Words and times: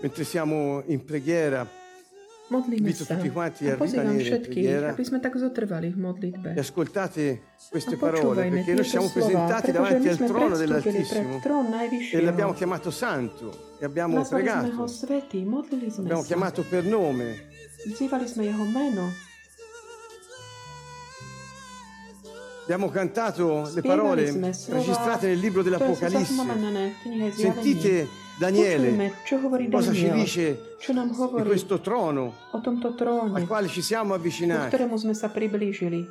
Mentre 0.00 0.24
siamo 0.24 0.82
in 0.86 1.04
preghiera, 1.04 1.66
Modlíme 2.48 2.88
invito 2.88 3.04
sa. 3.04 3.16
tutti 3.16 3.28
quanti 3.28 3.68
A 3.68 3.76
pozývam 3.76 4.16
všetkých, 4.16 4.96
aby 4.96 5.04
sme 5.04 5.20
tak 5.20 5.36
zotrvali 5.36 5.92
v 5.92 5.98
modlitbe. 6.00 6.56
e 6.56 6.60
ascoltate 6.64 7.52
queste 7.68 8.00
parole, 8.00 8.48
perché 8.48 8.72
noi 8.72 8.88
siamo 8.88 9.10
presentati 9.12 9.68
davanti 9.68 10.08
al 10.08 10.16
trono 10.16 10.56
dell'Altissimo 10.56 11.42
e 11.44 12.20
l'abbiamo 12.22 12.54
chiamato 12.54 12.90
santo 12.90 13.76
e 13.78 13.84
abbiamo 13.84 14.24
pregato, 14.24 14.86
svetý, 14.86 15.44
abbiamo 15.98 16.22
chiamato 16.22 16.64
per 16.64 16.84
nome. 16.84 17.52
Vzývali 17.84 18.26
sme 18.26 18.44
jeho 18.48 18.64
meno. 18.64 19.12
Abbiamo 22.64 22.88
cantato 22.88 23.70
le 23.72 23.80
parole 23.80 24.24
registrate 24.68 25.28
nel 25.28 25.38
libro 25.38 25.62
dell'Apocalisse. 25.62 26.32
Sentite 27.32 28.27
Daniele 28.38 29.12
čo 29.26 29.42
hovorí 29.42 29.66
cosa 29.68 29.92
ci 29.92 30.06
dice 30.14 30.76
čo 30.78 30.94
nám 30.94 31.10
di 31.10 31.42
questo 31.42 31.80
trono? 31.82 32.32
O 32.54 32.60
tomto 32.62 32.94
tróne, 32.94 33.34
al 33.34 33.46
quale 33.46 33.66
ci 33.66 33.82
siamo 33.82 34.14
avvicinati. 34.14 34.70
ktorému 34.70 34.94
sme 34.94 35.14
sa 35.14 35.26
priblížili. 35.26 36.06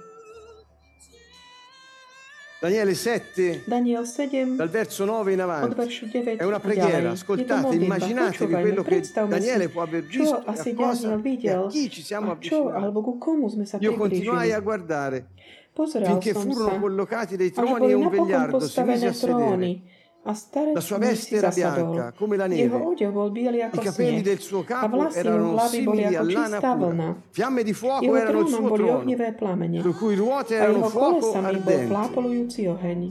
Daniele 2.60 2.96
7, 2.96 3.64
Daniel 3.70 4.04
7, 4.04 4.56
dal 4.58 4.68
verso 4.68 5.06
9 5.06 5.32
in 5.32 5.42
avanti. 5.42 5.76
veršu 5.76 6.10
9 6.12 6.36
È 6.36 6.44
una 6.44 6.60
preghiera, 6.60 7.12
ascoltate, 7.12 7.76
immaginatevi 7.76 8.52
quello 8.52 8.84
che 8.84 9.04
Daniele 9.28 9.70
può 9.70 9.84
aver 9.84 10.04
visto 10.04 10.42
a 10.44 10.56
cosa 10.76 11.16
videl 11.16 11.66
a 11.66 11.68
chi 11.68 11.90
ci 11.90 12.02
siamo 12.02 12.32
avvicinati. 12.32 13.86
Io 13.86 13.94
continuai 13.96 14.52
a 14.52 14.59
guardare. 14.59 15.28
Pozeral 15.72 16.09
finché 16.09 16.34
furono 16.34 16.72
sa, 16.72 16.80
collocati 16.80 17.38
dei 17.38 17.52
troni 17.52 17.92
e 17.92 17.94
un 17.94 18.09
vegliardo 18.09 18.59
si 18.59 18.82
mise 18.82 19.06
a 19.06 19.14
sedere. 19.14 19.38
tróny 19.38 19.84
a 20.27 20.34
starec 20.34 20.73
La 20.73 20.81
sua 20.81 20.98
veste 20.98 21.36
era 21.38 21.52
zasadol. 21.52 21.91
bianca 21.91 22.13
come 22.17 22.36
la 22.36 22.48
Jeho 22.48 22.77
neve. 22.77 22.86
odev 22.86 23.12
bol 23.12 23.31
biely 23.31 23.62
I 23.62 23.70
capelli 23.80 24.22
del 24.22 24.40
suo 24.40 24.59
a 24.59 24.63
capo 24.63 24.98
jeho 24.98 25.13
erano 25.16 25.52
hlavy 25.55 25.84
boli 25.84 26.03
ako 26.03 26.23
a 26.23 26.28
čistá 26.28 26.75
vlna. 26.75 27.16
Fiamme 27.31 27.64
di 27.64 27.73
fuoco 27.73 28.03
Jeho 28.03 28.16
erano 28.16 28.39
il 28.42 28.47
suo 28.47 28.61
boli 28.67 28.84
trono, 28.84 28.97
ohnivé 29.00 29.31
plamene 29.34 29.81
le 29.81 29.94
cui 29.94 30.16
ruote 30.16 30.59
a 30.59 30.64
erano 30.64 30.78
jeho 30.78 30.89
fuoco 30.89 31.31
bol 31.31 31.45
ardente. 31.45 31.88
plápolujúci 31.88 32.67
oheň. 32.67 33.02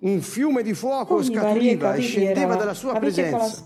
Un 0.00 0.20
fiume 0.20 0.62
di 0.62 0.74
fuoco 0.74 1.20
scaturiva 1.24 1.94
e 1.94 2.00
scendeva 2.00 2.54
dalla 2.54 2.74
sua 2.74 2.92
presenza. 2.94 3.64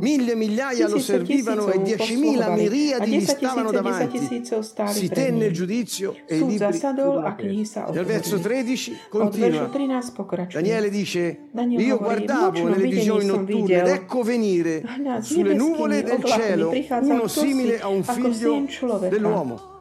Mille 0.00 0.34
migliaia 0.34 0.88
lo 0.88 0.98
servivano 0.98 1.70
e 1.70 1.82
diecimila 1.82 2.48
miriadi 2.48 3.10
gli 3.10 3.18
10 3.18 3.26
stavano 3.26 3.70
tisíce, 3.70 3.82
10 3.82 4.72
davanti. 4.74 4.98
Si 4.98 5.08
tenne 5.08 5.44
il 5.44 5.52
giudizio 5.52 6.16
e 6.26 6.36
i 6.36 6.46
libri. 6.46 6.56
Nel 6.56 6.58
verso 6.58 6.86
otvorili. 6.88 7.66
13 7.66 7.82
Od 7.88 8.06
veršu 8.06 8.92
continua. 9.10 9.68
13 9.68 10.12
pokračuje. 10.14 10.62
Daniele 10.62 10.88
dice, 10.88 11.38
io 11.76 11.98
guardavo 11.98 12.50
"V 12.50 12.54
nočnom 12.54 12.70
nelle 12.70 12.88
visioni 12.88 13.26
notturne 13.26 13.80
ed 13.80 13.86
ecco 13.86 14.22
venire 14.22 14.82
s 15.20 15.26
sulle 15.26 15.54
nuvole 15.54 16.02
del 16.02 16.24
cielo 16.24 16.72
uno 17.02 17.26
simile 17.26 17.80
a 17.80 17.88
un 17.88 18.02
figlio 18.02 18.66
dell'uomo. 19.10 19.74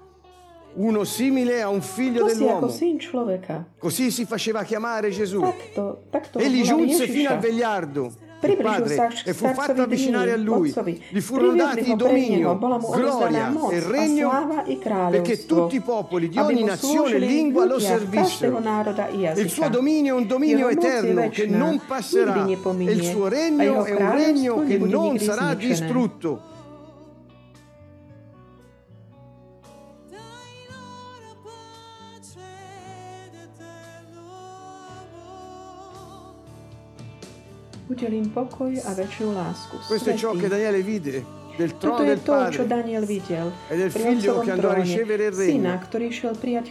Uno 0.76 1.06
simile 1.06 1.62
a 1.62 1.70
un 1.70 1.82
figlio 1.82 2.26
ako 2.26 2.34
dell'uomo. 2.34 2.68
syn 2.68 3.00
človeka. 3.00 3.66
Così 3.78 4.12
si 4.12 4.26
faceva 4.26 4.64
chiamare 4.64 5.10
Gesù. 5.10 5.40
Takto, 5.40 6.04
takto 6.10 6.40
Egli 6.40 6.64
giunse 6.64 7.08
fino 7.08 7.30
al 7.30 7.40
vegliardo, 7.40 8.12
il 8.42 8.58
padre, 8.58 9.10
e 9.24 9.34
fu 9.34 9.48
fatto 9.54 9.82
avvicinare 9.82 10.32
a 10.32 10.38
lui. 10.38 10.74
Gli 11.10 11.20
furono 11.22 11.56
dati 11.56 11.96
dominio, 11.96 12.58
gloria 12.58 13.54
e 13.70 13.80
regno 13.80 14.64
perché 15.10 15.46
tutti 15.46 15.78
i 15.78 15.82
popoli 15.82 16.28
di 16.28 16.38
ogni 16.38 16.64
nazione 16.64 17.16
e 17.16 17.20
lingua 17.20 17.66
lo 17.66 17.80
servissero. 17.80 18.60
Il 19.36 19.50
suo 19.50 19.70
dominio 19.70 20.18
è 20.18 20.20
un 20.20 20.28
dominio 20.28 20.68
eterno 20.68 21.30
che 21.30 21.48
non 21.48 21.82
passerà 21.88 22.46
e 22.46 22.92
il 22.92 23.04
suo 23.04 23.28
regno 23.28 23.86
è 23.86 23.94
un 23.94 24.12
regno 24.12 24.64
che 24.64 24.78
non 24.78 25.18
sarà 25.20 25.54
distrutto. 25.54 26.54
Udelím 37.96 38.28
pokoj 38.28 38.76
a 38.84 38.92
väčšiu 38.92 39.32
lásku. 39.32 39.80
Questo 39.88 40.12
è 40.12 40.16
ciò 40.20 40.36
che 40.36 40.52
Daniele 40.52 40.84
vide 40.84 41.24
del 41.56 41.80
Toto 41.80 41.96
trono 41.96 42.04
je 42.04 42.08
del 42.12 42.20
to, 42.20 42.36
čo 42.52 42.68
Padre 42.68 42.68
Daniel 42.68 43.06
videl. 43.08 43.48
e 43.72 43.76
del 43.80 43.92
pri 43.92 44.04
figlio 44.04 44.40
che 44.44 44.52
andò 44.52 44.70
a 44.70 44.74
ricevere 44.76 45.32
il 45.32 45.34
Syna, 45.34 45.80
regno. 45.80 45.86
ktorý 45.88 46.08
šiel 46.12 46.36
prijať 46.36 46.66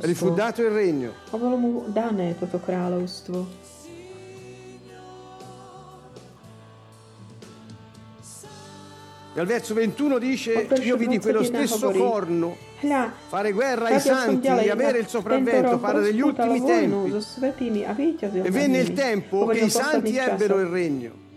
E 0.00 0.08
gli 0.08 0.14
fu 0.16 0.32
kráľovstvo. 0.32 0.34
dato 0.40 0.62
il 0.64 0.72
regno. 0.72 1.12
A 1.30 1.36
bolo 1.36 1.56
mu 1.60 1.70
dané 1.92 2.32
toto 2.40 2.56
kráľovstvo. 2.56 3.44
E 9.34 9.38
al 9.38 9.46
verso 9.46 9.74
21 9.74 10.18
dice, 10.18 10.66
io 10.82 10.96
vidi 10.96 11.18
quello 11.20 11.40
21 11.40 11.66
stesso 11.66 11.90
corno 11.92 12.56
fare 13.28 13.52
guerra 13.52 13.86
ai 13.86 14.00
santi 14.00 14.48
avere 14.48 14.98
il 14.98 15.06
sopravvento, 15.06 15.78
parla 15.78 16.00
degli 16.00 16.20
ultimi 16.20 16.64
tempi. 16.64 17.14
E 18.42 18.50
venne 18.50 18.78
il 18.78 18.92
tempo 18.92 19.46
che 19.46 19.58
i 19.58 19.70
santi 19.70 20.16
ebbero 20.16 20.60
il 20.60 20.66
regno. 20.66 21.28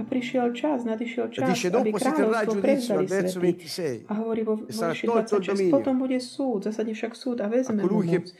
A 0.00 0.02
prišiel 0.08 0.56
čas, 0.56 0.88
nadišiel 0.88 1.28
čas, 1.28 1.52
dice, 1.52 1.68
aby 1.68 1.92
kráľovstvo 1.92 2.56
prevzali 2.64 3.04
svety. 3.04 4.08
A 4.08 4.12
hovorí 4.16 4.40
vo 4.48 4.64
verši 4.64 5.04
26, 5.04 5.68
potom 5.68 6.00
bude 6.00 6.16
súd, 6.24 6.64
zasadne 6.64 6.96
však 6.96 7.12
súd 7.12 7.44
a 7.44 7.52
vezme 7.52 7.84
mu 7.84 8.00
moc. 8.00 8.32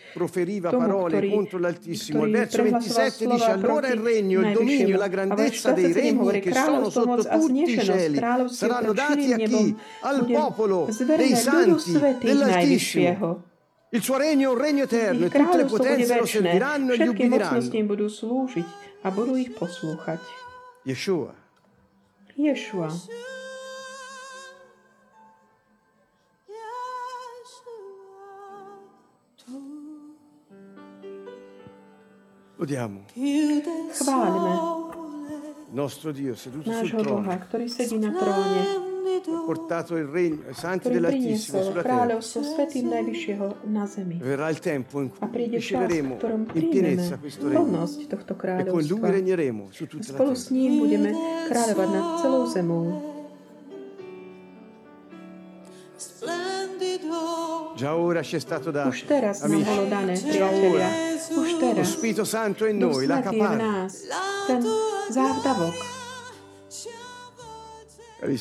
Tomu, 0.72 0.88
ktorý, 1.04 1.31
ktorý 1.44 2.70
prehlasoval 2.81 3.09
slova 3.12 3.60
proti 3.60 3.93
najvyššiemu. 4.41 4.97
A 5.04 5.34
verš 5.37 5.56
27 5.69 6.16
hovorí, 6.16 6.41
kráľovstvo 6.41 7.04
moc 7.04 7.28
a 7.28 7.37
znešenosť, 7.37 8.12
kráľovstvo 8.16 8.65
nad 8.72 9.20
nebom, 9.20 9.66
bude 10.16 10.37
zverené 10.97 11.41
ľudu 11.44 11.76
svetých 11.76 12.41
najvyššieho. 12.41 13.28
Il 13.91 14.03
suo 14.06 14.16
regno 14.16 14.43
è 14.43 14.47
un 14.47 14.59
regno 14.59 14.82
eterno, 14.87 15.26
e 15.26 15.31
tutte 15.31 15.56
le 15.56 15.65
potenze 15.65 16.15
lo 16.16 16.25
serviranno 16.25 16.93
e 16.93 16.97
gli 16.97 17.10
ubbidiranno. 17.10 17.59
Všetky 17.59 17.75
mocnosti 17.75 17.75
im 17.75 17.88
budú 17.91 18.06
slúžiť 18.06 18.69
a 19.03 19.10
budú 19.10 19.34
ich 19.34 19.50
poslúchať. 19.50 20.22
Yeshua. 20.87 21.40
Ješua. 22.41 22.89
Lodiamo 32.61 33.09
Chváľme 33.93 34.53
il 35.69 35.77
nostro 35.77 36.12
Dio 36.12 36.37
seduto 36.37 36.69
sul 36.69 36.77
nášho 36.77 36.97
Boha, 37.00 37.05
trono. 37.05 37.45
ktorý 37.49 37.67
sedí 37.73 37.97
na 37.97 38.11
tróne, 38.12 38.61
portato 39.44 39.97
il 39.97 40.04
regno, 40.04 40.42
i 40.48 40.54
santi 40.54 40.88
dell'Altissimo 40.91 41.62
sulla 41.62 41.82
terra. 41.82 42.19
Verrà 44.20 44.48
il 44.48 44.58
tempo 44.58 45.00
in 45.00 45.10
cui 45.10 45.48
riceveremo 45.48 46.19
in 46.54 46.69
pienezza 46.69 47.16
questo 47.19 47.48
regno. 47.48 47.88
e 48.60 48.64
con 48.66 48.82
lui 48.82 49.10
regneremo 49.10 49.69
su 49.70 49.86
tutta 49.86 50.12
la 50.12 50.19
terra. 50.19 50.34
Già 57.76 57.97
ora 57.97 58.22
ci 58.22 58.37
è 58.37 58.38
stato 58.41 58.70
dato. 58.70 58.88
Amici. 58.88 59.06
nám 59.48 59.64
bolo 59.64 59.87
dané, 59.88 60.14
Lo 61.76 61.84
Spirito 61.84 62.25
Santo 62.25 62.64
è 62.66 62.70
in 62.70 62.78
noi, 62.78 63.06
la 63.06 63.20
caparra. 63.20 63.87
Il 68.20 68.36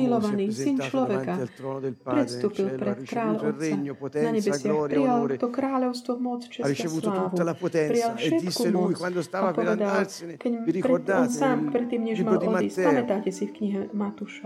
Milovaný 0.00 0.48
syn 0.48 0.80
človeka 0.80 1.36
davanti 1.36 1.40
al 1.44 1.50
trono 1.52 1.78
del 1.80 1.92
Padre 1.92 2.20
in 2.20 2.24
predstúpil 2.24 2.64
cielo, 2.64 2.72
ha 2.72 2.78
pred 2.78 2.98
kráľ 3.04 3.32
ricevuto 3.36 3.44
il 3.44 3.52
Otca 3.52 3.60
regno, 3.60 3.92
na 3.92 3.98
potenza, 3.98 4.30
nebesiach, 4.32 4.62
gloria, 4.64 4.96
prijal 4.96 5.12
onore. 5.12 5.36
to 5.36 5.48
kráľovstvo, 5.52 6.12
moc, 6.16 6.40
Ha 6.40 6.48
čest 6.48 6.64
a 6.64 6.68
ricevuto 6.72 7.08
slávu. 7.12 7.28
tutta 7.28 7.42
la 7.44 7.54
potenza 7.54 7.92
Prijal 7.92 8.12
e 8.12 8.16
všetku 8.16 8.44
disse 8.48 8.68
lui 8.72 8.80
moc 8.88 8.96
quando 8.96 9.20
a 9.20 9.26
stava 9.28 9.50
per 9.52 9.56
povedal, 9.60 9.88
andarsene, 9.92 10.32
keď 10.40 10.52
vi 10.52 10.56
pred, 10.56 10.68
on 10.68 10.72
ricordate 10.80 11.32
sám 11.36 11.58
nel 11.58 11.68
predtým, 11.68 12.00
než 12.00 12.16
libro 12.16 12.32
mal 12.32 12.40
di 12.40 12.48
odísť, 12.48 12.78
Matteo, 12.78 12.88
pamätáte 12.88 13.28
si 13.28 13.44
v 13.44 13.52
knihe 13.52 13.80
Matúša. 13.92 14.42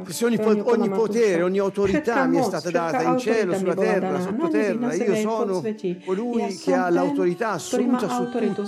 ogni, 0.67 0.89
potere, 0.91 1.41
ogni 1.47 1.61
autorità 1.63 2.27
mi 2.27 2.37
è 2.39 2.43
stata 2.43 2.71
data 2.75 3.03
in 3.07 3.19
cielo, 3.23 3.55
sulla 3.55 3.77
terra, 3.79 4.19
sottoterra. 4.21 4.95
Io 4.95 5.15
sono 5.23 5.63
colui 6.05 6.51
che 6.59 6.75
ha 6.75 6.91
l'autorità 6.91 7.51
assoluta 7.63 8.09
su 8.11 8.27
tutto. 8.27 8.63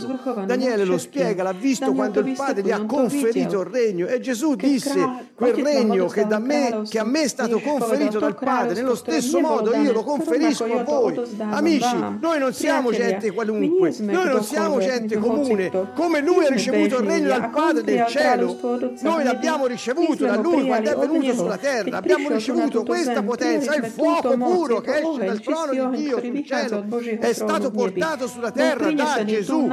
Daniele 0.47 0.85
lo 0.85 0.99
spiega, 0.99 1.43
l'ha 1.43 1.53
visto 1.53 1.91
quando 1.93 2.21
il 2.21 2.35
padre 2.37 2.63
gli 2.63 2.71
ha 2.71 2.85
conferito 2.87 3.61
il 3.61 3.67
regno 3.67 4.07
e 4.07 4.21
Gesù 4.21 4.55
disse 4.55 5.33
quel 5.35 5.63
regno 5.65 6.07
che, 6.07 6.27
da 6.27 6.39
me, 6.39 6.83
che 6.89 6.99
a 6.99 7.05
me 7.05 7.23
è 7.23 7.29
stato 7.29 7.59
conferito 7.61 8.13
to 8.13 8.19
dal 8.19 8.35
Padre, 8.37 8.75
nello 8.75 8.95
stesso 8.95 9.41
modo 9.41 9.75
io 9.75 9.93
lo 9.93 10.03
conferisco 10.03 10.65
a 10.65 10.83
voi. 10.83 11.21
Amici, 11.39 11.97
noi 12.21 12.39
non 12.39 12.53
siamo 12.53 12.93
gente 12.93 13.33
qualunque, 13.33 13.95
noi 13.99 14.29
non 14.29 14.43
siamo 14.43 14.79
gente 14.79 15.17
comune, 15.17 15.71
come 15.95 16.21
lui 16.21 16.47
ha 16.47 16.51
ricevuto 16.51 16.99
il 16.99 17.07
regno 17.07 17.29
dal 17.29 17.51
Padre 17.51 17.83
del 17.83 18.07
cielo, 18.07 18.57
noi 19.01 19.25
l'abbiamo 19.25 19.67
ricevuto 19.67 20.25
da 20.25 20.37
lui 20.37 20.67
quando 20.67 20.91
è 20.91 20.97
venuto 20.97 21.35
sulla 21.35 21.57
terra, 21.57 21.97
abbiamo 21.97 22.29
ricevuto 22.29 22.83
questa 22.83 23.23
potenza, 23.23 23.75
il 23.75 23.85
fuoco 23.87 24.37
puro 24.37 24.81
che 24.81 24.99
esce 24.99 25.25
dal 25.25 25.41
trono 25.41 25.91
di 25.91 26.03
Dio 26.03 26.21
sul 26.21 26.45
cielo 26.45 26.85
è 27.19 27.33
stato 27.33 27.71
portato 27.71 28.27
sulla 28.27 28.51
terra 28.51 28.91
da 28.93 29.25
Gesù. 29.25 29.69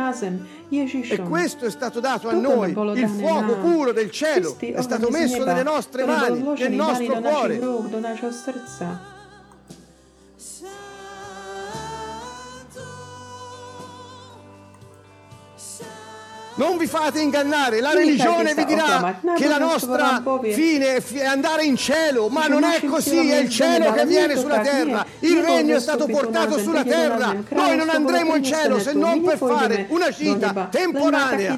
E 0.73 1.19
questo 1.27 1.65
è 1.65 1.69
stato 1.69 1.99
dato 1.99 2.29
a 2.29 2.33
noi, 2.33 2.71
il 2.95 3.09
fuoco 3.09 3.57
puro 3.57 3.91
del 3.91 4.09
cielo 4.09 4.55
è 4.57 4.81
stato 4.81 5.09
messo 5.09 5.43
nelle 5.43 5.63
nostre 5.63 5.80
bol 5.89 6.05
mani, 6.05 6.43
nel 6.57 6.71
nostro 6.71 7.21
cuore. 7.21 7.59
do 7.59 8.31
srdca. 8.31 9.19
Non 16.53 16.77
vi 16.77 16.85
fate 16.85 17.21
ingannare, 17.21 17.79
la 17.79 17.93
religione 17.93 18.53
vi 18.53 18.65
dirà 18.65 19.19
che 19.35 19.47
la 19.47 19.57
nostra 19.57 20.21
fine 20.51 20.97
è 20.97 21.25
andare 21.25 21.63
in 21.63 21.77
cielo, 21.77 22.27
ma 22.27 22.45
non 22.47 22.63
è 22.63 22.83
così, 22.85 23.29
è 23.29 23.37
il 23.37 23.49
cielo 23.49 23.91
che 23.93 24.05
viene 24.05 24.35
sulla 24.35 24.59
terra, 24.59 25.05
il 25.21 25.41
regno 25.41 25.77
è 25.77 25.79
stato 25.79 26.05
portato 26.05 26.59
sulla 26.59 26.83
terra, 26.83 27.35
noi 27.49 27.77
non 27.77 27.89
andremo 27.89 28.35
in 28.35 28.43
cielo 28.43 28.79
se 28.79 28.93
non 28.93 29.23
per 29.23 29.37
fare 29.37 29.87
una 29.89 30.09
gita 30.09 30.67
temporanea. 30.69 31.57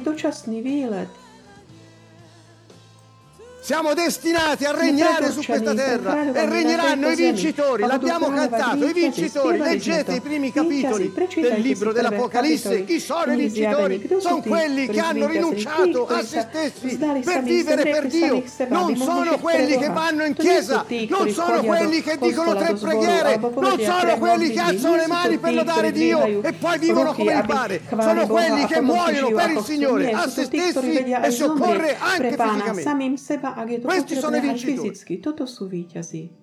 Siamo 3.63 3.94
destinati 3.94 4.65
a 4.65 4.74
regnare 4.74 5.31
su 5.31 5.39
predurčení 5.39 5.42
questa 5.42 5.74
terra 5.74 6.33
e 6.33 6.45
regneranno 6.50 7.10
i 7.12 7.15
vincitori. 7.15 7.86
L'abbiamo 7.86 8.30
cantato, 8.30 8.86
i 8.86 8.92
vincitori. 8.92 9.57
Leggete 9.57 10.15
i 10.15 10.19
primi 10.19 10.51
capitoli 10.51 11.13
del 11.13 11.56
si 11.56 11.62
libro 11.62 11.94
dell'Apocalisse. 11.94 12.83
Chi 12.83 13.00
sono 13.00 13.31
i 13.31 13.38
vincitori? 13.38 14.10
Sono 14.19 14.42
quelli 14.42 14.88
che 14.89 15.00
hanno 15.00 15.27
rinunciato 15.27 16.07
a 16.07 16.21
se 16.25 16.45
stessi 16.50 16.98
per 16.98 17.44
vivere 17.44 17.83
per 17.83 18.07
Dio. 18.07 18.44
Non 18.68 18.98
sono 18.98 19.38
quelli 19.39 19.77
che 19.77 19.88
vanno 19.88 20.25
in 20.25 20.33
chiesa, 20.33 20.86
non 21.07 21.30
sono 21.30 21.63
quelli 21.63 22.01
che 22.01 22.18
dicono 22.19 22.56
tre 22.56 22.74
preghiere, 22.74 23.38
non 23.38 23.80
sono 23.80 24.18
quelli 24.18 24.50
che 24.50 24.60
alzano 24.60 24.95
le 24.98 25.07
mani 25.07 25.38
per 25.38 25.54
lodare 25.54 25.92
Dio 25.94 26.44
e 26.44 26.51
poi 26.51 26.80
vivono 26.80 27.13
come 27.13 27.38
gli 27.38 27.45
pare. 27.45 27.81
Sono 27.88 28.27
quelli 28.27 28.65
che 28.65 28.75
si 28.75 28.81
muoiono 28.81 29.30
per 29.30 29.51
il. 29.51 29.62
Signore, 29.63 30.12
a 30.12 30.27
se 30.27 30.44
stessi 30.44 30.98
e 30.98 31.31
zomrieť 31.31 31.77
pre 31.77 31.98
anche 31.98 32.36
fisicamente. 32.36 33.53
Ak 33.56 33.70
je 33.70 33.78
to 33.80 33.88
Questi 33.88 34.16
sono 34.16 34.36
i 34.38 34.42
vincitori. 34.42 34.90
fyzicky. 34.90 35.20
Toto 35.20 35.46
sú 35.46 35.68
víťazi. 35.68 36.42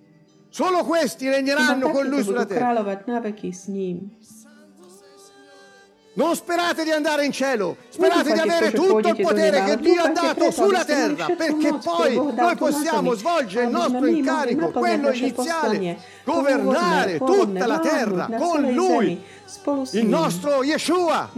Solo 0.50 0.82
questi 0.84 1.28
regneranno 1.28 1.90
con 1.90 2.06
lui 2.06 2.22
sulla 2.22 2.44
terra. 2.44 2.74
Non 6.12 6.34
sperate 6.34 6.82
di 6.82 6.90
andare 6.90 7.24
in 7.24 7.30
cielo, 7.30 7.76
sperate 7.88 8.32
di 8.32 8.38
avere 8.40 8.72
tutto 8.72 9.08
il 9.08 9.20
potere 9.22 9.62
che 9.62 9.76
Dio 9.78 10.02
ha 10.02 10.08
dato 10.08 10.50
sulla 10.50 10.84
terra, 10.84 11.26
perché 11.36 11.78
poi 11.82 12.16
noi 12.16 12.56
possiamo 12.56 13.14
svolgere 13.14 13.66
il 13.66 13.70
nostro 13.70 14.06
incarico, 14.06 14.70
quello 14.72 15.12
iniziale, 15.12 15.98
governare 16.24 17.18
tutta 17.18 17.66
la 17.66 17.78
terra 17.78 18.28
con 18.38 18.70
Lui, 18.72 19.22
il 19.92 20.06
nostro 20.06 20.62
Yeshua, 20.62 21.28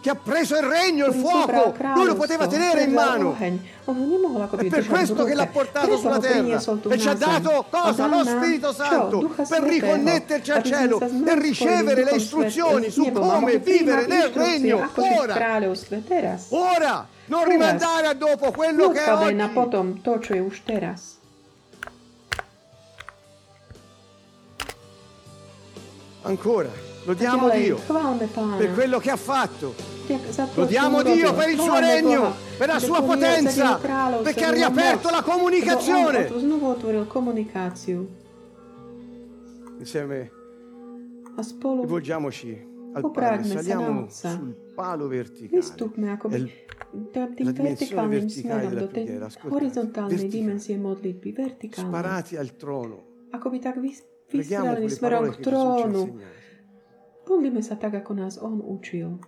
che 0.00 0.10
ha 0.10 0.14
preso 0.14 0.56
il 0.56 0.62
regno, 0.62 1.06
il 1.06 1.14
fuoco, 1.14 1.74
lui 1.94 2.04
lo 2.06 2.14
poteva 2.14 2.46
tenere 2.46 2.82
in 2.82 2.92
mano. 2.92 3.34
È 3.38 4.64
per 4.66 4.86
questo 4.86 5.24
che 5.24 5.32
l'ha 5.34 5.46
portato 5.46 5.96
sulla 5.96 6.18
terra 6.18 6.60
e 6.88 6.98
ci 6.98 7.08
ha 7.08 7.14
dato 7.14 7.64
cosa? 7.70 8.06
Lo 8.06 8.22
Spirito? 8.24 8.72
Santo 8.74 9.34
per 9.48 9.62
riconnetterci 9.62 10.50
al 10.50 10.62
cielo 10.62 11.00
e 11.00 11.38
ricevere 11.40 12.04
le 12.04 12.16
istruzioni 12.16 12.90
su 12.90 13.10
come 13.12 13.58
vivere 13.58 14.06
nel 14.06 14.28
regno 14.28 14.90
ora. 14.94 15.34
Ora, 16.50 17.06
non 17.26 17.44
rimandare 17.48 18.06
a 18.08 18.14
dopo 18.14 18.50
quello 18.50 18.90
che 18.90 19.04
è 19.04 19.12
oggi. 19.14 19.34
Ancora, 26.28 26.68
lodiamo 27.06 27.48
Dio 27.48 27.78
per 28.58 28.74
quello 28.74 28.98
che 28.98 29.10
ha 29.10 29.16
fatto. 29.16 29.74
Lodiamo. 30.54 31.02
Dio 31.02 31.32
per 31.34 31.48
il 31.48 31.58
suo 31.58 31.78
regno, 31.78 32.34
per 32.58 32.68
la 32.68 32.78
sua 32.78 33.02
potenza, 33.02 33.78
perché 34.22 34.44
ha 34.44 34.50
riaperto 34.50 35.08
la 35.08 35.22
comunicazione. 35.22 36.30
Insieme 39.78 40.30
rivolgiamoci 41.80 42.66
al 42.92 43.10
Padre, 43.10 43.44
saliamo 43.44 44.06
sul 44.10 44.54
palo 44.74 45.06
verticale. 45.06 45.56
vertikálnym 47.12 48.10
verticale 48.10 48.28
smerom 48.28 48.74
do 48.74 48.88
tej 48.88 49.06
verticale. 49.06 50.28
dimenzie 50.28 50.76
modlitby, 50.76 51.32
vertikálnej. 51.32 51.90
sparati 51.90 52.36
al 52.36 52.56
trono. 52.56 53.02
Akoby 53.30 53.58
tak 53.58 53.78
vys- 53.78 54.04
vysraní 54.32 54.88
smerom 54.90 55.32
k 55.32 55.36
trónu. 55.40 56.02
Modlíme 57.28 57.60
sa 57.60 57.76
tak, 57.76 57.92
ako 58.00 58.12
nás 58.16 58.40
On 58.40 58.60
učil. 58.64 59.20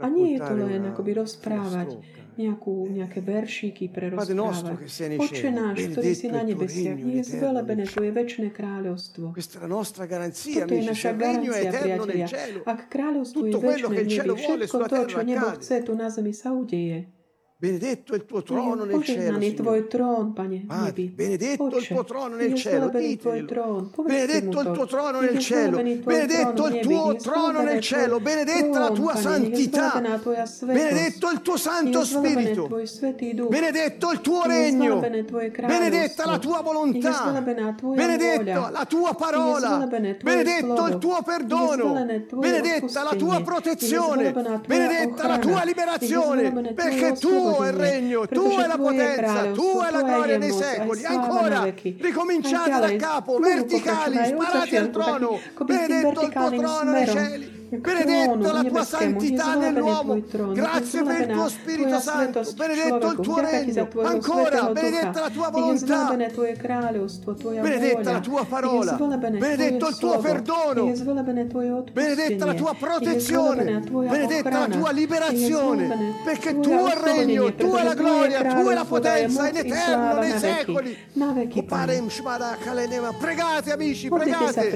A 0.00 0.06
nie 0.12 0.36
je 0.36 0.40
to 0.44 0.52
len 0.60 0.82
akoby 0.92 1.16
rozprávať 1.16 1.96
nejakú, 2.34 2.90
nejaké 2.90 3.22
veršíky 3.22 3.88
pre 3.94 4.10
rozprávať. 4.10 4.90
Oče 5.22 5.50
náš, 5.54 5.76
ktorý 5.94 6.12
si 6.12 6.28
na 6.28 6.42
nebesiach, 6.42 6.98
nie 6.98 7.22
je 7.22 7.30
zvelebené 7.32 7.86
Tvoje 7.86 8.10
väčšie 8.10 8.50
kráľovstvo. 8.50 9.32
Toto 9.32 10.74
je 10.74 10.82
naša 10.82 11.10
garancia, 11.14 11.70
priatelia. 11.70 12.26
Ak 12.66 12.90
kráľovstvo 12.90 13.40
je 13.46 13.54
väčšie 13.86 14.22
všetko 14.34 14.76
to, 14.90 14.98
čo 15.08 15.18
nebo 15.22 15.46
chce 15.56 15.76
tu 15.86 15.92
na 15.94 16.10
zemi, 16.10 16.34
sa 16.34 16.50
udeje. 16.52 17.06
Benedetto 17.64 18.14
il 18.14 18.26
tuo 18.26 18.42
trono 18.42 18.84
nel 18.84 19.02
cielo, 19.02 19.38
benedetto 19.38 19.72
il 21.78 21.86
tuo 21.86 22.04
trono 22.04 22.36
nel 22.36 22.54
cielo, 22.54 22.90
Benedetto 22.90 24.60
il 24.60 24.70
tuo 24.74 24.84
trono 24.84 25.20
nel 25.20 25.38
cielo, 25.38 25.78
benedetto 25.78 26.66
il 26.66 26.80
tuo 26.80 27.16
trono 27.16 27.62
nel 27.62 27.80
cielo, 27.80 28.20
benedetta 28.20 28.80
la 28.80 28.90
tua 28.90 29.16
santità, 29.16 29.98
benedetto 30.60 31.30
il 31.30 31.40
tuo 31.40 31.56
Santo 31.56 32.04
Spirito, 32.04 32.68
benedetto 33.48 34.10
il 34.10 34.20
tuo 34.20 34.42
regno, 34.44 35.00
benedetta 35.00 36.26
la 36.26 36.38
tua 36.38 36.60
volontà, 36.60 37.40
benedetta 37.40 38.68
la 38.68 38.84
tua 38.84 39.14
parola, 39.14 39.88
benedetto 40.22 40.86
il 40.86 40.98
tuo 40.98 41.22
perdono, 41.24 42.06
benedetta 42.34 43.04
la 43.04 43.14
tua 43.16 43.40
protezione, 43.40 44.34
benedetta 44.66 45.26
la 45.26 45.38
tua 45.38 45.64
liberazione, 45.64 46.74
perché 46.74 47.14
tuo 47.54 47.64
è 47.64 47.68
il 47.68 47.74
regno, 47.74 48.26
tu 48.26 48.56
è 48.58 48.66
la 48.66 48.76
potenza, 48.76 49.50
tu 49.52 49.80
è 49.80 49.90
la 49.90 50.02
gloria 50.02 50.38
dei 50.38 50.52
secoli. 50.52 51.04
Ancora, 51.04 51.72
ricominciate 51.82 52.70
da 52.70 52.96
capo, 52.96 53.38
verticali, 53.38 54.18
sparati 54.24 54.76
al 54.76 54.90
trono, 54.90 55.38
benedetto 55.64 56.20
il 56.22 56.32
tuo 56.32 56.50
trono 56.50 56.90
nei 56.90 57.06
cieli, 57.06 57.63
benedetto 57.78 58.52
la 58.52 58.62
tua 58.64 58.84
santità 58.84 59.54
nell'uomo, 59.54 60.20
grazie 60.52 61.02
per 61.02 61.20
il 61.20 61.26
tuo 61.34 61.48
Spirito 61.48 61.98
Santo, 62.00 62.42
benedetto 62.56 63.10
il 63.10 63.18
tuo 63.20 63.38
regno, 63.38 63.88
ancora, 64.02 64.68
benedetta 64.70 65.20
la 65.20 65.30
tua 65.30 65.50
volontà, 65.50 66.16
benedetta 67.60 68.12
la 68.12 68.20
tua 68.20 68.44
parola, 68.44 68.92
benedetto 69.38 69.88
il 69.88 69.96
tuo 69.96 70.18
perdono, 70.18 70.92
benedetta 71.92 72.44
la 72.46 72.54
tua 72.54 72.74
protezione, 72.78 73.80
benedetta 73.80 74.50
la 74.50 74.68
tua 74.68 74.90
liberazione, 74.92 76.14
perché 76.24 76.60
tuo 76.60 76.86
è 76.86 76.94
il 76.94 77.00
regno, 77.00 77.54
tu 77.54 77.72
è 77.72 77.82
la 77.82 77.94
gloria, 77.94 78.42
tu 78.42 78.68
è 78.68 78.74
la 78.74 78.84
potenza 78.84 79.48
in 79.48 79.56
eterno 79.56 80.18
nei 80.20 80.38
secoli. 80.38 80.96
Pregate 83.18 83.72
amici, 83.72 84.08
pregate. 84.08 84.70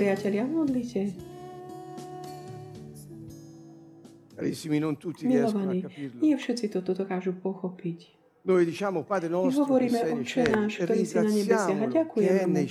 Milovaní, 5.27 5.85
nie 6.23 6.35
všetci 6.39 6.71
toto 6.71 6.95
dokážu 6.95 7.35
pochopiť. 7.35 8.19
Noi 8.49 8.65
diciamo 8.65 9.05
Padre 9.05 9.29
nostro, 9.29 9.69
hovoríme 9.69 9.99
o 10.09 10.25
náš, 10.25 10.81
ktorý 10.81 11.05
si 11.05 11.21
na 11.21 11.29
nebesiach 11.29 11.81
a 11.85 11.87
ďakujeme 11.91 12.43
mu 12.49 12.65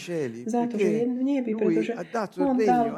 za 0.50 0.62
to, 0.66 0.74
že 0.74 0.90
je 0.90 1.04
v 1.06 1.22
nebi, 1.22 1.52
pretože 1.54 1.92
on 2.42 2.58
dal 2.58 2.98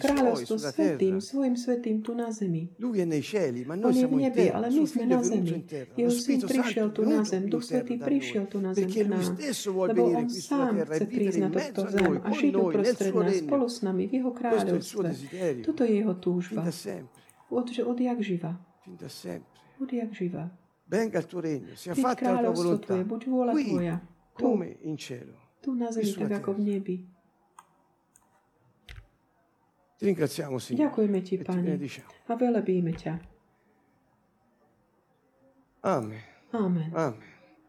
kráľovstvo 0.00 0.56
svetým, 0.56 1.20
svojim 1.20 1.60
svetým 1.60 2.00
tu 2.00 2.16
na 2.16 2.32
zemi. 2.32 2.72
On 2.80 3.92
je 3.92 4.06
v 4.08 4.16
nebi, 4.16 4.48
ale 4.48 4.72
my 4.72 4.84
sme 4.88 5.04
na 5.12 5.20
zemi. 5.20 5.66
Jeho 5.92 6.12
syn 6.14 6.40
prišiel 6.40 6.88
tu 6.94 7.04
na 7.04 7.20
zem, 7.20 7.52
Duch 7.52 7.68
Svetý 7.68 8.00
prišiel 8.00 8.48
tu 8.48 8.64
na 8.64 8.72
zem 8.72 8.88
k 8.88 9.04
nám, 9.04 9.36
lebo 9.90 10.02
on 10.16 10.26
sám 10.32 10.88
chce 10.88 11.04
prísť 11.10 11.38
na 11.42 11.48
tohto 11.52 11.80
zem 11.90 12.16
a 12.16 12.28
žiť 12.32 12.52
uprostred 12.56 13.12
nás, 13.12 13.36
spolu 13.44 13.66
s 13.68 13.78
nami, 13.84 14.08
v 14.08 14.12
jeho 14.22 14.30
kráľovstve. 14.32 15.08
Toto 15.68 15.84
je 15.84 15.92
jeho 16.00 16.14
túžba. 16.16 16.64
Sempre, 17.48 17.82
Od, 17.82 17.88
odjak 17.88 18.18
živa. 18.22 18.52
fin 18.84 18.96
da 18.96 19.08
sempre. 19.08 19.60
Odjak 19.80 20.12
živa. 20.12 20.44
Venga 20.86 21.18
il 21.18 21.26
tuo 21.26 21.40
regno, 21.40 21.74
sia 21.74 21.92
Príď 21.92 22.02
fatta 22.02 22.30
la 22.30 22.42
tua 22.46 22.54
volontà, 22.54 22.94
Tvoje, 22.94 23.04
buď 23.04 23.22
vôľa 23.26 23.52
qui 23.52 23.64
Tvoja. 23.66 23.96
Tu, 24.36 24.42
come 24.42 24.66
in 24.82 24.96
cielo. 24.96 25.34
tu 25.58 25.74
na 25.74 25.90
zemi, 25.90 26.12
tak 26.14 26.30
ako 26.38 26.50
v 26.52 26.58
terra. 26.62 26.68
nebi. 26.70 26.96
Ti 29.96 30.02
ringraziamo, 30.06 30.60
Signore. 30.60 30.82
Ďakujeme 30.86 31.18
Ti, 31.24 31.34
Pane, 31.40 31.72
a 32.28 32.32
velebíme 32.36 32.92
ťa. 32.92 33.14
Amen. 35.82 36.20
Amen. 36.52 36.90
Amen. 36.94 37.22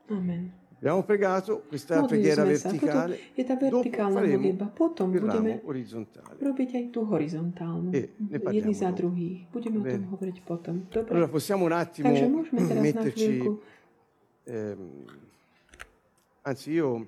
Amen. 0.10 0.67
Abbiamo 0.88 1.04
pregato 1.04 1.64
questa 1.68 2.00
Modlili 2.00 2.32
preghiera 2.32 2.44
verticale, 2.48 3.20
je 3.36 3.44
dopo 3.44 3.60
vertikálna 3.60 4.24
modlitba. 4.24 4.66
Potom 4.72 5.12
budeme 5.12 5.60
ramo 5.60 5.68
orizzontale. 5.68 6.40
robiť 6.40 6.70
aj 6.80 6.86
tú 6.96 7.04
horizontálnu. 7.04 7.92
E 7.92 8.16
ne 8.16 8.40
parliamo 8.40 8.72
Jedni 8.72 8.74
za 8.74 8.96
druhých. 8.96 9.52
Budeme 9.52 9.78
o 9.80 9.84
tom 9.84 10.00
Bene. 10.00 10.08
hovoriť 10.08 10.38
potom. 10.48 10.88
Dobre. 10.88 11.12
Allora 11.12 11.28
possiamo 11.28 11.68
un 11.68 11.76
attimo 11.76 12.08
Takže 12.08 12.28
môžeme 12.32 12.60
teraz 12.64 12.72
na 12.72 12.80
metterci, 12.88 13.20
chvíľku, 13.20 13.52
ehm, 14.48 15.04
anzi 16.48 16.80
io 16.80 17.04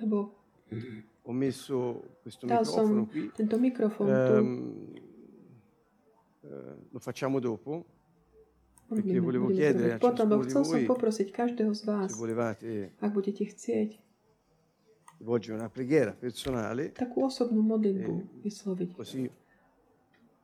lebo 0.00 0.16
ho 1.20 1.32
messo 1.36 1.76
questo 2.24 2.48
dal 2.48 2.64
microfono 2.64 3.04
som 3.04 3.12
qui, 3.12 3.28
tento 3.36 3.56
mikrofón 3.60 4.08
tu. 4.08 4.32
ehm, 4.32 4.48
eh, 6.48 6.74
lo 6.88 7.00
facciamo 7.04 7.36
dopo, 7.36 7.84
Budeme, 8.90 9.22
budeme 9.22 9.46
robiť 9.46 10.02
potom, 10.02 10.26
chcel 10.42 10.62
som 10.66 10.78
poprosiť 10.82 11.30
každého 11.30 11.70
z 11.70 11.82
vás, 11.86 12.10
ak 12.98 13.10
budete 13.14 13.46
chcieť, 13.46 14.02
rivolgere 15.20 15.54
una 15.54 15.68
preghiera 15.68 16.16
personale, 16.16 16.90
takú 16.96 17.28
osobnú 17.28 17.60
modlitbu 17.62 18.12
Eh, 18.18 18.40
vysloviť. 18.42 18.88
così 18.96 19.30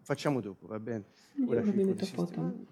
facciamo 0.04 0.40
dopo, 0.40 0.68
va 0.68 0.78
bene? 0.78 1.04
Ora 1.48 1.64
cerco 1.64 1.94
to 1.94 2.06
potom. 2.14 2.66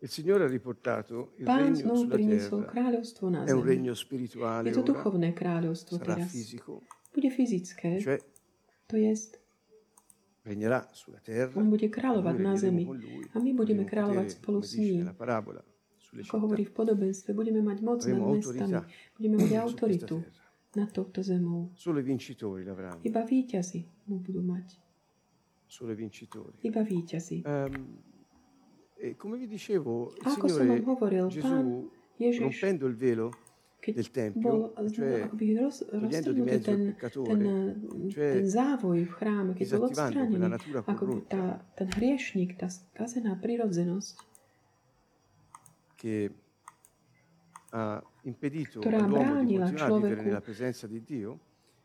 Il 0.00 0.08
Signore 0.08 0.44
ha 0.44 0.46
riportato 0.46 1.32
il 1.38 1.44
Pán 1.44 1.74
regno 1.74 1.74
znovu 1.74 1.96
sulla 2.06 2.14
priniesol 2.14 2.60
terra. 2.62 2.72
kráľovstvo 2.72 3.24
na 3.30 3.42
È 3.42 3.50
un 3.50 3.62
zemi. 3.62 3.70
regno 3.74 3.94
spirituale 3.94 4.70
Je 4.70 4.74
to 4.74 4.82
ora, 4.82 4.90
duchovné 4.94 5.34
kráľovstvo 5.34 5.94
sarà 5.98 6.14
teraz. 6.14 6.30
fisico, 6.30 6.82
Bude 7.10 7.30
fyzické, 7.30 7.98
cioè 7.98 8.18
to 8.86 8.94
jest, 8.96 9.40
regnerà 10.44 10.86
sulla 10.94 11.18
terra. 11.18 11.50
on 11.58 11.66
bude 11.68 11.88
Noi 11.88 11.94
kráľovať 11.98 12.34
na 12.38 12.54
regneremo 12.54 12.62
zemi. 12.62 12.82
con 12.86 12.96
lui, 12.96 13.22
A 13.34 13.38
my 13.38 13.50
budeme 13.52 13.82
avremo 13.82 13.90
kráľovať 13.90 14.26
potere, 14.28 14.38
spolu 14.38 14.58
come 14.58 14.66
s 14.66 14.70
dice 14.70 14.82
ním. 14.86 14.98
nella 15.02 15.14
parabola, 15.14 15.60
sulle 15.98 16.22
Ako 16.22 16.30
città, 16.30 16.42
hovorí 16.46 16.62
v 16.64 16.72
podobenstve, 16.72 17.28
budeme 17.34 17.60
mať 17.60 17.78
moc 17.82 17.98
nad 17.98 18.06
avremo 18.06 18.26
mestami. 18.30 18.38
autorità 18.38 18.80
Budeme 19.18 19.34
mať 19.34 19.42
su 19.42 19.50
questa 19.50 19.66
autoritu 19.66 20.16
terra. 20.22 20.46
nad 20.78 20.88
touto 20.94 21.20
zemou. 21.22 21.60
Solo 21.74 21.98
i 21.98 22.04
vincitori 22.06 22.62
l'avranno, 22.62 23.02
Iba 23.02 23.26
víťazi 23.26 23.80
mu 24.06 24.22
budú 24.22 24.46
mať. 24.46 24.66
solo 25.66 25.90
i 25.90 25.96
vincitori. 25.96 26.54
Iba 26.62 26.86
víťazi. 26.86 27.42
Ehm, 27.42 27.98
e 28.98 29.16
come 29.16 29.38
vi 29.38 29.46
dicevo, 29.46 30.12
il 30.18 30.26
ako 30.26 30.46
vám 30.46 30.58
Signore 30.58 30.82
Pán 31.06 31.28
Gesù, 31.30 31.90
Ježiš, 32.18 32.40
rompendo 32.42 32.86
il 32.86 32.96
velo 32.96 33.30
del 33.78 34.10
Tempio, 34.10 34.74
bol 34.74 34.90
cioè 34.90 35.30
roz, 35.54 35.86
togliendo 35.86 36.32
di 36.32 36.42
mezzo 36.42 36.70
ten, 36.70 36.80
il 36.80 36.84
ten, 36.84 36.94
peccatore, 36.98 37.76
ten 38.10 38.44
závoj 38.44 38.98
v 39.06 39.12
chráme, 39.14 39.50
keď 39.54 39.66
bol 39.78 39.82
odstranený, 39.86 40.38
ako 40.82 41.02
tá, 41.30 41.62
ten 41.78 41.88
hriešnik, 41.94 42.58
tá 42.58 42.66
skazená 42.68 43.38
prirodzenosť, 43.38 44.28
che 45.94 46.30
ha 47.70 48.02
impedito 48.22 48.80
all'uomo 48.80 49.44
di 49.44 49.56
continuare 49.56 49.94
a 49.94 49.98
vivere 49.98 50.22
nella 50.22 50.40
presenza 50.42 50.86
di 50.86 51.00
Dio, 51.02 51.38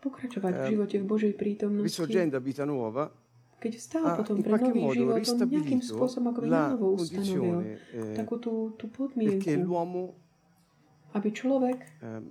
pokračovať 0.04 0.52
v 0.52 0.60
Ehm, 0.60 0.72
živote 0.76 0.96
v 1.00 1.06
Božej 1.08 1.34
prítomnosti, 1.40 1.88
risorgendo 1.88 2.36
a 2.36 2.42
vita 2.44 2.68
nuova, 2.68 3.08
keď 3.64 3.74
vstal 3.80 4.04
potom 4.20 4.36
pre 4.44 4.60
nový 4.60 4.82
život, 4.92 5.24
on 5.24 5.38
nejakým 5.48 5.80
spôsobom 5.80 6.36
ako 6.36 6.40
novo 6.44 6.86
ustanovil 7.00 7.80
e, 7.96 8.12
takú 8.12 8.36
tú, 8.44 8.76
tú 8.76 8.92
podmienku, 8.92 9.40
aby 11.16 11.30
človek 11.32 11.80
ehm, 12.04 12.28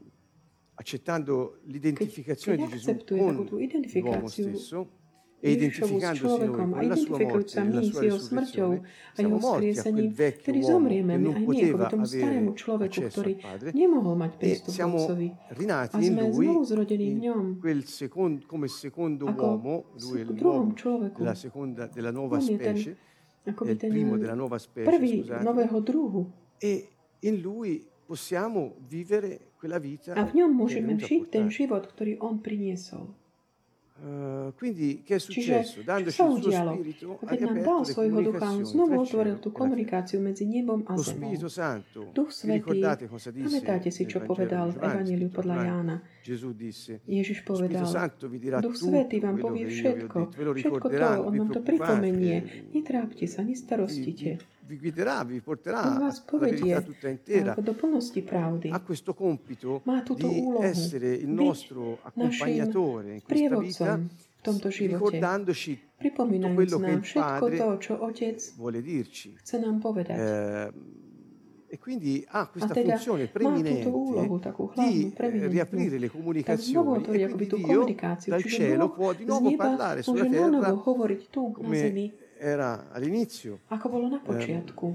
accettando 0.77 1.63
l'identificazione 1.65 2.57
di 2.61 2.69
Gesù 2.69 2.93
con 3.09 3.49
l'uomo 3.49 4.29
stesso, 4.29 5.02
Ježišovu 5.43 5.99
s 5.99 6.23
človekom 6.23 6.69
a 6.79 6.79
identifikujúc 6.87 7.49
sa 7.51 7.67
my 7.67 7.83
s 7.83 7.99
jeho 7.99 8.21
smrťou 8.23 8.71
a 8.79 9.19
jeho 9.19 9.39
skriesením, 9.43 10.15
ktorý 10.15 10.61
zomrieme 10.63 11.19
my 11.19 11.35
aj 11.35 11.43
nie 11.43 11.75
kvôli 11.75 11.91
tomu 11.91 12.07
starému 12.07 12.51
človeku, 12.55 13.01
ktorý 13.11 13.33
nemohol 13.75 14.15
mať 14.15 14.33
prístup 14.39 14.71
k 14.71 14.87
Otcovi. 14.87 15.29
A 15.51 15.91
sme 15.91 16.31
znovu 16.31 16.63
zrodení 16.63 17.07
v 17.19 17.21
ňom. 17.27 17.45
Ako 17.59 19.47
v 19.99 20.31
druhom 20.39 20.69
človeku. 20.79 21.19
On 21.27 22.39
je 22.39 22.57
ten, 22.57 22.77
akoby 23.43 23.75
ten 23.75 23.91
prvý 24.87 25.27
nového 25.27 25.79
druhu. 25.83 26.31
in 27.23 27.41
lui 27.41 27.83
possiamo 28.07 28.75
vivere 28.89 29.55
quella 29.59 29.79
vita 29.79 30.15
a 30.19 30.27
v 30.27 30.43
ňom 30.43 30.51
môžeme 30.51 30.99
žiť 30.99 31.23
ten 31.31 31.47
život, 31.49 31.87
ktorý 31.87 32.19
on 32.19 32.43
priniesol. 32.43 33.15
Quindi, 34.59 35.07
che 35.07 35.15
è 35.15 35.23
successo? 35.23 35.79
Čiže, 35.79 35.87
Dandoci 35.87 36.19
čo 36.19 36.27
sa 36.27 36.35
udialo? 36.35 36.73
Keď 37.23 37.39
nám 37.39 37.59
dal 37.63 37.83
svojho 37.87 38.19
ducha, 38.19 38.51
on 38.51 38.67
znovu 38.67 38.99
otvoril 38.99 39.39
tú 39.39 39.55
komunikáciu 39.55 40.19
medzi 40.19 40.43
nebom 40.43 40.83
a 40.91 40.99
zemou. 40.99 41.31
Duch 42.11 42.35
Svetý, 42.35 42.83
pamätáte 42.83 43.95
si, 43.95 44.03
čo 44.11 44.19
povedal 44.27 44.75
v 44.75 44.83
Evangeliu 44.83 45.31
podľa 45.31 45.55
Jána. 45.63 45.97
Ježiš 47.07 47.47
povedal, 47.47 47.87
Duch 48.59 48.75
Svetý 48.75 49.23
vám 49.23 49.39
povie 49.39 49.71
všetko, 49.71 50.19
všetko 50.35 50.87
to, 50.91 51.07
on 51.23 51.33
vám 51.39 51.51
to 51.55 51.63
pripomenie. 51.63 52.43
Netrápte 52.75 53.31
sa, 53.31 53.47
nestarostite. 53.47 54.43
Vi 54.65 54.79
guiderà, 54.79 55.25
vi 55.25 55.41
porterà 55.41 55.83
alla 55.83 56.15
verità 56.39 56.81
tutta 56.83 57.09
intera. 57.09 57.57
Ha 58.71 58.81
questo 58.81 59.15
compito 59.15 59.83
di 60.17 60.45
essere 60.61 61.15
il 61.15 61.29
nostro 61.29 61.99
accompagnatore 62.03 63.15
in 63.15 63.23
questa 63.23 63.59
vita, 63.59 64.01
tomto 64.41 64.71
živote. 64.71 65.05
ricordandoci 65.05 65.81
tutto 65.99 66.27
quello 66.55 66.79
che 66.79 66.91
il 66.91 67.11
Padre 67.13 67.61
Otec 67.61 68.55
vuole 68.57 68.83
dirci. 68.83 69.37
Eh, 70.07 70.73
e 71.73 71.79
quindi 71.79 72.23
ha 72.29 72.41
A 72.41 72.49
questa 72.49 72.75
funzione 72.75 73.29
preminente 73.29 73.91
di 74.75 75.13
eh, 75.17 75.47
riaprire 75.47 75.97
le 75.99 76.11
comunicazioni 76.11 77.03
e 77.03 77.29
quindi 77.31 77.47
Dio 77.47 77.87
dal 78.27 78.45
cielo 78.45 78.91
può 78.91 79.15
di 79.15 79.25
nuovo 79.25 79.57
parlare 79.57 80.03
sulla 80.03 80.27
terra 80.27 80.75
come 80.75 82.13
era 82.43 82.91
all'inizio 82.91 83.63
ako 83.71 83.87
bolo 83.87 84.11
na 84.11 84.19
počiatku. 84.19 84.87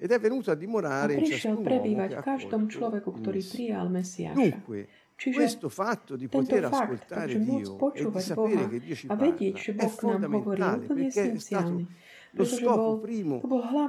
ed 0.00 0.10
è 0.10 0.18
venuto 0.18 0.50
a 0.50 0.54
A 0.54 0.56
dimorare 0.56 1.12
in 1.12 1.20
prišiel 1.20 1.38
ciascun 1.38 1.60
uomo 1.60 1.68
prebývať 1.68 2.10
v 2.16 2.22
každom 2.24 2.62
človeku, 2.72 3.08
ktorý 3.22 3.40
prijal 3.44 3.86
Mesiáša. 3.92 4.34
Dunque, 4.40 4.80
Čiže 5.22 5.38
questo 5.38 5.68
fatto 5.68 6.18
di 6.18 6.26
poter 6.26 6.66
fakt, 6.66 6.74
ascoltare 6.74 7.38
môcť 7.38 7.78
Dio 7.78 7.92
e 7.94 8.10
di 8.10 8.18
sapere 8.18 8.54
Boha 8.58 8.68
che 8.74 8.78
Dio 8.82 8.94
ci 8.98 9.06
parla 9.06 9.22
vedieť, 9.22 9.54
že 9.54 9.70
è 9.70 9.74
Boh 9.76 9.86
hovorí, 9.86 10.02
fondamentale 10.02 10.82
úplne 10.82 11.06
perché 11.06 11.22
è 11.30 11.38
stato 11.38 11.86
lo 12.32 12.44
scopo 12.44 12.98
primo 12.98 13.40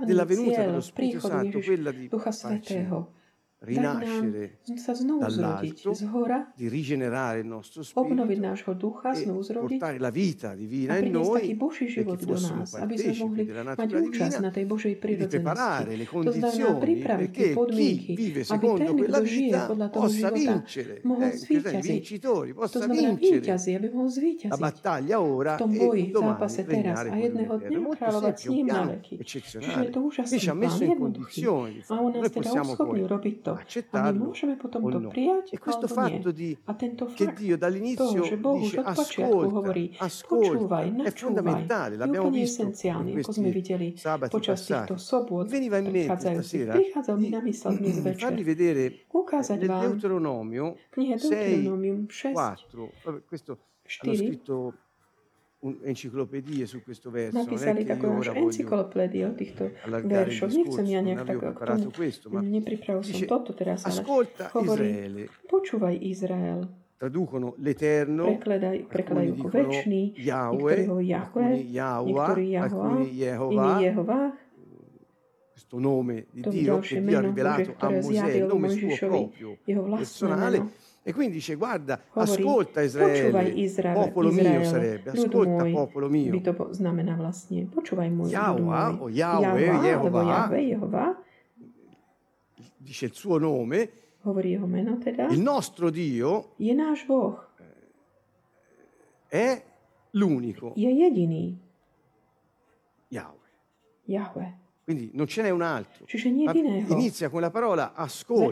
della 0.06 0.25
venuta 0.25 0.62
dello 0.62 0.82
Spirito 0.82 1.20
Santo, 1.20 1.60
quella 1.60 1.90
di 1.90 2.06
farci 2.12 2.86
rinascere 3.63 4.60
dall'alto, 5.20 5.91
di 6.55 6.67
rigenerare 6.67 7.39
il 7.39 7.46
nostro 7.46 7.82
spirito 7.84 8.24
e 8.27 9.53
portare 9.53 10.00
la 10.00 10.10
vita 10.10 10.53
divina 10.53 10.98
in 10.98 11.12
noi 11.12 11.58
perché 11.58 12.17
fossimo 12.25 12.63
partecipi 12.70 13.46
della 13.46 13.63
natura 13.63 14.00
divina 14.00 14.51
e 14.51 15.15
di 15.15 15.27
preparare 15.27 15.96
le 15.96 16.05
condizioni 16.05 16.96
perché 16.98 17.53
chi 17.53 18.15
vive 18.15 18.43
secondo 18.43 18.93
quella 18.93 19.20
vita 19.20 19.89
possa 19.89 20.32
vincere, 20.32 21.01
eh, 21.01 21.82
vincitori, 21.82 22.53
To 22.53 22.60
possa 22.60 22.86
vincere 22.88 23.41
la 24.50 24.58
battaglia 24.58 25.22
ora 25.22 25.58
e 25.58 26.10
domani 26.12 26.38
regnare 26.65 27.10
con 27.10 27.17
lui 27.20 27.48
dňa 27.58 27.79
Molto 27.84 28.05
semplice, 28.12 28.50
un 28.50 28.65
piano 28.65 28.91
eccezionale. 29.17 29.89
che 30.24 30.38
ci 30.38 30.50
ha 30.50 30.53
messo 30.53 30.84
in 30.84 30.98
condizione 30.98 31.72
di 31.74 31.82
farlo. 31.82 32.10
Noi 32.20 32.29
possiamo 32.29 32.75
poi 32.75 33.05
to. 33.55 33.62
Accettarlo 33.62 34.31
to 34.91 35.00
no. 35.00 35.10
prijať, 35.10 35.51
E 35.51 35.57
questo 35.57 35.86
nie. 35.88 35.93
fatto 35.93 36.31
di 36.31 36.57
che 37.15 37.33
Dio 37.33 37.57
dall'inizio 37.57 38.24
že 38.24 38.38
Boh 38.38 38.57
dice 38.57 38.79
ascolta, 38.79 39.74
ascolta, 39.98 40.81
è 40.81 41.12
fondamentale, 41.12 41.95
l'abbiamo 41.95 42.29
visto 42.29 42.62
in 42.62 43.12
questi 43.12 43.95
sabati 43.95 44.38
passati. 44.38 44.93
Mi 44.93 45.48
veniva 45.48 45.77
in 45.77 45.91
mente 45.91 46.19
stasera 46.19 46.75
di 46.77 46.91
farvi 48.17 48.43
vedere 48.43 49.05
nel 49.50 49.67
Deuteronomio 49.67 50.74
v 50.74 50.89
knihe 50.89 51.17
6, 51.17 51.29
Deuteronomium 51.29 52.07
6, 52.07 52.33
4, 52.33 52.91
vabbè, 53.03 53.24
questo 53.25 53.51
hanno 53.51 54.13
4 54.13 54.15
scritto 54.15 54.74
enciklopédie 55.84 56.67
su 56.67 56.84
questo 56.84 57.08
verso. 57.10 57.39
Ma 57.39 57.48
takú 57.48 58.20
už 58.20 58.36
encyklopédiu 58.36 59.32
týchto 59.39 59.72
veršov. 59.88 60.51
Nechcem 60.51 60.86
ja 60.91 61.00
nejak 61.00 61.24
tak 61.24 61.39
k 61.39 61.60
tomu, 62.20 62.43
nepripravil 62.43 63.03
som 63.03 63.24
teraz, 63.55 63.88
ale 63.88 64.03
Israele. 64.63 65.22
počúvaj 65.48 65.96
Izrael. 66.03 66.67
Traducono 67.03 67.60
l'Eterno, 67.60 68.39
prekladaj, 68.39 68.77
prekladajú 68.88 69.32
ako 69.36 69.48
väčší, 69.51 70.01
niektorí 70.24 70.84
ho 70.88 70.98
Jahwe, 71.03 71.48
niektorí 71.67 72.48
Jahova, 72.48 72.96
iní 73.51 73.75
Jehovah, 73.84 74.32
questo 75.51 75.79
nome 75.84 76.32
di 76.32 76.41
Dio 76.48 76.79
che 76.79 77.03
Dio 77.03 77.17
ha 77.17 77.22
rivelato 77.22 77.75
a 77.75 77.89
Mosè, 77.89 78.32
il 78.32 78.46
nome 78.46 78.70
suo 78.70 78.96
proprio, 78.96 79.58
personale, 79.98 80.63
E 81.05 81.12
quindi 81.12 81.36
dice, 81.36 81.55
guarda, 81.55 82.00
ascolta 82.13 82.81
Israele, 82.81 83.50
Izrael, 83.60 83.93
popolo 83.93 84.29
Izrael, 84.29 84.60
mio 84.60 84.63
sarebbe, 84.63 85.12
ascolta 85.12 85.67
môj, 85.67 85.74
popolo 85.75 86.07
mio. 86.07 86.31
By 86.31 86.41
to 86.48 86.53
znamená 86.72 87.19
vlastne, 87.19 87.67
počúvaj 87.67 88.07
môj 88.07 88.31
Jahua, 88.31 88.95
o 88.95 89.12
Jahwe, 89.12 89.83
Jehova, 90.63 91.19
dice 92.79 93.12
il 93.12 93.13
suo 93.19 93.36
nome, 93.36 93.91
jeho 94.24 94.63
meno 94.63 94.95
teda, 94.95 95.27
il 95.27 95.43
nostro 95.43 95.91
Dio 95.91 96.55
je 96.55 96.72
náš 96.72 97.03
Boh. 97.03 97.36
Eh, 97.60 99.27
è 99.27 99.63
l'unico. 100.15 100.72
Je 100.79 100.88
jediný. 100.88 101.51
Jahwe. 103.12 103.48
Jahwe. 104.07 104.62
Quindi 104.86 105.12
non 105.13 105.28
ce 105.28 105.42
n'è 105.42 105.50
un 105.50 105.62
altro. 105.62 106.06
Inizia 106.94 107.30
con 107.30 107.40
la 107.40 107.50
parola 107.50 107.94
ascolta. 107.94 108.52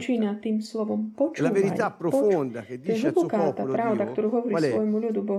La 1.41 1.49
verità 1.51 1.91
profonda 1.91 2.61
che 2.61 2.79
dice 2.79 3.07
al 3.07 3.13
suo 3.13 3.27
popolo 3.53 3.73
Dio, 3.73 4.05
qual? 4.41 4.61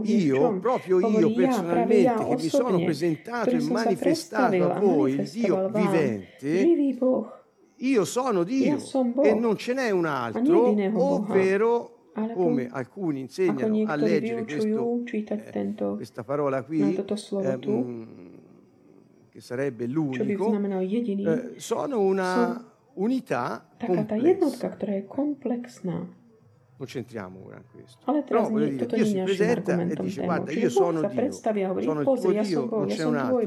Io, 0.05 0.59
proprio 0.61 1.01
io 1.01 1.33
personalmente, 1.35 2.25
che 2.25 2.35
mi 2.35 2.49
sono 2.49 2.85
presentato 2.85 3.51
e 3.51 3.53
manifestato 3.73 4.71
a 4.71 4.79
voi, 4.81 5.13
il 5.13 5.29
Dio 5.31 5.71
vivente, 5.71 6.49
io 7.77 8.05
sono 8.05 8.43
Dio 8.45 8.77
e 9.23 9.35
non 9.35 9.57
ce 9.57 9.73
n'è 9.75 9.91
un 9.91 10.05
altro, 10.05 10.75
ovvero 10.95 11.91
come 12.35 12.69
alcuni 12.71 13.21
insegnano 13.21 13.83
a 13.87 13.95
leggere 13.97 14.45
questo, 14.45 15.03
eh, 15.15 15.95
questa 15.97 16.23
parola 16.25 16.63
qui, 16.63 16.81
eh, 17.41 17.59
che 19.33 19.41
sarebbe 19.41 19.87
l'unico, 19.87 20.51
eh, 21.27 21.55
sono 21.57 22.01
una 22.01 22.71
unità 22.95 23.67
complessa. 23.79 24.69
Non 26.77 26.87
c'entriamo 26.89 27.41
ora 27.47 27.57
in 27.57 27.65
questo. 27.73 27.99
Ale 28.05 28.23
Però 28.23 28.49
voglio 28.51 28.67
dire, 28.67 28.87
Dio 28.87 29.05
si 29.07 29.12
presenta 29.25 29.73
e 29.73 29.95
dice 30.03 30.21
guarda 30.25 30.53
io 30.53 30.69
sono 30.71 31.01
Dio, 31.09 31.31
sono 31.81 32.01
il 32.01 32.07
tuo 32.19 32.33
Dio, 32.43 32.69
non 32.79 32.87
c'è 32.89 33.05
un 33.05 33.17
altro. 33.17 33.39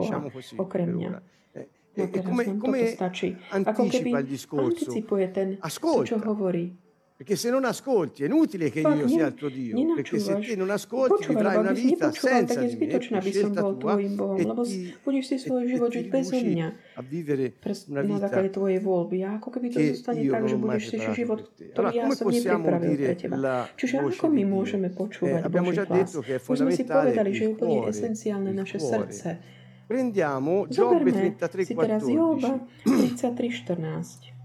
Diciamo 0.00 0.30
così 0.30 0.54
e, 0.54 1.06
ora. 1.08 1.22
Eh, 1.52 1.68
eh, 1.94 2.10
e 2.12 2.22
come, 2.22 2.56
come 2.56 2.96
anticipa 3.50 4.18
il 4.20 4.26
discorso? 4.26 4.84
Ascolta, 5.60 6.02
perché 7.16 7.34
se 7.34 7.48
non 7.48 7.64
ascolti 7.64 8.24
è 8.24 8.26
inutile 8.26 8.68
che 8.68 8.80
io 8.80 9.08
sia 9.08 9.28
il 9.28 9.34
tuo 9.34 9.48
Dio, 9.48 9.94
perché 9.94 10.18
se 10.18 10.36
ti 10.36 10.54
non 10.54 10.68
ascolti 10.68 11.26
vivrai 11.26 11.56
una 11.56 11.72
vita 11.72 12.12
senza 12.12 12.60
di 12.60 12.76
me, 12.76 12.88
eh, 12.88 12.98
è 12.98 13.00
scelta 13.00 13.62
tua 13.62 13.96
tvojim 13.96 14.20
lebo 14.20 14.68
budeš 15.00 15.24
si 15.24 15.36
svoj 15.40 15.64
život 15.64 15.96
žiť 15.96 16.12
bez 16.12 16.28
mňa. 16.28 16.68
na 18.04 18.20
základe 18.20 18.52
tvojej 18.52 18.84
voľby. 18.84 19.24
A 19.24 19.40
ako 19.40 19.48
keby 19.48 19.72
to 19.72 19.80
zostane 19.96 20.28
tak, 20.28 20.44
že 20.44 20.60
budeš 20.60 20.92
si 20.92 20.96
žiť 21.00 21.16
život, 21.16 21.40
ktorý 21.56 21.88
ja 21.96 22.04
som 22.12 22.28
nepripravil 22.28 22.92
pre 23.00 23.16
teba. 23.16 23.64
Čiže 23.80 23.96
ako 23.96 24.28
my 24.28 24.44
môžeme 24.44 24.92
počúvať 24.92 25.40
Boží 25.48 25.80
hlas? 25.88 26.12
Už 26.20 26.56
sme 26.60 26.76
si 26.76 26.84
povedali, 26.84 27.32
že 27.32 27.48
je 27.48 27.50
úplne 27.56 27.88
esenciálne 27.88 28.52
naše 28.52 28.76
srdce. 28.76 29.40
Prendiamo 29.88 30.68
Job 30.68 31.00
33, 31.00 31.72
14 31.72 34.35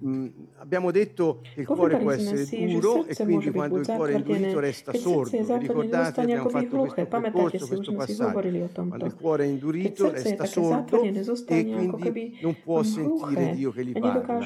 mh, 0.00 0.26
abbiamo 0.56 0.90
detto 0.90 1.40
che 1.54 1.60
il 1.60 1.66
cuore 1.66 1.98
può 1.98 2.10
essere 2.10 2.44
duro 2.66 3.04
e 3.06 3.14
quindi 3.14 3.50
quando 3.50 3.78
il 3.78 3.86
cuore 3.86 4.12
è 4.12 4.16
indurito 4.16 4.58
resta 4.60 4.92
sordo. 4.94 5.56
Ricordate, 5.58 6.20
abbiamo 6.20 6.48
fatto 6.48 6.76
questo 6.78 7.06
percorso, 7.06 7.66
questo 7.66 7.92
passaggio. 7.94 8.68
Quando 8.72 9.04
il 9.06 9.14
cuore 9.14 9.44
è 9.44 9.46
indurito 9.46 10.10
resta 10.10 10.44
sordo 10.46 11.02
e 11.02 11.64
quindi 11.66 12.38
non 12.42 12.56
può 12.62 12.82
sentire 12.82 13.54
Dio 13.54 13.70
che 13.70 13.84
gli 13.84 13.92
parla. 13.92 14.38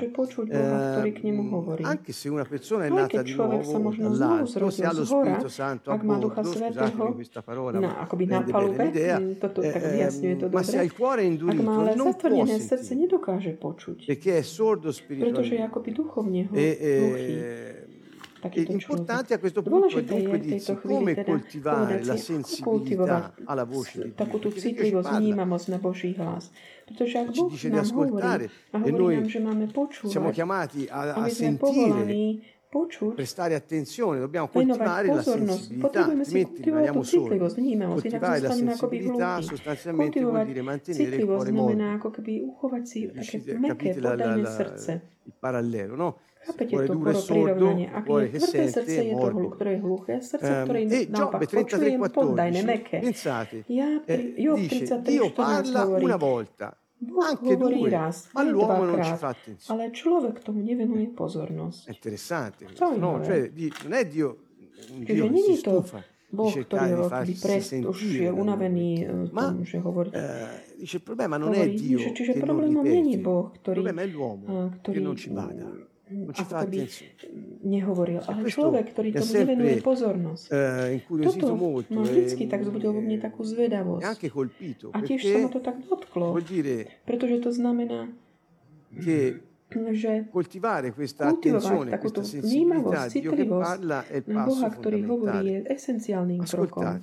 Eh, 0.49 1.83
anche 1.83 2.13
se 2.13 2.29
una 2.29 2.45
persona 2.45 2.85
è 2.87 2.89
nata 2.89 3.23
di 3.23 3.35
nuovo 3.35 3.95
dall'alto, 3.97 4.71
se 4.71 4.85
ha 4.85 4.93
lo 4.93 5.05
Spirito 5.05 5.49
Santo 5.49 5.91
a 5.91 5.97
bordo, 5.99 6.43
scusatemi 6.43 7.15
questa 7.15 7.43
parola, 7.43 7.81
ma 7.81 8.07
rende 8.11 8.53
bene 8.53 8.85
l'idea, 8.85 9.17
ehm, 9.19 10.49
ma 10.51 10.63
se 10.63 10.79
ha 10.79 10.83
il 10.83 10.93
cuore 10.93 11.23
indurito 11.25 11.63
non 11.95 12.17
può 12.17 12.45
sentire 12.47 12.59
perché 14.07 14.39
è 14.39 14.43
sordo 14.43 14.93
spiritualmente. 14.93 15.43
pretože 15.45 15.69
akoby 15.69 15.91
duchovne 15.93 16.41
hluchý. 16.49 16.57
E, 16.57 16.71
e, 16.81 17.85
è 18.45 18.61
e, 18.61 18.73
importante 18.73 19.33
a 19.33 19.39
questo 19.39 19.63
punto 19.63 20.01
dunque 20.01 20.39
dirsi 20.39 20.77
come 20.77 21.15
teda, 21.15 21.25
coltivare 21.25 22.05
la 22.05 22.17
sensibilità 22.17 23.35
alla 23.45 23.65
voce 23.65 24.05
di 24.05 24.13
Dio. 24.13 24.51
citlivosť 24.53 25.09
vnímavosť 25.17 25.67
na 25.73 25.79
Boží 25.81 26.13
hlas. 26.17 26.53
Pretože 26.85 27.25
ak 27.25 27.29
Boh 27.33 27.49
nám 28.73 28.83
hovorí 28.85 29.25
siamo 30.05 30.29
chiamati 30.29 30.85
a, 30.93 31.17
a 31.17 31.25
my 31.25 32.45
prestare 33.15 33.55
attenzione, 33.55 34.19
dobbiamo 34.19 34.49
coltivare 34.49 35.07
la 35.09 35.23
sensibilità, 35.23 36.05
altrimenti 36.05 36.63
rimaniamo 36.63 37.03
soli. 37.03 37.39
Coltivare 37.39 38.41
la 38.41 38.51
sensibilità 38.51 39.41
sostanzialmente 39.41 40.21
vuol 40.23 40.45
dire 40.45 40.63
mantenere 40.63 41.17
il 41.17 41.25
cuore 41.25 41.51
morbido. 41.53 41.99
Riuscite, 43.13 43.61
capite 43.61 44.01
la, 44.01 44.15
la, 44.17 44.37
la, 44.37 44.75
il 45.25 45.33
parallelo, 45.39 45.95
no? 45.95 46.19
Cuore 46.69 46.87
duro 46.87 47.11
e 47.11 47.15
sordo, 47.15 47.75
cuore 48.05 48.31
che 48.31 48.39
sente 48.39 48.85
e 48.85 49.15
morbido. 49.15 49.57
Um, 50.41 50.77
e 50.91 51.09
Giobbe 51.11 51.47
33,14, 51.47 53.01
pensate, 53.01 53.65
eh, 54.05 54.35
dice 54.55 55.01
Dio 55.01 55.33
parla 55.33 55.87
una 55.87 56.17
volta 56.17 56.77
anche 57.31 57.57
govorila, 57.57 58.13
ali 58.33 58.51
ljubljeno 58.51 58.95
učvrati. 59.01 59.51
Ale 59.69 59.91
človek 59.91 60.45
tomu 60.45 60.63
nevenuje 60.63 61.11
pozornosť. 61.17 61.89
Interesante. 61.89 62.67
No, 62.81 63.21
cioè, 63.25 63.51
non 63.85 63.93
è 63.93 64.05
Dio, 64.05 64.37
Dio 64.89 65.29
che 65.31 65.43
si 65.43 65.57
stufa. 65.57 66.03
di 66.35 66.67
ktorý 66.67 66.91
ho 66.99 67.07
akoby 67.07 67.35
prest, 67.39 67.71
už 67.79 67.99
je 68.27 68.31
unavený 68.31 69.07
ma, 69.31 69.55
tom, 69.55 69.63
že. 69.63 69.79
Uh, 69.79 70.11
dice, 70.79 70.99
il 70.99 71.05
problema 71.07 71.39
non 71.39 71.55
è 71.55 71.71
Dio 71.71 71.99
že, 71.99 72.11
čiže 72.11 72.43
problémom 72.43 72.83
il 72.83 73.23
problema 73.63 74.03
è 74.03 74.09
l'uomo, 74.11 74.75
che 74.83 75.01
non 75.01 75.17
ci 75.17 75.31
bada. 75.31 75.71
Non 76.05 76.35
ci 76.35 76.45
fa 76.45 76.59
attenzione. 76.59 77.13
nehovoril, 77.65 78.21
ale 78.29 78.47
človek, 78.47 78.93
ktorý 78.93 79.09
tomu 79.17 79.33
nevenuje 79.33 79.75
pozornosť. 79.81 80.45
Eh, 80.53 81.03
Toto 81.09 81.57
ma 81.57 81.81
eh, 81.81 82.05
vždycky 82.05 82.45
tak 82.47 82.63
zbudil 82.63 82.93
vo 82.93 83.01
mne 83.01 83.17
mm, 83.19 83.25
takú 83.25 83.41
zvedavosť. 83.43 84.05
A 84.93 84.99
tiež 85.01 85.21
sa 85.25 85.39
ma 85.41 85.51
to 85.51 85.61
tak 85.65 85.81
dotklo, 85.81 86.37
pretože 87.09 87.37
to 87.41 87.51
znamená, 87.51 88.13
že 88.95 90.29
coltivare 90.31 90.95
questa 90.95 91.27
attenzione, 91.27 91.99
questa 91.99 92.23
sensibilità 92.23 93.09
di 93.11 93.21
Dio 93.27 93.35
Boha, 93.35 94.69
ktorý 94.71 95.03
hovorí, 95.03 95.51
je 95.51 95.59
esenciálnym 95.67 96.47
krokom. 96.47 97.03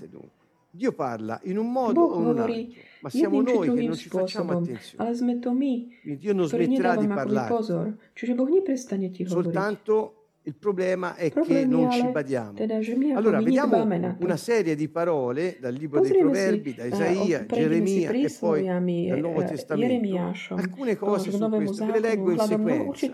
Dio 0.71 0.95
parla 0.95 1.35
in 1.43 1.59
un 1.59 1.67
modo 1.67 1.99
Boh 1.99 2.15
o 2.15 2.17
un 2.31 2.39
altro, 2.39 2.55
ma 3.03 3.09
siamo 3.11 3.43
noi 3.43 3.67
che 3.75 3.83
non 3.83 3.97
ci 3.99 4.07
facciamo 4.07 4.55
attenzione. 4.55 5.03
Ale 5.03 5.11
sme 5.19 5.35
to 5.43 5.51
my, 5.51 5.99
Quindi 5.99 6.15
Dio 6.15 6.31
non 6.31 6.47
smetterà 6.47 6.95
di 6.95 7.07
parlare. 7.11 7.51
Pozor, 7.51 7.91
čiže 8.15 8.31
Boh 8.39 8.47
neprestane 8.47 9.11
ti 9.11 9.27
hovoriť. 9.27 9.51
Soltanto 9.51 10.20
Il 10.43 10.55
problema 10.55 11.15
è 11.15 11.31
che 11.31 11.65
non 11.65 11.91
ci 11.91 12.07
badiamo. 12.07 12.57
Allora, 13.15 13.39
vediamo 13.41 13.87
una 14.19 14.37
serie 14.37 14.73
di 14.75 14.89
parole 14.89 15.57
dal 15.59 15.73
libro 15.73 16.01
dei 16.01 16.17
Proverbi, 16.17 16.73
da 16.73 16.85
Isaia, 16.85 17.45
Geremia 17.45 18.09
e 18.09 18.35
poi 18.39 18.65
dal 18.65 19.19
Nuovo 19.19 19.43
Testamento. 19.43 20.55
Alcune 20.55 20.95
cose 20.95 21.29
su 21.31 21.47
questo, 21.47 21.85
le 21.85 21.99
leggo 21.99 22.31
in 22.31 22.39
sequenza 22.39 23.11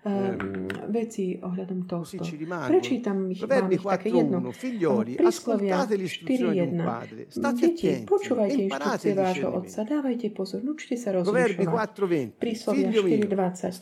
veci 0.00 1.36
ohľadom 1.36 1.84
tohto. 1.84 2.24
Prečítam 2.24 3.28
ich 3.28 3.44
vám 3.44 3.68
ich 3.68 3.84
také 3.84 4.08
jedno. 4.08 4.48
Figliori, 4.48 5.20
prísklovia 5.20 5.84
4.1. 5.84 7.36
Deti, 7.60 8.08
počúvajte 8.08 8.64
inštrukcie 8.64 9.12
vášho 9.12 9.48
otca, 9.60 9.84
dávajte 9.84 10.32
pozor, 10.32 10.64
učte 10.64 10.96
sa 10.96 11.12
rozlišovať. 11.12 12.40
Príslovia 12.40 12.88
4.20. 12.96 13.76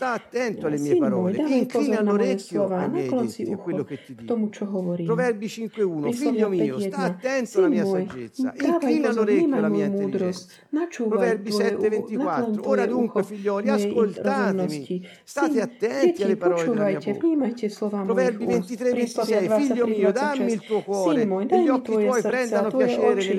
Syn 0.79 1.07
môj, 1.07 1.39
dávaj 1.39 1.65
pozor 1.71 2.03
na 2.03 2.11
moje 2.11 2.35
slova, 2.43 2.91
naklon 2.91 3.31
si 3.31 3.47
a 3.47 3.55
k 3.55 4.23
tomu, 4.27 4.51
čo 4.51 4.67
hovorím. 4.67 5.07
Proverbi 5.07 5.47
5.1. 5.47 6.19
Figlio 6.19 6.51
mio, 6.51 6.83
sta 6.83 7.15
attento 7.15 7.63
alla 7.63 7.71
mia 7.71 7.87
saggezza, 7.87 8.59
inclina 8.59 9.15
l'orecchio 9.15 9.55
alla 9.55 9.71
mia 9.71 9.87
intelligenza. 9.87 10.51
Proverbi 10.99 11.51
7.24. 11.55 12.67
Ora 12.67 12.91
dunque, 12.91 13.23
figlioli, 13.23 13.71
ascoltatemi, 13.71 15.07
state 15.23 15.63
attenti 15.63 16.07
Deti, 16.09 16.37
počúvajte, 16.41 17.09
vnímajte 17.21 17.67
slova 17.69 18.01
Proverbi 18.05 18.45
mojich 18.49 18.65
23, 18.65 19.49
26, 19.49 19.61
figlio 19.61 19.87
mio, 19.87 20.11
dammi 20.13 20.53
il 20.53 20.61
tuo 20.65 20.81
cuore, 20.81 21.21
Syn 21.21 21.29
môj, 21.29 21.45
daj 21.45 21.61
mi 21.61 21.81
tvoje 21.85 22.09
srdce 22.25 22.55
a 22.57 22.63
tvoje 22.73 22.95
oči, 22.97 23.33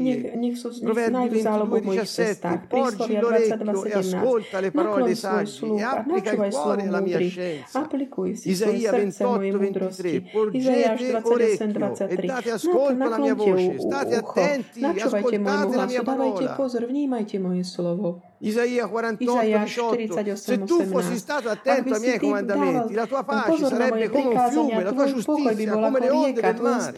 nech, 0.00 0.20
nech 0.40 0.54
sú 0.56 0.68
nech 0.72 1.12
nájdu 1.12 1.36
zálobu 1.44 1.74
v 1.76 1.84
mojich 1.84 2.08
cestách. 2.08 2.60
Príslovia 2.64 3.20
22, 3.20 4.14
17. 4.16 4.72
Naklon 4.72 5.12
svoj 5.12 5.46
sluch 5.46 5.84
a 5.84 5.92
načúvaj 6.08 6.50
slovo 6.52 6.84
múdrych. 6.84 7.36
Aplikuj 7.76 8.30
si 8.40 8.56
svoje 8.56 8.88
srdce 8.88 9.20
mojej 9.28 9.52
múdrosti. 9.52 10.12
Izaiáš 10.54 11.00
28, 11.20 11.76
23. 11.76 12.96
Naklonte 12.96 14.16
ucho, 14.16 14.40
načúvajte 14.80 15.36
môjmu 15.36 15.68
hlasu, 15.76 16.02
dávajte 16.02 16.44
pozor, 16.56 16.82
vnímajte 16.88 17.36
moje 17.36 17.62
slovo. 17.68 18.24
Isaia 18.40 18.86
48, 18.86 19.24
Izaiáš 19.24 19.74
18. 19.74 20.36
Se 20.36 20.58
48, 20.58 20.66
tu 20.66 20.84
fossi 20.90 21.14
18. 21.14 21.18
stato 21.18 21.48
attento 21.48 21.94
ai 21.94 22.00
miei 22.00 22.18
comandamenti, 22.18 22.94
la 22.94 23.06
tua 23.06 23.22
pace 23.22 23.64
sarebbe 23.66 24.08
come 24.10 24.28
un 24.28 24.50
fiume, 24.50 24.82
la 24.82 24.92
tua 24.92 25.06
giustizia 25.06 25.72
come 25.72 26.00
le 26.00 26.10
onde 26.10 26.40
del 26.40 26.60
mare. 26.60 26.92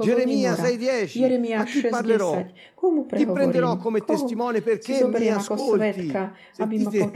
Geremia 0.00 0.50
mora. 0.50 0.62
6:10. 0.62 1.18
Jeremiáš 1.18 1.60
A 1.60 1.64
chi 1.64 1.88
parlerò? 1.88 2.32
6.10. 2.34 2.70
Komu 2.74 3.06
Ti 3.06 3.26
prenderò 3.26 3.76
come 3.76 4.00
testimone 4.00 4.60
perché 4.60 5.06
mi 5.06 5.28
ascolti. 5.28 6.12
Sentite 6.50 7.12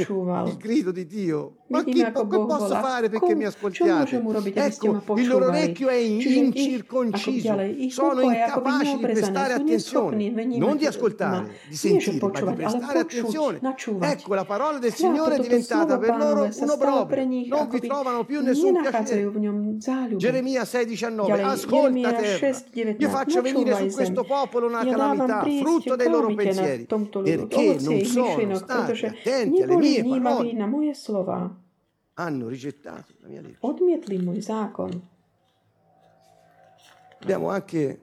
il 0.46 0.56
grido 0.58 0.92
di 0.92 1.06
Dio. 1.06 1.56
Ma 1.68 1.82
chi, 1.82 1.94
che 1.94 2.12
posso 2.12 2.74
fare 2.76 3.08
perché 3.08 3.34
mi 3.34 3.44
ascoltiate? 3.44 4.22
Ecco, 4.54 5.14
il 5.16 5.26
loro 5.26 5.46
orecchio 5.46 5.88
è 5.88 5.96
ako 5.96 6.30
incirconciso, 6.30 7.56
sono 7.88 8.20
incapaci 8.20 8.96
di 8.96 9.02
prestare 9.02 9.54
attenzione, 9.54 10.30
non 10.56 10.76
di 10.76 10.86
ascoltare, 10.86 11.50
di 11.68 11.74
sentire, 11.74 12.18
ma 12.20 12.50
di 12.50 12.54
prestare 12.54 12.98
attenzione. 13.00 13.45
Načúvať. 13.60 14.12
Ecco, 14.12 14.34
la 14.34 14.44
parola 14.44 14.78
del 14.78 14.92
Signore 14.92 15.36
è 15.36 15.38
diventata 15.38 15.98
per 15.98 16.16
loro 16.16 16.42
un 16.42 17.28
nich, 17.28 17.48
non 17.48 17.68
vi 17.68 17.80
trovano 17.80 18.24
più 18.24 18.42
nessun 18.42 18.80
piacere. 18.80 19.30
Geremia 20.16 20.62
6,19 20.62 21.26
Ďalej, 21.26 21.44
Ascolta 21.44 22.12
terra, 22.12 22.48
6,19 22.48 22.96
io 22.98 23.08
faccio 23.08 23.40
venire 23.42 23.76
su 23.76 23.94
questo 23.94 24.24
popolo 24.24 24.66
una 24.66 24.84
calamità, 24.84 25.44
frutto 25.60 25.96
dei 25.96 26.08
loro 26.08 26.34
pensieri, 26.34 26.86
perché 26.86 27.68
ovocie 27.70 27.88
non 27.88 28.04
sono 28.04 28.54
stati 28.54 28.84
pretože 28.86 29.06
attenti 29.06 29.62
alle 29.62 29.76
mie 29.76 30.04
parole, 30.04 30.54
hanno 32.14 32.48
rigettato 32.48 33.12
la 33.20 33.28
mia 33.28 33.40
legge. 33.42 33.58
Abbiamo 37.20 37.50
anche 37.50 38.00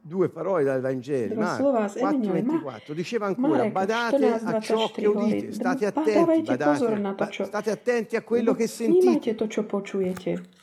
due 0.00 0.28
parole 0.28 0.64
dal 0.64 0.80
Vangelo, 0.80 1.34
Due 1.34 1.44
slova 1.56 1.88
z 1.88 1.96
Evangeli. 1.96 2.42
Ma- 2.42 2.52
4:24. 2.62 2.94
Diceva 2.94 3.26
ancora, 3.26 3.48
Marek 3.48 3.72
badate 3.72 4.16
14, 4.16 4.46
a 4.56 4.60
ciò 4.60 4.90
che 4.90 5.02
24 5.02 5.18
udite, 5.24 5.52
state 5.52 5.90
"Ba- 5.92 6.00
attenti, 6.00 6.42
badate, 6.42 7.44
state 7.44 7.70
attenti 7.70 8.16
a 8.16 8.22
quello 8.22 8.54
che 8.54 8.66
sentite, 8.66 9.34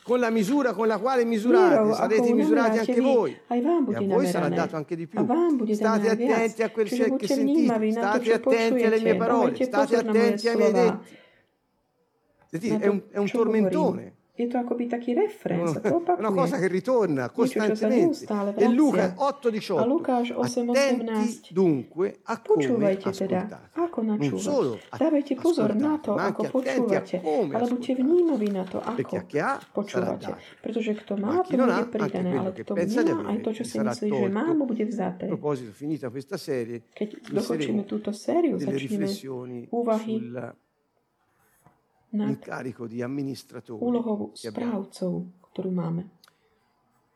con 0.02 0.18
la 0.20 0.30
misura 0.30 0.72
con 0.72 0.86
la 0.86 0.98
quale 0.98 1.24
misurate, 1.24 1.92
sarete 1.94 2.32
misurati 2.32 2.78
anche 2.78 3.00
voi. 3.00 3.30
E 3.92 3.94
a 3.96 4.00
voi 4.14 4.26
sarà 4.26 4.48
dato 4.48 4.76
anche 4.76 4.96
di 4.96 5.06
più. 5.06 5.18
State 5.74 6.08
attenti 6.08 6.62
a 6.62 6.70
quel 6.70 6.88
Čiže 6.88 7.14
che 7.16 7.26
sentite, 7.26 7.90
state 7.92 8.32
attenti 8.32 8.84
alle 8.84 9.00
mie 9.00 9.16
parole, 9.16 9.54
state 9.64 9.96
attenti 9.96 10.48
ai 10.48 10.56
miei 10.56 10.72
detti. 10.72 12.68
È 12.68 12.86
un, 12.86 13.02
è 13.10 13.18
un 13.18 13.26
tormentone. 13.30 14.14
Akoby 14.36 14.84
taký 14.84 15.16
refrén, 15.16 15.64
sa 15.64 15.80
to 15.84 15.96
È 16.04 16.20
una 16.20 16.28
cosa 16.30 16.60
che 16.60 16.68
ritorna 16.68 17.32
costantemente. 17.32 17.88
neustále 17.88 18.52
E 18.52 18.68
Luca 18.68 19.16
vracia. 19.16 19.72
8,18. 19.72 19.80
A 19.80 19.84
Lukáš 19.84 20.28
8, 20.30 20.44
Attenti 20.44 21.04
18. 21.04 21.52
dunque 21.52 22.06
a 22.28 22.36
come 22.40 22.64
ascoltate. 22.92 23.56
ako 23.72 23.98
Non 24.02 24.16
načúvať. 24.20 24.42
solo 24.44 24.72
a- 24.92 24.96
Dávajte 24.96 25.32
pozor 25.36 25.70
na 25.72 25.96
to, 25.96 26.12
ako 26.12 26.40
a 26.42 26.48
počúvate. 26.52 27.16
Ale 27.48 27.64
buďte 27.64 27.92
vnímaví 27.94 28.48
na 28.52 28.64
to, 28.64 28.76
Perché 28.92 29.16
ako 29.16 29.36
a 29.40 29.52
počúvate. 29.72 30.30
Pretože 30.60 30.90
kto 30.96 31.12
má, 31.16 31.40
a 31.40 31.40
to 31.40 31.56
non 31.56 31.68
bude 31.68 31.88
pridané. 31.88 32.30
Ale 32.36 32.50
che 32.52 32.60
kto 32.60 32.72
nemá, 32.76 33.22
aj 33.32 33.38
to, 33.40 33.50
čo 33.52 33.64
si 33.64 33.76
myslí, 33.80 34.08
že 34.10 34.26
má, 34.28 34.44
mu 34.52 34.64
bude 34.64 34.84
A 34.84 34.88
vzaté. 34.88 35.24
proposito, 35.26 35.72
finita 35.72 36.12
questa 36.12 36.36
serie, 36.36 36.84
Keď 36.92 37.32
dokončíme 37.32 37.88
túto 37.88 38.12
sériu, 38.12 38.60
začneme 38.60 39.08
úvahy 39.70 40.16
nad 42.10 42.30
sull'incarico 42.30 42.86
di 42.86 43.02
amministratori 43.02 43.82
úlohou 43.82 44.30
správcov, 44.36 45.12
ktorú 45.50 45.70
máme. 45.72 46.02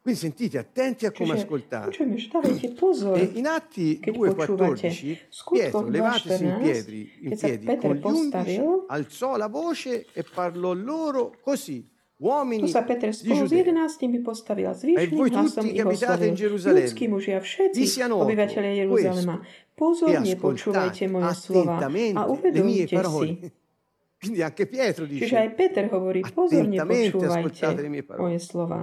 Quindi 0.00 0.18
sentite, 0.18 0.56
attenti 0.56 1.04
a 1.04 1.12
come 1.12 1.36
Čiže 1.36 2.28
dávajte 2.32 2.72
pozor, 2.72 3.20
E 3.20 3.36
in 3.36 3.44
Atti 3.44 4.00
keď 4.00 4.12
2,14 4.16 4.88
V 4.88 5.28
skutkoch 5.28 5.60
Pietro, 5.60 5.84
levatisi 5.92 6.40
in 6.40 6.56
2.14, 6.56 6.64
piedi, 6.64 7.00
in 7.20 7.30
piedi 7.36 7.64
Peter 7.68 8.00
con 8.00 8.14
gli 8.14 8.16
undici, 8.16 8.60
alzò 8.88 9.36
la 9.36 9.48
voce 9.52 10.06
e 10.16 10.24
parlò 10.24 10.72
loro 10.72 11.36
così, 11.44 11.84
uomini 12.16 12.64
tu 12.64 12.72
sa 12.72 12.80
Peter 12.88 13.12
spolu 13.12 13.44
s 13.44 13.52
jedenáctimi 13.52 14.24
postavil 14.24 14.72
a 14.72 14.72
E 14.72 14.80
zvýšeným 14.80 15.16
voi 15.20 15.30
hlasom 15.36 15.68
tutti 15.68 15.68
ich 15.68 15.76
che 15.76 15.84
abitate 15.84 16.24
in 16.24 16.32
oslovil. 16.32 16.48
Gerusalemme, 16.48 16.80
Ľudskí 16.80 17.04
mužia, 17.08 17.38
všetci 17.44 17.76
vi 17.76 17.84
sia 17.84 18.06
noto 18.08 18.24
obyvateľe 18.24 18.68
Jeruzalema, 18.72 19.36
pozorne 19.76 20.28
e 20.32 20.36
počúvajte 20.40 21.04
moje 21.12 21.28
slova 21.36 21.76
a 21.76 22.22
uvedomte 22.24 22.88
si. 22.88 23.52
Quindi 24.20 24.42
anche 24.42 24.66
Pietro 24.68 25.06
Čiže 25.08 25.36
aj 25.36 25.48
dice, 25.48 25.56
Peter 25.56 25.84
hovorí, 25.88 26.20
pozorne 26.20 26.76
attentamente 26.76 27.16
počúvajte 27.16 27.40
ascoltate 27.40 27.80
le 27.80 27.88
mie 27.88 28.02
parole. 28.04 28.28
moje 28.28 28.38
slova. 28.38 28.80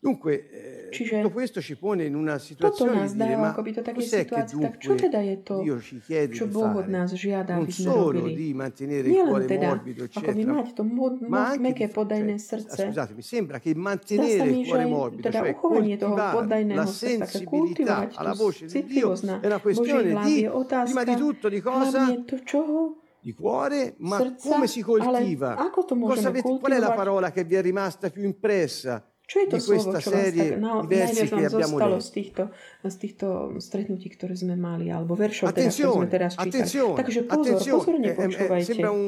Dunque, 0.00 0.32
eh, 0.48 0.88
Čiže 0.88 1.20
tutto 1.20 1.30
questo 1.36 1.60
ci 1.60 1.76
pone 1.76 2.08
in 2.08 2.16
una 2.16 2.38
situazione 2.40 3.04
di 3.04 3.12
dire, 3.20 3.36
ma 3.36 3.52
akoby 3.52 3.74
cos'è 3.76 3.92
che 3.92 4.00
situácii, 4.24 4.56
tak 4.64 4.80
čo 4.80 4.96
teda 4.96 5.20
je 5.20 5.36
to, 5.44 5.60
Dio 5.60 5.76
ci 5.78 6.00
chiede 6.00 6.32
čo 6.32 6.46
di 6.48 6.52
Boh 6.56 6.72
od 6.80 6.88
nás 6.88 7.12
žiada, 7.12 7.60
Non 7.60 7.68
aby 7.68 7.72
sme 7.76 7.84
solo 7.84 8.10
robili? 8.10 8.32
di 8.32 8.48
mantenere 8.56 9.08
il 9.12 9.20
cuore 9.20 9.44
teda, 9.44 9.66
morbido, 9.68 10.08
ako 10.08 10.16
by 10.16 10.24
eccetera, 10.24 10.52
mať 10.56 10.68
to 10.72 10.82
mo- 10.88 11.20
ma 11.28 11.52
meké 11.60 11.86
podajné 11.92 12.36
srdce. 12.40 12.80
scusate, 12.88 13.12
mi 13.12 13.20
sembra 13.20 13.60
che 13.60 13.74
mantenere 13.76 14.48
il 14.48 14.64
cuore 14.64 14.86
morbido, 14.88 15.28
teda 15.28 15.40
cioè 15.44 15.50
uchovanie 15.52 15.96
toho 16.00 16.16
podajného 16.16 16.78
la 16.80 16.86
srdca, 16.88 17.24
také 17.28 17.36
sensibilità 17.36 17.84
kultivovať 18.00 18.10
alla 18.16 18.32
tú 18.32 18.40
voce 18.40 18.64
di 18.64 18.72
Dio 18.72 18.80
citlivosť 18.80 19.22
na 19.28 19.34
è 19.36 19.46
una 19.52 19.60
Boží 19.60 19.64
questione 19.68 20.08
hlas 20.16 20.24
di, 20.24 20.36
je 20.40 20.48
otázka 20.48 20.88
prima 20.88 21.04
di 21.04 21.14
tutto, 21.20 21.46
di 21.52 21.60
cosa? 21.60 21.98
hlavne 22.08 22.24
to 22.24 22.36
čoho? 22.40 22.80
Di 23.22 23.34
cuore, 23.34 23.94
ma 23.98 24.34
come 24.40 24.66
si 24.66 24.80
coltiva? 24.80 25.54
to 25.86 25.96
Cosa 25.98 26.28
avete- 26.28 26.58
qual 26.58 26.72
è 26.72 26.78
la 26.78 26.92
parola 26.92 27.30
che 27.30 27.44
vi 27.44 27.54
è 27.54 27.60
rimasta 27.60 28.08
più 28.08 28.24
impressa 28.24 29.04
Čo 29.30 29.46
to 29.46 29.54
di 29.56 29.60
slovo, 29.62 29.90
questa 29.92 30.10
serie 30.10 30.30
di 30.32 30.38
versi 30.58 30.58
najviac 30.58 31.28
che 31.28 31.44
abbiamo 31.44 31.78
zostalo 31.78 31.94
letto? 31.94 32.00
z 32.02 32.10
týchto, 32.10 32.42
z 32.82 32.96
týchto 32.98 33.26
stretnutí, 33.62 34.10
ktoré 34.10 34.34
sme 34.34 34.58
mali, 34.58 34.90
alebo 34.90 35.14
veršov, 35.14 35.54
teda, 35.54 35.70
ktoré 35.70 35.70
sme 35.70 35.86
Attenzione, 35.86 36.06
teraz 36.10 36.30
čítali. 36.34 36.48
attenzione, 36.50 36.96
Takže 36.98 37.20
pozor, 37.22 37.38
attenzione. 37.38 37.78
pozorne 37.78 38.06
Eh, 38.06 38.10
eh, 38.10 38.16
počúvajte. 38.18 38.64
sembra 38.66 38.90
un, 38.90 39.04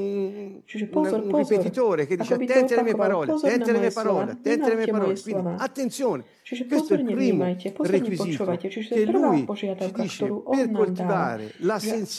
Čiže 0.63 0.85
un- 0.87 0.91
pozor, 0.95 1.19
un 1.19 1.31
pozor. 1.33 1.41
ripetitore 1.43 2.07
che 2.07 2.15
dice 2.15 2.35
attenti 2.39 2.71
alle 2.71 2.83
mie 2.87 2.95
parole, 2.95 3.33
attenti 3.33 3.71
alle 3.75 3.81
mie 3.83 3.91
parole, 3.91 4.31
attenti 4.31 4.63
alle 4.63 4.77
mie 4.79 4.87
parole. 4.95 5.15
Quindi 5.21 5.43
attenzione, 5.59 6.23
Čiže 6.43 6.67
pozorne 6.67 7.15
vnímajte, 7.15 7.71
pozorne 7.71 8.19
počúvajte. 8.19 8.67
Čiže 8.67 8.89
to 8.91 8.95
je 8.99 9.07
prvá 9.15 9.31
požiadavka, 9.47 10.03
ktorú 10.11 10.37
on 10.43 10.59
nám 10.75 10.91
dal. 10.99 11.39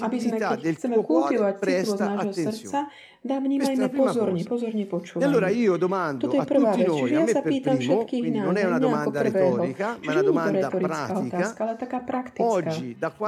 Aby 0.07 0.17
sme, 0.23 0.37
keď 0.39 0.59
chceme 0.79 0.95
kultivovať 1.03 1.53
citlivosť 1.59 1.99
nášho 1.99 2.31
srdca, 2.31 2.79
da 3.23 3.35
vnímajme 3.39 3.87
pozorne, 3.91 4.43
pozorne 4.47 4.83
počúvajme. 4.87 5.27
Allora 5.27 5.47
io 5.47 5.75
domando 5.79 6.27
Toto 6.27 6.39
je 6.39 6.43
prvá 6.43 6.71
vec. 6.75 6.87
Čiže 6.87 7.15
ja 7.15 7.23
zapýtam 7.35 7.75
všetkých 7.79 8.23
nás, 8.31 8.45
non 8.47 8.55
è 8.59 8.63
una 8.63 8.79
domanda 8.79 9.19
retorica, 9.23 9.87
ma 9.99 10.11
una 10.11 10.23
domanda. 10.23 10.67
Otázka, 10.71 11.59
ale 11.63 11.73
taká 11.79 11.99
praktická. 12.03 12.71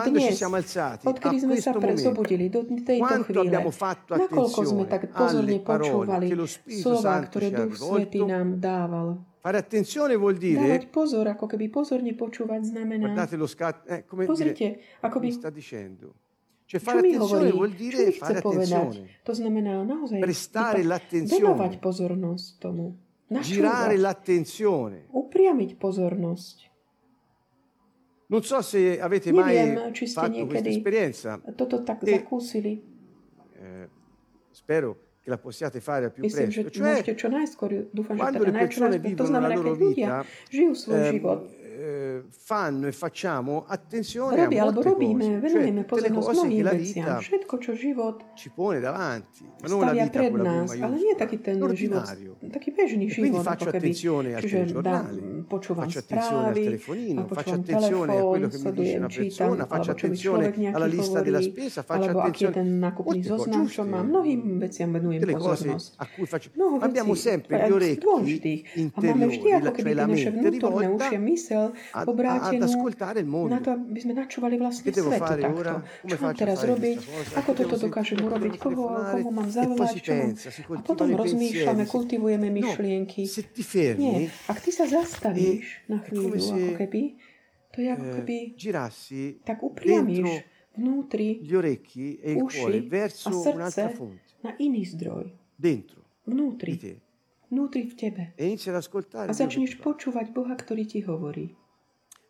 Dnes, 0.07 0.35
odkedy 1.03 1.37
sme 1.43 1.55
sa 1.59 1.71
zobudili 1.75 2.47
do 2.47 2.63
tejto 2.63 3.23
chvíle, 3.27 3.51
nakoľko 3.51 4.59
sme 4.63 4.83
tak 4.87 5.11
pozorne 5.11 5.59
počúvali 5.59 6.27
slova, 6.71 7.19
ktoré 7.27 7.51
Duch 7.51 7.75
Svetý 7.79 8.23
nám 8.23 8.63
dával. 8.63 9.19
Fare 9.45 9.61
attenzione 9.61 10.17
vuol 10.17 10.41
dire, 10.41 10.57
Dávať 10.57 10.89
pozor, 10.89 11.29
ako 11.29 11.45
keby 11.45 11.69
pozorne 11.69 12.17
počúvať 12.17 12.65
znamená... 12.65 13.13
guardate 13.13 13.37
lo 13.37 13.45
scatto, 13.45 13.85
eh, 13.85 14.01
come 14.01 14.25
dire, 14.25 14.33
Pozrite, 14.33 14.67
ako 15.05 15.17
by... 15.21 15.27
sta 15.29 15.53
dicendo. 15.53 16.17
Cioè 16.65 16.81
fare 16.81 16.97
attenzione 17.05 17.53
hovorí? 17.53 17.53
vuol 17.53 17.71
dire 17.77 18.09
fare 18.09 18.41
attenzione, 18.41 19.21
To 19.21 19.33
znamená 19.37 19.85
naozaj 19.85 20.17
prestare 20.17 20.81
l'attenzione, 20.81 21.45
venovať 21.45 21.77
pozornosť 21.77 22.45
tomu. 22.57 22.97
girare 23.45 23.93
Načúvať, 23.93 24.01
l'attenzione. 24.01 24.99
upriamiť 25.13 25.69
pozornosť. 25.77 26.57
Non 28.33 28.41
so 28.41 28.65
se 28.65 28.97
avete 28.97 29.29
Neviem, 29.29 29.77
mai 29.77 29.93
či 29.93 30.09
ste 30.09 30.25
fatto 30.25 30.41
questa 30.49 30.69
esperienza, 30.73 31.37
toto 31.53 31.85
tak 31.85 32.01
E- 32.01 32.17
zakúsili. 32.17 32.81
eh, 33.61 33.85
spero 34.49 35.04
che 35.25 35.31
la 35.31 35.39
possiate 35.39 35.79
fare 35.79 36.05
al 36.05 36.11
più 36.11 36.21
Myslím, 36.21 36.49
že 36.53 36.61
presto. 36.61 36.77
Cioè, 36.77 36.85
môžete 36.85 37.13
čo 37.17 37.27
najskôr, 37.33 37.69
dúfam, 37.89 38.13
že 38.13 38.21
quando 38.21 38.45
teda 38.45 38.45
le 38.45 38.57
najčo. 38.61 38.81
To 39.17 39.25
znamená, 39.25 39.53
keď 39.57 39.73
ľudia 39.73 40.09
žijú 40.53 40.73
svoj 40.77 40.99
ehm, 41.01 41.11
život, 41.17 41.39
eh, 41.49 42.23
fanno 42.29 42.85
e 42.85 42.93
facciamo 42.93 43.65
attenzione 43.65 44.37
a 44.37 44.45
robia 44.45 44.63
molte 44.69 44.85
robíme, 44.85 45.25
venujeme 45.41 45.81
cioè 45.81 45.89
pozornosť 45.89 46.29
mnohým 46.29 46.61
la 46.61 46.73
veciam. 46.77 46.93
vita 46.93 47.13
Všetko, 47.25 47.53
čo 47.57 47.71
život 47.73 48.15
ci 48.37 48.47
pone 48.53 48.77
davanti, 48.77 49.43
ma 49.49 49.65
non 49.65 49.81
la 49.81 49.93
vita 49.97 50.19
pred 50.21 50.45
nás, 50.45 50.69
ale 50.77 50.95
nie 51.01 51.13
taký 51.17 51.37
ten 51.41 51.57
život, 51.73 52.05
taký 52.53 52.69
bežný 52.69 53.09
E 53.09 53.17
quindi 53.17 53.33
život, 53.33 53.49
faccio 53.49 53.69
attenzione 53.73 54.29
al 54.37 54.45
dá, 54.45 54.45
telegiornale, 54.45 55.34
počúvam 55.45 55.87
správy, 55.87 56.81
a 57.15 57.23
počúvam 57.23 57.61
telefón, 57.61 58.07
sledujem, 58.49 59.01
čítam, 59.07 59.55
alebo 59.55 59.93
čo 59.93 60.05
mi 60.09 60.17
človek 60.17 60.53
nejaký 60.57 60.97
hovorí, 60.97 61.45
alebo 61.87 62.19
aký 62.25 62.41
je 62.49 62.53
ten 62.53 62.69
nákupný 62.81 63.19
zoznam, 63.21 63.65
čo 63.69 63.85
má. 63.85 64.01
Mnohým 64.01 64.57
veciam 64.57 64.89
venujem 64.89 65.21
pozornosť. 65.23 66.01
Mnoho 66.57 66.75
vecí, 66.81 68.01
dôležitých. 68.01 68.61
A 68.95 68.97
máme 68.99 69.25
vždy 69.29 69.47
ako 69.61 69.71
keby 69.71 69.91
tie 69.93 70.05
naše 70.09 70.29
vnútorné 70.33 70.85
ušie 70.89 71.17
mysel 71.29 71.63
obrátenú 71.93 72.65
na 73.45 73.59
to, 73.61 73.77
aby 73.77 73.99
sme 74.01 74.13
načúvali 74.17 74.55
vlastne 74.57 74.89
svet 74.89 75.21
takto. 75.21 75.85
Čo 76.09 76.15
mám 76.19 76.33
teraz 76.33 76.65
robiť? 76.65 76.97
Ako 77.37 77.51
toto 77.53 77.75
dokážem 77.77 78.17
urobiť? 78.25 78.57
Koho, 78.57 78.89
koho 78.89 79.29
mám 79.29 79.49
zavolať? 79.53 80.01
A 80.73 80.81
potom 80.81 81.13
rozmýšľame, 81.13 81.85
kultivujeme 81.85 82.49
myšlienky. 82.49 83.27
Nie, 83.99 84.31
ak 84.47 84.57
ty 84.63 84.71
sa 84.71 84.87
zastavíš, 84.87 85.34
zastavíš 85.35 85.67
na 85.91 85.97
chvíľu, 85.99 86.27
ako 86.31 86.71
keby, 86.79 87.01
to 87.75 87.77
je 87.83 87.89
ako 87.91 88.05
eh, 88.07 88.15
keby, 88.15 88.37
tak 89.43 89.57
upriamíš 89.59 90.47
vnútri 90.75 91.43
e 92.23 92.31
uši 92.39 92.87
a 92.91 93.07
srdce 93.11 93.83
na 94.43 94.51
iný 94.59 94.83
zdroj. 94.87 95.31
Vnútri. 96.25 96.73
Vnútri 97.45 97.81
v 97.85 97.93
tebe. 97.93 98.23
E 98.35 98.57
a 98.57 99.31
začneš 99.31 99.77
počúvať 99.79 100.33
Boha, 100.33 100.57
ktorý 100.57 100.83
ti 100.89 100.99
hovorí. 101.05 101.53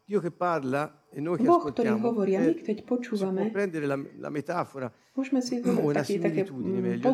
Dio 0.06 0.22
che 0.22 0.30
parla 0.30 1.08
e 1.10 1.20
noi 1.20 1.38
che 1.38 1.44
Boh, 1.44 1.58
ascoltiamo, 1.58 2.08
hovorí, 2.10 2.38
a 2.38 2.46
eh, 2.46 2.54
my, 2.54 2.62
keď 2.62 2.78
počúvame, 2.86 3.50
si 3.50 3.50
prendere 3.50 3.90
la, 3.90 3.98
la 3.98 4.30
metafora, 4.30 4.86
môžeme 5.18 5.42
si 5.42 5.58
o 5.66 5.82
una 5.82 6.06
taký, 6.06 6.22
similitudine, 6.22 6.78
meglio, 6.78 7.10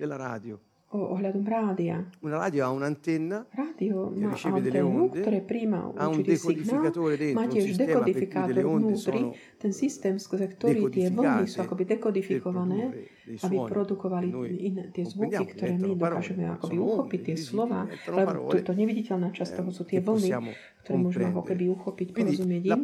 della 0.00 0.16
radio. 0.16 0.56
ho, 0.92 1.18
la 1.20 1.32
radio. 1.44 2.06
Una 2.20 2.38
radio 2.38 2.64
ha 2.64 2.70
un'antenna. 2.70 3.46
Radio 3.50 4.12
che 4.12 4.28
riceve 4.28 4.60
delle 4.60 4.80
onde, 4.80 5.40
prima 5.42 5.92
ha 5.94 6.08
un 6.08 6.22
decodificatore 6.22 7.16
dentro, 7.16 7.42
un 7.44 7.50
sistema 7.60 8.02
per 8.02 8.28
cui 8.28 8.44
delle 8.46 8.62
onde 8.62 8.96
sono 8.96 9.34
ten 9.60 9.76
systém, 9.76 10.16
skrze 10.16 10.56
ktorý 10.56 10.88
tie 10.88 11.12
vlny 11.12 11.44
sú 11.44 11.60
akoby 11.60 11.84
dekodifikované, 11.84 12.96
aby 13.44 13.56
produkovali 13.68 14.32
iné, 14.56 14.88
tie 14.88 15.04
zvuky, 15.04 15.44
ktoré 15.52 15.76
my 15.76 15.92
dokážeme 15.92 16.48
akoby 16.48 16.80
uchopiť, 16.80 17.20
tie 17.28 17.36
slova, 17.36 17.84
lebo 18.08 18.48
to, 18.48 18.64
to 18.64 18.72
neviditeľná 18.72 19.28
časť 19.36 19.60
toho 19.60 19.68
sú 19.68 19.84
tie 19.84 20.00
vlny, 20.00 20.32
ktoré 20.80 20.96
môžeme 20.96 21.28
ako 21.28 21.42
keby 21.44 21.64
uchopiť, 21.76 22.08
porozumieť 22.16 22.62
im. 22.72 22.82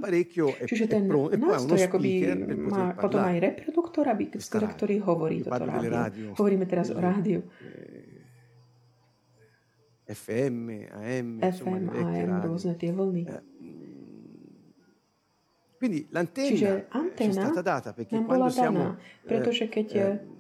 Čiže 0.68 0.84
ten 0.84 1.08
nástroj 1.40 1.80
akoby 1.88 2.10
má 2.60 2.92
potom 2.92 3.24
aj 3.24 3.36
reproduktor, 3.40 4.04
aby, 4.12 4.36
skrze 4.36 4.68
ktorý 4.76 5.00
hovorí 5.00 5.40
toto 5.40 5.64
rádio. 5.64 6.36
Hovoríme 6.36 6.68
teraz 6.68 6.92
o 6.92 7.00
rádiu. 7.00 7.40
FM, 10.06 10.70
AM, 10.94 11.42
FM, 11.42 11.90
AM, 11.90 12.30
rôzne 12.46 12.78
tie 12.78 12.94
vlny. 12.94 13.26
Quindi 15.76 16.08
l'antenna 16.10 16.48
Čiže 16.56 16.88
je 17.16 17.32
stata 17.32 17.60
data 17.60 17.92
perché 17.92 18.24
quando 18.24 18.48
siamo 18.48 18.96
pretože 19.28 19.68
keď 19.68 19.88
eh, 19.92 20.00
eh, 20.00 20.36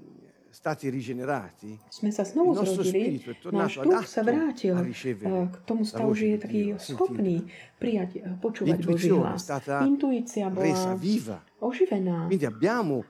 stati 0.56 0.88
rigenerati, 0.88 1.76
sme 1.92 2.08
sa 2.08 2.24
znovu 2.24 2.56
zrodili, 2.56 3.20
tornato 3.44 3.84
duch 3.84 4.08
sa 4.08 4.24
vrátil 4.24 4.72
k 4.72 5.56
tomu 5.68 5.84
stavu, 5.84 6.16
že 6.16 6.32
je 6.32 6.36
taký 6.40 6.62
schopný 6.80 7.44
prijať, 7.76 8.24
počúvať 8.40 8.80
Boží 8.80 9.12
hlas. 9.12 9.44
Intuícia 9.84 10.48
bola 10.48 10.96
oživená. 11.60 12.28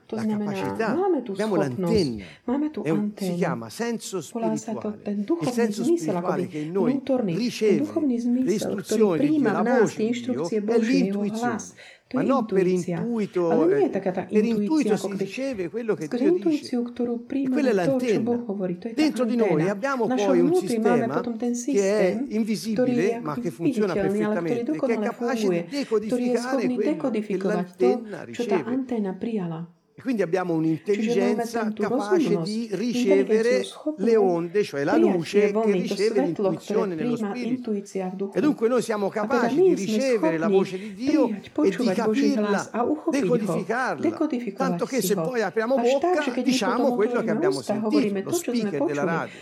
to 0.07 0.15
znamená, 0.19 0.51
capacità, 0.51 0.87
máme 0.95 1.19
tu 1.23 1.31
abbiamo 1.35 1.55
l'antenna. 1.55 2.27
Máme. 2.47 2.67
Si 3.15 3.33
chiama 3.35 3.67
senso 3.71 4.19
spirituale. 4.19 5.15
Il 5.15 5.51
senso 5.51 5.83
spirituale 5.83 6.47
che 6.47 6.59
in 6.67 6.71
noi. 6.71 6.99
Riceve, 7.35 7.83
le 8.43 8.53
istruzioni, 8.55 8.83
ktorý 8.83 9.19
príjma 9.19 9.51
v 9.63 9.63
nás 9.63 9.87
tie 9.95 10.11
inštrukcie 10.11 10.59
ma 12.13 12.21
non 12.21 12.45
per 12.45 12.65
intuito, 12.67 13.67
eh, 13.69 13.89
per 14.29 14.45
intuito 14.45 14.95
si 14.95 15.13
riceve 15.15 15.69
quello 15.69 15.93
che 15.95 16.07
Dio 16.15 16.31
dice. 16.31 16.69
E 17.41 17.49
quella 17.49 17.69
è 17.69 17.73
l'antenna. 17.73 18.45
Dentro 18.93 19.25
di 19.25 19.35
noi 19.35 19.67
abbiamo 19.69 20.07
poi 20.07 20.39
un 20.39 20.53
sistema 20.53 21.27
che 21.71 21.99
è 21.99 22.23
invisibile 22.29 23.19
ma 23.21 23.37
che 23.37 23.51
funziona 23.51 23.95
perfettamente, 23.95 24.81
che 24.83 24.93
è 24.93 24.99
capace 24.99 25.49
di 25.49 25.65
decodificare 25.67 26.69
quello 26.73 27.19
che 27.23 27.37
l'antenna 27.43 28.23
riceve. 28.23 28.81
E 29.99 30.01
quindi 30.03 30.21
abbiamo 30.21 30.53
un'intelligenza 30.53 31.73
capace 31.73 32.39
di 32.43 32.69
ricevere 32.73 33.63
le 33.97 34.15
onde, 34.15 34.61
cioè 34.61 34.83
la 34.83 34.95
luce 34.95 35.51
che 35.51 35.71
riceve 35.71 36.21
l'intuizione 36.21 36.93
nello 36.93 37.15
spirito. 37.15 37.71
E 37.71 38.39
dunque 38.39 38.67
noi 38.67 38.83
siamo 38.83 39.09
capaci 39.09 39.59
di 39.59 39.73
ricevere 39.73 40.37
la 40.37 40.49
voce 40.49 40.77
di 40.77 40.93
Dio 40.93 41.27
e 41.29 41.75
di 41.75 41.91
capirla, 41.95 42.69
decodificarla. 43.09 44.11
Tanto 44.55 44.85
che 44.85 45.01
se 45.01 45.15
poi 45.15 45.41
apriamo 45.41 45.75
bocca 45.75 46.41
diciamo 46.43 46.93
quello 46.93 47.23
che 47.23 47.31
abbiamo 47.31 47.59
sentito, 47.59 48.21
lo 48.21 48.31
speaker 48.33 48.83
della 48.83 49.03
radio. 49.03 49.33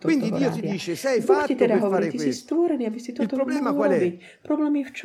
Quindi 0.00 0.30
Dio 0.32 0.50
ti 0.52 0.62
dice 0.62 0.96
sei 0.96 1.20
fatto 1.20 1.54
per 1.54 1.78
fare 1.78 2.10
questo. 2.10 2.64
Il 2.64 3.28
problema 3.28 3.74
qual 3.74 3.90
è? 3.90 4.16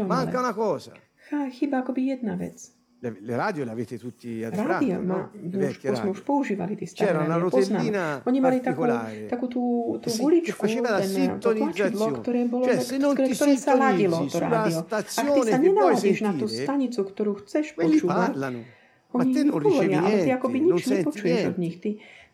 Manca 0.05 0.39
una 0.39 0.53
cosa. 0.53 0.93
Chyba 1.27 1.79
akoby 1.79 2.05
jedna 2.05 2.35
vec. 2.35 2.71
le, 3.03 3.17
le 3.19 3.35
radio 3.35 3.65
le 3.65 3.71
avete 3.71 3.99
tutti 3.99 4.43
adorate, 4.43 4.95
radio, 4.95 5.01
no? 5.03 5.29
ma 5.35 5.67
už, 5.67 5.75
sme 5.83 6.09
už 6.15 6.23
používali 6.23 6.79
tie 6.79 6.87
staré 6.87 7.11
C'era 7.11 7.19
una 7.27 7.35
rotellina 7.35 8.23
Oni 8.23 8.39
mali 8.39 8.63
takú, 8.63 8.87
takú 9.27 9.45
tú, 9.51 9.63
tú 9.99 10.07
si, 10.07 10.23
guličku, 10.23 10.55
faceva 10.55 10.95
la 10.95 11.03
sintonizzazione. 11.03 12.23
ktoré 12.23 12.41
bolo, 12.47 12.63
cioè, 12.63 12.79
se 12.79 12.95
non 12.95 13.11
ti 13.11 13.35
ktoré 13.35 13.53
sa 13.59 13.75
ladilo 13.75 14.23
to 14.23 14.39
rádio. 14.39 14.87
Ak 14.87 15.03
ty 15.11 15.41
sa 15.43 15.59
nenaladíš 15.59 16.19
na 16.23 16.31
tú 16.31 16.47
stanicu, 16.47 17.03
ktorú 17.03 17.43
chceš 17.43 17.75
počúvať, 17.75 18.31
parlano. 18.31 18.63
oni 19.11 19.19
ma 19.19 19.23
te 19.35 19.41
non 19.43 19.59
ricevi 19.59 19.95
niente, 19.99 20.31
non 20.63 20.79
senti 20.79 21.19
niente. 21.27 21.47
Od 21.51 21.57
nich. 21.59 21.75
Ty, 21.83 21.89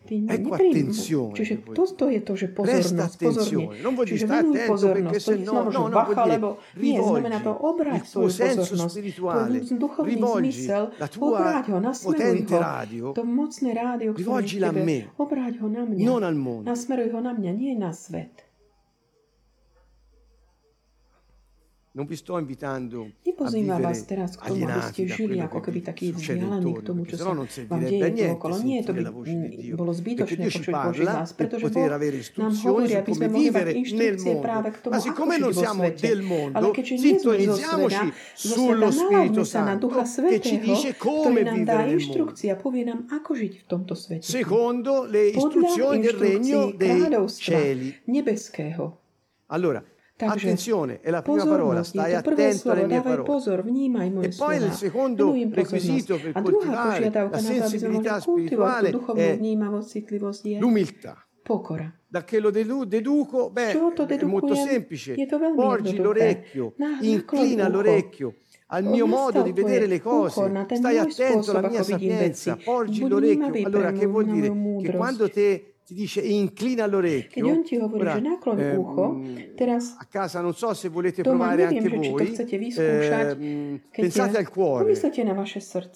Ecco 0.10 0.58
attenzione. 0.58 1.38
Čiže 1.38 1.54
toto 1.70 2.10
je 2.10 2.20
to, 2.26 2.34
že 2.34 2.50
pozornosť. 2.50 3.20
Non 3.84 3.94
voglio 3.94 4.18
Čiže 4.18 4.26
venuj 4.26 4.58
pozornosť, 4.66 5.22
to 5.22 5.32
je 5.38 5.40
slovo, 5.46 5.70
no, 5.70 5.70
že 5.70 5.78
no, 5.78 5.94
bacha, 5.94 6.24
lebo 6.26 6.48
nie, 6.82 6.98
znamená 6.98 7.38
to 7.46 7.54
obráť 7.54 8.02
svoju 8.10 8.32
pozornosť, 8.34 8.96
tvoj 9.22 9.78
duchovný 9.78 10.18
zmysel, 10.18 10.84
obráť 10.98 11.66
ho, 11.70 11.78
nasmeruj 11.78 12.42
ho, 12.42 12.58
radio, 12.58 13.06
to 13.14 13.22
mocné 13.22 13.70
rádio, 13.78 14.10
ho 15.62 15.68
na 15.70 15.84
mňa, 15.86 16.02
non 16.02 16.26
al 16.26 16.38
mondo. 16.40 16.66
nasmeruj 16.66 17.14
ho 17.14 17.20
na 17.22 17.38
mňa, 17.38 17.52
nie 17.54 17.78
na 17.78 17.94
svet. 17.94 18.49
Nepozývam 22.00 23.80
vás 23.84 24.00
teraz 24.08 24.40
k 24.40 24.42
tomu, 24.52 24.68
aby 24.68 24.82
ste 24.88 25.04
žili 25.08 25.38
ako 25.44 25.60
keby 25.60 25.80
takí 25.84 26.16
vzdialení 26.16 26.72
k 26.80 26.82
tomu, 26.84 27.04
čo 27.04 27.20
sa 27.20 27.36
vám 27.36 27.84
deje 27.84 28.32
okolo. 28.36 28.56
Nie, 28.64 28.84
to 28.84 28.96
by 28.96 29.04
bolo 29.76 29.92
zbytočné 29.92 30.48
počuť 30.48 30.76
Boží 30.76 31.04
hlas, 31.04 31.36
pretože 31.36 31.68
Boh 31.68 31.92
nám 32.40 32.54
hovorí, 32.64 32.92
aby 32.96 33.12
sme 33.12 33.28
mohli 33.28 33.52
mať 33.52 33.68
inštrukcie 33.76 34.34
práve 34.40 34.70
k 34.72 34.78
tomu, 34.80 34.94
ako 34.96 35.22
žiť 35.28 35.44
vo 35.44 35.64
svete. 35.64 36.04
Ale 36.56 36.66
keďže 36.72 36.96
nie 37.00 37.14
sme 37.20 37.36
zo 37.48 37.56
sveta, 37.60 38.04
zo 38.40 38.92
sveta 38.92 39.42
sa 39.44 39.60
na 39.68 39.76
Ducha 39.76 40.04
Svetého, 40.08 40.76
ktorý 40.96 41.44
nám 41.44 41.62
dá 41.68 41.84
inštrukcia, 41.88 42.56
povie 42.56 42.84
nám, 42.88 43.08
ako 43.12 43.36
žiť 43.36 43.54
v 43.60 43.66
tomto 43.68 43.94
svete. 44.00 44.28
Podľa 44.40 45.36
inštrukcií 45.36 46.80
kráľovstva 46.80 47.60
nebeského. 48.08 48.96
Allora, 49.50 49.82
Takže 50.20 50.48
Attenzione, 50.48 51.00
è 51.00 51.12
la 51.12 51.22
prima 51.22 51.46
parola, 51.46 51.82
stai 51.82 52.14
attento 52.14 52.72
alle 52.72 52.86
mie 52.86 53.02
parole. 53.02 54.26
E 54.26 54.36
poi 54.38 54.58
il 54.58 54.74
secondo 54.74 55.32
requisito 55.32 56.20
per 56.20 56.34
coltivare 56.34 57.10
la 57.10 57.38
sensibilità 57.38 58.20
spirituale 58.20 58.90
è 59.16 59.40
l'umiltà. 60.60 61.26
Pokora. 61.42 61.90
Da 62.06 62.26
che 62.26 62.40
lo 62.42 62.50
deduco? 62.50 63.50
Beh, 63.50 63.72
è 63.72 64.24
molto 64.26 64.56
semplice. 64.56 65.16
Porgi 65.56 65.96
l'orecchio, 65.96 66.74
inclina 67.00 67.70
l'orecchio 67.70 68.36
al 68.72 68.84
mio 68.84 69.08
modo 69.08 69.42
di 69.42 69.54
vedere 69.54 69.86
le 69.86 70.02
cose. 70.02 70.66
Stai 70.74 70.98
attento 70.98 71.52
alla 71.52 71.70
mia 71.70 71.82
sapienza, 71.82 72.58
porgi 72.62 73.08
l'orecchio. 73.08 73.66
Allora, 73.66 73.94
che 73.94 74.06
vuol 74.06 74.26
dire? 74.26 74.54
Che 74.82 74.92
quando 74.92 75.30
te 75.30 75.76
ti 75.90 75.96
dice 75.96 76.22
inclina 76.22 76.86
l'orecchio. 76.86 77.48
Ora, 77.48 78.16
ehm, 78.16 78.38
a 79.98 80.06
casa 80.06 80.40
non 80.40 80.54
so 80.54 80.72
se 80.76 80.88
volete 80.88 81.24
provare 81.24 81.66
anche 81.66 81.90
voi. 81.90 82.36
Ehm, 82.78 83.44
mm, 83.44 83.76
pensate 83.90 84.38
al 84.38 84.50
cuore. 84.50 84.94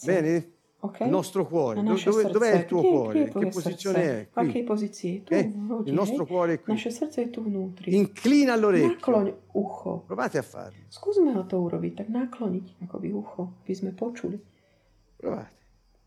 Bene? 0.04 0.52
Okay. 0.80 1.08
Il 1.08 1.14
nostro 1.14 1.46
cuore, 1.48 1.82
dove, 1.82 2.30
dov'è 2.30 2.56
il 2.56 2.66
tuo 2.66 2.82
Gdje, 2.82 2.90
cuore? 2.90 3.30
Che 3.30 3.48
posizione 3.48 4.04
è? 4.04 4.30
Qui. 4.30 4.66
Okay. 4.66 5.54
Il 5.86 5.94
nostro 5.94 6.26
cuore 6.26 6.54
è 6.54 6.60
qui. 6.60 6.74
Naše 6.74 6.90
srce 6.90 7.30
tu 7.30 7.42
vnutri. 7.44 7.96
Inclina 7.96 8.56
l'orecchio. 8.58 9.44
Ucho. 9.52 10.04
Provate 10.08 10.40
a 10.40 10.42
farlo. 10.42 10.84
Skúsme 10.90 11.32
ho 11.38 11.46
to 11.46 11.62
urobiť, 11.62 11.94
tak 11.94 12.10
nakloniť 12.10 12.84
akoby 12.84 13.14
ucho, 13.14 13.62
by 13.64 13.74
sme 13.74 13.94
počuli. 13.94 14.42
Provate. 15.16 15.56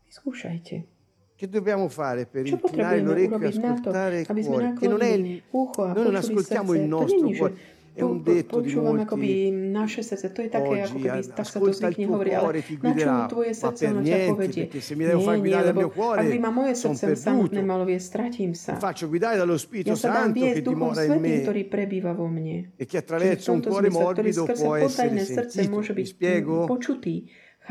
Vyskúšajte. 0.05 0.96
Che 1.37 1.47
dobbiamo 1.47 1.85
fare 1.87 2.25
per 2.25 2.47
inclinare 2.47 2.99
l'orecchio 2.99 3.37
e 3.37 3.45
ascoltare 3.45 4.21
il 4.21 4.25
cuore? 4.25 4.73
Che 4.73 4.87
non 4.87 5.01
è 5.05 5.13
il, 5.13 5.43
noi 5.53 5.93
non 5.93 6.15
ascoltiamo 6.15 6.73
il 6.73 6.81
nostro 6.81 7.29
cuore. 7.29 7.53
È 7.97 8.01
un 8.01 8.21
detto 8.21 8.61
di 8.61 8.69
srdce. 8.69 10.29
To 10.33 10.41
je 10.45 10.49
také, 10.53 10.85
ako 10.85 10.97
keby 11.01 11.33
tak 11.33 11.45
sa 11.49 11.57
to 11.57 11.73
zvykne 11.73 12.05
hovorí, 12.05 12.29
ale 12.37 12.61
na 12.81 12.93
čom 12.93 13.25
tvoje 13.25 13.57
srdce 13.57 13.89
ono 13.89 14.01
ťa 14.05 14.17
povedie? 14.33 14.69
Nie, 14.69 15.17
nie, 15.17 15.61
lebo 15.73 15.89
ak 15.93 16.25
by 16.29 16.37
ma 16.37 16.53
moje 16.53 16.73
srdce 16.77 17.17
samotné 17.17 17.61
malo 17.65 17.89
viesť, 17.89 18.05
stratím 18.05 18.53
sa. 18.53 18.77
Ja 18.77 19.93
sa 19.97 20.09
dám 20.13 20.33
viesť 20.33 20.61
Duchom 20.61 20.93
Svetým, 20.93 21.41
ktorý 21.41 21.61
prebýva 21.69 22.13
vo 22.13 22.29
mne. 22.29 22.69
Čiže 22.81 23.01
v 23.33 23.41
tomto. 23.45 23.73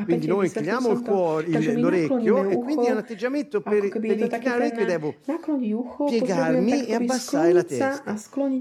Quindi 0.05 0.27
noi 0.27 0.47
inchiniamo 0.47 0.91
il 0.91 1.01
cuore, 1.03 1.47
il, 1.47 1.81
l'orecchio 1.81 2.49
e 2.51 2.57
quindi 2.59 2.87
è 2.87 2.91
un 2.93 2.99
atteggiamento 2.99 3.61
per, 3.61 3.81
per 3.89 4.19
inclinare 4.19 4.59
l'orecchio 4.59 4.85
devo 4.87 5.15
piegarmi 6.07 6.85
e 6.87 6.95
abbassare 6.95 7.53
la 7.53 7.63
testa. 7.65 8.03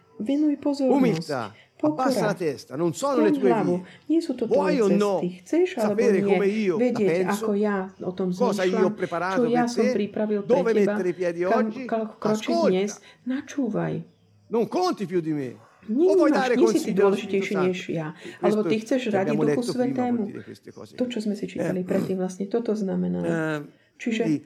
Umiltà. 0.96 1.54
Pokora. 1.80 2.36
Skondávu. 2.36 3.88
Nie 4.12 4.20
sú 4.20 4.36
to 4.36 4.52
tvoje 4.52 4.84
cesty. 4.84 5.40
Chceš 5.40 5.80
alebo 5.80 6.12
nie 6.12 6.36
vedieť, 6.76 7.32
ako 7.32 7.56
ja 7.56 7.88
o 8.04 8.12
tom 8.12 8.36
zmýšľam, 8.36 9.00
čo 9.00 9.48
ja 9.48 9.64
som 9.64 9.88
pripravil 9.88 10.44
pre 10.44 10.76
teba, 10.76 11.00
kam, 11.00 11.72
kam 11.88 12.04
kročiť 12.20 12.56
dnes. 12.68 13.00
Non 14.52 14.68
conti 14.68 15.08
più 15.08 15.24
di 15.24 15.32
me. 15.32 15.56
Nie 15.88 16.12
si 16.76 16.92
ty 16.92 16.92
dôležitejší 16.92 17.54
než 17.56 17.96
ja. 17.96 18.12
Alebo 18.44 18.68
ty 18.68 18.84
chceš 18.84 19.10
radiť 19.16 19.40
Duchu 19.40 19.64
Svetému. 19.64 20.36
To, 21.00 21.04
čo 21.08 21.24
sme 21.24 21.40
si 21.40 21.48
čítali 21.48 21.88
predtým, 21.88 22.20
vlastne 22.20 22.46
toto 22.52 22.76
znamená. 22.76 23.64
Čiže... 23.96 24.44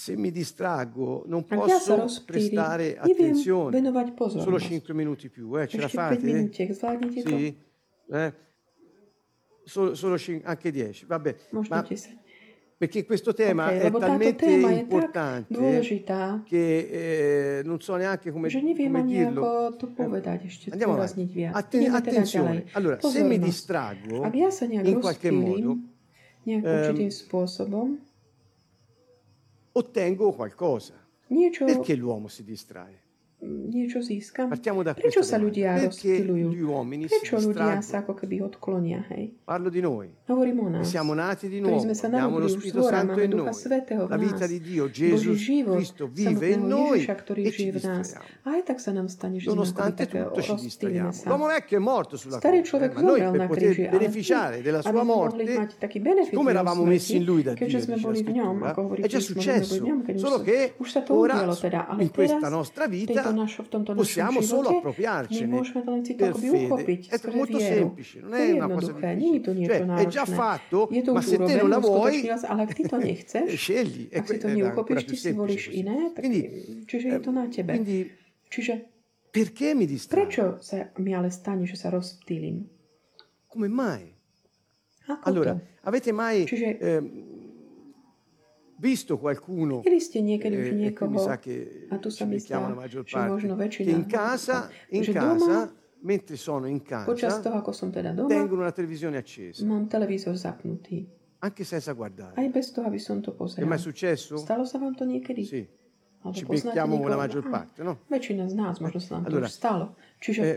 se 0.00 0.16
mi 0.16 0.32
distraggo 0.32 1.28
non 1.28 1.44
ak 1.44 1.68
ja 1.68 1.76
sa 1.76 2.00
posso 2.00 2.24
rozptýlim, 2.24 2.24
prestare 2.24 2.86
neviem 2.96 3.04
attenzione. 3.04 3.72
venovať 3.76 4.06
Solo 4.08 4.56
pozornosť. 4.56 4.66
5 4.80 4.96
minuti 4.96 5.26
più, 5.28 5.52
eh? 5.60 5.68
ce 5.68 5.76
la 5.76 5.92
Ešte 5.92 6.00
5 6.00 6.00
fate? 6.00 6.24
minútiek, 6.24 6.68
zvládnete 6.72 7.18
to? 7.20 7.28
Sì? 7.36 7.44
Eh? 8.08 8.30
Solo, 9.62 9.94
solo 9.94 10.16
cin- 10.16 10.40
anche 10.42 10.72
10, 10.72 11.04
vabbè. 11.04 11.30
Možno 11.52 11.76
Ma 11.76 11.82
10. 11.84 12.18
perché 12.80 13.04
questo 13.04 13.34
tema 13.36 13.68
Ok, 13.68 13.76
è 13.76 13.82
lebo 13.84 13.98
táto 14.00 14.10
talmente 14.16 14.40
téma 14.40 14.68
je 14.72 14.74
tak 14.74 14.82
importante 14.88 15.52
dôležitá, 15.52 16.40
che 16.48 16.64
eh, 16.88 17.62
non 17.62 17.76
so 17.78 17.92
neanche 17.94 18.32
come, 18.32 18.48
že 18.48 18.64
neviem 18.64 18.88
come 18.88 19.04
ani 19.04 19.12
dirlo. 19.20 19.40
ako 19.44 19.50
to 19.76 19.86
povedať 19.92 20.38
ešte, 20.48 20.72
Andiamo 20.72 20.96
zdôrazniť 20.96 21.28
avanti. 21.28 21.36
viac. 21.36 21.52
Atten- 21.52 21.76
Ideme 21.76 21.92
teda 21.92 22.00
ďalej. 22.00 22.08
attenzione. 22.08 22.58
Allora, 22.72 22.96
se 22.96 23.04
mi 23.04 23.36
Pozornosť. 23.36 23.44
distraggo 23.44 24.16
Ak 24.24 24.32
ja 24.32 24.48
sa 24.48 24.64
nejak 24.64 24.84
in 24.88 24.96
qualche 24.96 25.28
modo, 25.30 25.70
určitým 26.40 27.10
spôsobom, 27.12 27.86
ottengo 29.72 30.32
qualcosa. 30.32 30.94
Perché 31.64 31.94
l'uomo 31.94 32.28
si 32.28 32.42
distrae? 32.42 33.02
Niečo 33.40 34.04
získam. 34.04 34.52
Partiamo 34.52 34.84
da 34.84 34.92
Prečo 34.92 35.24
sa 35.24 35.40
ľudia 35.40 35.80
Perché 35.88 36.20
rozptýlujú? 36.20 36.46
gli 36.52 36.62
uomini 36.62 37.04
si 37.08 37.16
Prečo 37.16 37.40
ľudia 37.40 37.80
sa 37.80 38.04
ako 38.04 38.12
keby 38.12 38.36
odklonia, 38.44 39.00
hej? 39.16 39.32
Parlo 39.44 39.72
di 39.72 39.80
noi. 39.80 40.12
Hovorím 40.28 40.58
o 40.60 40.68
nás. 40.68 40.84
siamo 40.84 41.16
nati 41.16 41.48
di 41.48 41.60
nuovo, 41.60 41.80
sme 41.80 41.96
sa 41.96 42.12
abbiamo 42.12 42.36
lo 42.38 42.48
Spirito 42.48 42.84
Santo 42.84 43.20
in 43.20 43.32
noi, 43.32 43.48
la 44.08 44.16
vita 44.20 44.46
di 44.46 44.60
Dio, 44.60 44.90
Gesù 44.90 45.32
Cristo 45.34 46.08
vive 46.12 46.52
in 46.52 46.68
noi 46.68 47.00
Ježiša, 47.00 47.14
ktorý 47.16 47.40
e 47.46 47.50
žije 47.50 47.70
v 47.72 47.80
nás. 47.80 48.06
A 48.44 48.48
aj 48.60 48.62
tak 48.68 48.78
sa 48.78 48.92
nám 48.92 49.08
stane, 49.08 49.40
že 49.40 49.48
sme 49.48 49.56
Nonostante 49.56 50.04
také 50.04 50.20
tutto 50.20 50.40
ci 50.44 50.54
distraiamo. 50.60 51.12
L'uomo 51.24 51.46
vecchio 51.48 51.76
è 51.80 51.82
morto 51.82 52.20
sulla 52.20 52.38
Starý 52.38 52.60
croce, 52.60 52.84
eh, 52.84 52.92
ma 52.92 53.00
noi 53.00 53.20
per 53.24 53.46
poter 53.48 53.72
beneficiare 53.88 54.60
della 54.60 54.82
sua 54.84 54.92
sme 54.92 55.02
morte, 55.02 55.42
jeho 55.48 56.48
eravamo 56.50 56.84
messi 56.84 57.16
in 57.16 57.24
lui 57.24 57.42
da 57.42 57.54
Dio, 57.56 57.78
sme 57.80 57.94
dice 57.96 58.08
la 58.08 58.14
scrittura, 58.20 58.74
è 59.00 59.08
già 59.08 59.20
successo, 59.20 59.80
solo 60.16 60.40
che 60.44 60.74
ora 61.08 61.48
in 61.98 62.10
questa 62.10 62.48
nostra 62.48 62.86
vita 62.86 63.29
possiamo 63.94 64.40
solo 64.40 64.68
appropriarcene 64.68 65.60
per 66.16 66.34
fede. 66.34 67.00
È 67.08 67.34
molto 67.34 67.58
semplice, 67.58 68.20
non 68.20 68.34
è 68.34 68.52
una 68.52 68.68
cosa 68.68 68.92
difficile. 68.92 69.66
Cioè, 69.66 69.84
è 69.86 70.06
già 70.06 70.24
fatto, 70.24 70.88
ma 71.12 71.20
se 71.22 71.36
te 71.38 71.56
non 71.56 71.68
la 71.68 71.78
vuoi, 71.78 72.22
nechceš, 73.00 73.54
scegli. 73.54 74.08
Ak 74.12 74.26
si 74.26 74.38
to 74.38 74.48
neuchopíš, 74.48 75.04
ty 75.04 75.16
si 75.16 75.32
volíš 75.32 75.68
iné, 75.72 76.12
tak, 76.14 76.24
Quindi, 76.24 76.40
čiže 76.86 77.06
je 77.08 77.20
to 77.20 77.30
na 77.32 77.48
tebe. 77.48 77.72
quindi 77.74 78.10
Čiže 78.50 78.72
perché 79.30 79.74
mi 79.74 79.86
distraggo? 79.86 80.26
prečo 80.26 80.44
sa 80.58 80.90
mi 80.98 81.14
ale 81.14 81.30
stane, 81.30 81.62
že 81.66 81.76
sa 81.78 81.88
rozptýlim? 81.90 82.66
Come 83.46 83.68
mai? 83.68 84.10
Ako 85.06 85.22
Allora, 85.26 85.54
to? 85.54 85.86
avete 85.86 86.10
mai 86.12 86.46
Čiže- 86.46 86.78
ehm, 86.78 87.29
visto 88.80 89.18
qualcuno, 89.20 89.84
už 89.84 90.16
eh, 90.16 91.06
mi 91.06 91.18
sa 91.20 91.36
che 91.38 91.86
a 91.92 91.98
tu 92.00 92.08
ci 92.08 92.24
sa 92.24 92.24
zdá, 92.24 92.68
la 92.68 92.74
maggior 92.74 93.04
parte, 93.04 93.46
väčšina, 93.46 93.84
che 93.84 93.90
in 93.92 94.06
casa, 94.08 94.70
in 94.88 95.04
casa, 95.04 95.36
doma, 95.36 95.72
mentre 96.00 96.36
sono 96.36 96.66
in 96.66 96.80
počas 96.80 97.36
casa, 97.36 97.40
toho, 97.44 97.56
ako 97.60 97.72
som 97.76 97.92
teda 97.92 98.16
doma, 98.16 98.28
tengono 98.32 98.64
una 98.64 98.72
televisione 98.72 99.20
accesa, 99.20 99.64
mám 99.68 99.84
televízor 99.84 100.32
zapnutý. 100.36 101.04
anche 101.40 101.64
senza 101.64 101.92
guardare. 101.92 102.40
Aj 102.40 102.48
bez 102.48 102.72
toho, 102.72 102.86
aby 102.88 102.98
som 102.98 103.20
to 103.20 103.36
È 103.36 103.64
mai 103.64 103.78
successo? 103.78 104.36
Stalo 104.36 104.64
sa 104.64 104.78
vám 104.78 104.96
to 104.96 105.04
niekedy? 105.04 105.44
Sì, 105.44 105.60
Alebo 106.20 106.36
ci 106.36 106.44
poznáte 106.44 106.76
becchiamo 106.76 107.08
la 107.08 107.16
maggior 107.16 107.44
Áno, 107.44 107.50
parte, 107.52 107.80
no? 107.82 107.92
Väčšina 108.12 108.44
z 108.48 108.54
nás, 108.56 108.76
možno 108.80 109.00
sa 109.00 109.16
nám 109.16 109.24
Allora, 109.28 109.48
to 109.48 109.52
už 109.52 109.56
stalo. 109.56 109.84
Čiže 110.20 110.40
Eh, 110.44 110.56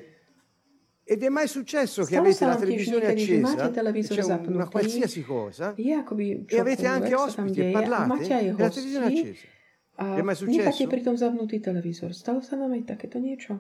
ed 1.06 1.22
è 1.22 1.30
mai 1.30 1.48
successo 1.48 2.04
che 2.06 2.16
avete 2.16 2.46
la 2.46 2.56
televisione 2.56 3.08
accesa, 3.08 3.70
c'è 3.70 4.24
un- 4.24 4.54
una 4.56 4.68
qualsiasi 4.68 5.22
cosa, 5.24 5.74
je 5.76 5.94
akoby 5.94 6.46
e 6.48 6.60
avete 6.60 6.86
anche 6.88 7.14
ospiti 7.14 7.60
e 7.60 7.72
parlate 7.72 8.24
e 8.28 8.54
la 8.58 8.70
televisione 8.70 9.06
accesa. 9.08 9.48
a 9.96 10.16
È 10.18 10.22
mai 10.22 10.34
necháte 10.34 10.72
successo? 10.72 10.88
pritom 10.88 11.16
zapnutý 11.16 11.60
televízor. 11.62 12.16
Stalo 12.16 12.42
sa 12.42 12.56
vám 12.58 12.72
aj 12.74 12.84
takéto 12.98 13.20
niečo? 13.20 13.60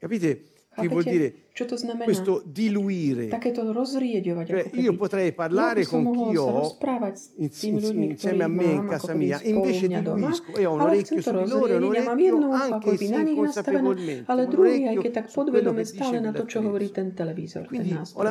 Capite 0.00 0.42
che 0.74 0.88
vuol 0.88 1.04
Chápete, 1.04 1.10
dire 1.10 1.28
Čo 1.60 1.76
to 1.76 1.76
znamená? 1.76 2.08
Questo 2.08 2.40
diluire. 2.40 3.28
Takéto 3.28 3.60
rozrieďovať. 3.68 4.46
Eh, 4.48 4.72
cioè, 4.72 4.80
io 4.80 4.96
potrei 4.96 5.36
parlare 5.36 5.84
con 5.84 6.08
chi 6.08 6.32
ho 6.40 6.72
insieme 7.36 8.44
a 8.44 8.48
me 8.48 8.80
in 8.80 8.86
casa 8.88 9.12
mia, 9.12 9.36
invece 9.44 9.92
diluisco 9.92 10.56
e 10.56 10.64
ho 10.64 10.72
un 10.72 10.80
orecchio 10.80 11.20
su 11.20 11.28
di 11.36 11.44
loro, 11.44 11.76
un 11.76 11.84
orecchio 11.92 12.48
anche 12.48 12.96
se 12.96 13.12
inconsapevolmente, 13.12 14.24
ale 14.32 14.48
druhý, 14.48 14.88
aj 14.88 14.96
keď 15.04 15.12
tak 15.12 15.26
podvedome 15.28 15.84
stále 15.84 16.16
na 16.24 16.32
to, 16.32 16.48
čo 16.48 16.64
hovorí 16.64 16.88
ten 16.88 17.12
televízor, 17.12 17.68
ten 17.68 17.84
nástroj. 17.84 18.24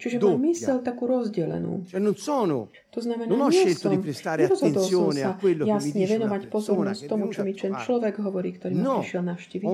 Čiže 0.00 0.16
mám 0.24 0.40
mysel 0.40 0.80
takú 0.80 1.04
rozdelenú. 1.04 1.84
Cioè, 1.84 2.00
non 2.00 2.16
sono, 2.16 2.72
to 2.94 3.04
znamená, 3.04 3.28
non 3.28 3.44
ho 3.44 3.50
scelto 3.50 3.92
di 3.92 3.98
prestare 3.98 4.48
attenzione 4.48 5.20
a 5.20 5.36
quello 5.36 5.66
che 5.66 5.84
mi 5.84 5.92
dice 5.92 6.16
una 6.16 6.38
persona, 6.38 6.90
tomu, 6.94 7.28
čo 7.28 7.44
mi 7.44 7.52
ten 7.52 7.76
človek 7.76 8.24
hovorí, 8.24 8.56
ktorý 8.56 8.72
no, 8.78 8.80
ma 8.80 9.04
prišiel 9.04 9.22
navštíviť. 9.26 9.66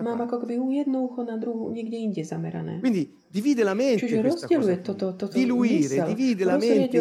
Mám 0.00 0.20
ako 0.26 0.36
keby 0.42 0.58
jedno 0.72 1.04
ucho 1.04 1.28
na 1.28 1.36
druhú, 1.36 1.68
niekde 1.70 1.91
Quindi 2.80 3.14
divide 3.28 3.62
la 3.62 3.74
mente 3.74 4.20
toto 4.82 5.28
Diluire, 5.32 6.04
divide 6.06 6.44
la 6.44 6.56
mente 6.56 6.98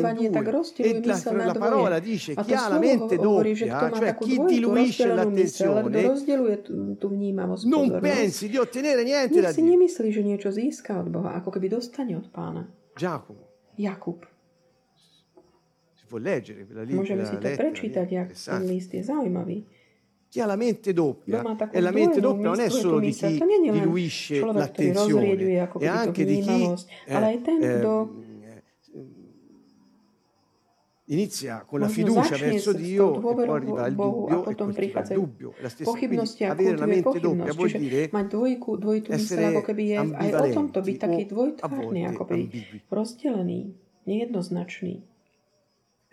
E 0.77 1.01
la, 1.03 1.45
la 1.45 1.53
parola 1.53 1.99
dice 1.99 2.35
chi 2.35 2.53
ha 2.53 2.67
la 2.67 2.79
mente 2.79 3.17
doppia, 3.17 3.91
cioè 3.91 4.15
chi 4.15 4.43
diluisce 4.45 5.07
l'attenzione, 5.07 6.13
non 7.63 7.99
pensi 8.01 8.49
di 8.49 8.57
ottenere 8.57 9.03
niente 9.03 9.39
da 9.39 9.51
Dio. 9.51 9.77
od 12.17 12.29
pána. 12.29 12.69
Giacomo, 12.93 13.47
Jakub. 13.75 14.27
si 16.01 16.05
può 16.07 16.17
leggere 16.17 16.65
quella 16.65 16.83
lì, 16.83 16.93
Môžeme 16.93 17.23
quella 17.23 17.29
si 17.29 17.37
to 17.37 17.47
lettera, 17.47 17.69
prečítať, 17.69 18.07
jak 18.11 18.29
ten 18.33 18.65
list 18.65 18.89
je 18.93 19.03
zaujímavý. 19.05 19.57
chi 20.31 20.39
ha 20.39 20.45
la 20.45 20.55
mente 20.55 20.93
doppia 20.93 21.43
e 21.69 21.81
la 21.81 21.91
mente 21.91 22.21
doppia 22.21 22.47
non 22.47 22.61
è 22.61 22.69
solo 22.69 22.99
di 22.99 23.11
chi 23.11 23.37
diluisce 23.69 24.39
l'attenzione, 24.39 25.35
è 25.35 25.69
e 25.77 25.87
anche 25.87 26.23
di 26.23 26.39
chi 26.39 26.73
eh, 27.05 27.41
ehm, 27.49 28.23
eh, 28.39 28.63
inizia 31.07 31.65
con 31.67 31.81
la 31.81 31.89
fiducia 31.89 32.37
verso 32.37 32.71
Dio 32.71 33.17
e 33.17 33.19
poi 33.19 33.49
arriva 33.49 33.87
il 33.87 33.95
dubbio 33.95 34.45
e 34.45 34.55
coltiva 34.55 35.01
il 35.01 35.07
dubbio. 35.09 35.53
La 35.59 35.67
stessa 35.67 35.91
quindi 35.91 36.43
avere 36.45 36.77
la 36.77 36.85
mente 36.85 37.19
doppia 37.19 37.51
vuol 37.51 37.71
dire 37.71 38.09
essere 39.09 39.45
ambivalenti 39.97 41.35
o 41.35 41.55
a 41.59 41.67
volte 41.67 42.03
ambigui. 42.05 42.81
Nejednoznačný. 44.03 45.10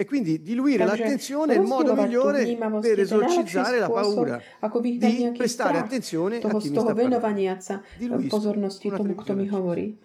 E 0.00 0.04
quindi 0.04 0.40
diluire 0.42 0.84
Takže 0.84 1.02
l'attenzione 1.02 1.54
è 1.54 1.58
il 1.58 1.66
modo 1.66 1.92
migliore 1.92 2.46
per 2.80 3.00
esorcizzare 3.00 3.80
la 3.80 3.90
paura 3.90 4.40
di 4.80 5.32
prestare 5.36 5.78
attenzione 5.78 6.36
a 6.36 6.38
toho, 6.38 6.58
chi 6.58 6.68
z 6.68 6.70
mi 6.70 6.76
sta 6.78 6.94
parlando. 6.94 7.82
Diluisco 7.98 8.28
pozornosti 8.28 8.86
una 8.86 8.96
tomu, 8.96 9.14
kto 9.16 9.34
mi 9.34 9.48
hovorí. 9.50 9.98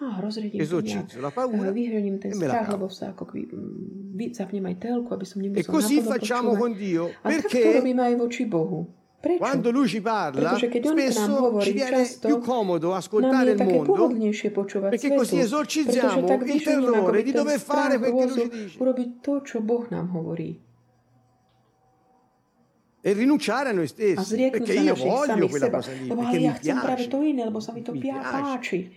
Esorcizzo 0.53 1.21
la 1.21 1.29
paura 1.29 1.69
Vyhrením 1.69 2.17
ten 2.17 2.31
e 2.31 2.33
strach, 2.33 2.73
lebo 2.73 2.89
sa 2.89 3.13
ako 3.13 3.23
keby 3.29 3.53
mm, 3.53 4.17
vy- 4.17 4.33
zapnem 4.33 4.65
aj 4.65 4.77
telku, 4.81 5.13
aby 5.13 5.25
som 5.29 5.37
E 5.37 5.45
nemusel 5.45 5.69
così 5.69 6.01
facciamo 6.01 6.57
con 6.57 6.73
Dio, 6.73 7.13
A 7.21 7.29
perché 7.29 7.77
robíme 7.77 8.01
aj 8.01 8.15
voči 8.17 8.49
Bohu. 8.49 9.02
Quando 9.37 9.71
Lui 9.71 9.87
ci 9.87 10.01
parla, 10.01 10.57
spesso 11.11 11.59
ci 11.61 11.71
viene 11.71 11.91
più 12.19 12.39
comodo 12.39 12.93
ascoltare 12.93 13.51
il 13.51 13.57
mondo 13.63 14.07
perché 14.89 15.07
così 15.15 15.35
esorcizziamo 15.39 16.27
il 16.55 16.63
terrore 16.63 17.23
di 17.23 17.31
dover 17.31 17.59
fare 17.59 17.97
quel 17.99 18.11
che 18.13 18.25
Lui 18.25 18.33
ci 18.33 18.49
dice. 18.63 18.77
e 23.05 23.13
rinunciare 23.13 23.69
a 23.69 23.71
noi 23.73 23.87
stessi 23.87 24.15
perché 24.49 24.73
io 24.73 24.93
voglio 24.95 25.47
quella 25.49 25.69
cosa 25.69 25.91
lì 25.91 26.07
perché 26.07 26.37
mi 26.39 26.53
piace 26.59 27.03
mi 27.91 27.99
piace. 27.99 28.91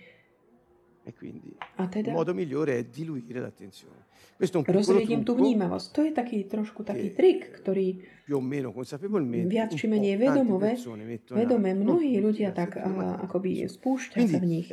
E 1.03 1.13
quindi 1.13 1.55
il 2.03 2.13
modo 2.13 2.33
migliore 2.33 2.77
è 2.79 2.83
diluire 2.83 3.39
l'attenzione. 3.39 4.05
Rozriedím 4.37 5.25
tú 5.25 5.33
vnímavosť. 5.33 5.87
To 5.97 5.99
je 6.05 6.11
taký 6.13 6.45
trošku 6.45 6.85
taký 6.85 7.09
trik, 7.17 7.57
ktorý 7.57 8.05
viac 9.47 9.71
či 9.71 9.87
menej 9.87 10.19
vedomové. 10.19 10.75
Non 11.31 11.73
mnohí 11.73 12.19
ľudia 12.19 12.51
tak 12.51 12.75
a 12.77 12.85
Dio, 12.85 13.17
akoby 13.23 13.63
spúšťa 13.65 14.17
sa 14.27 14.37
v 14.37 14.45
nich. 14.45 14.67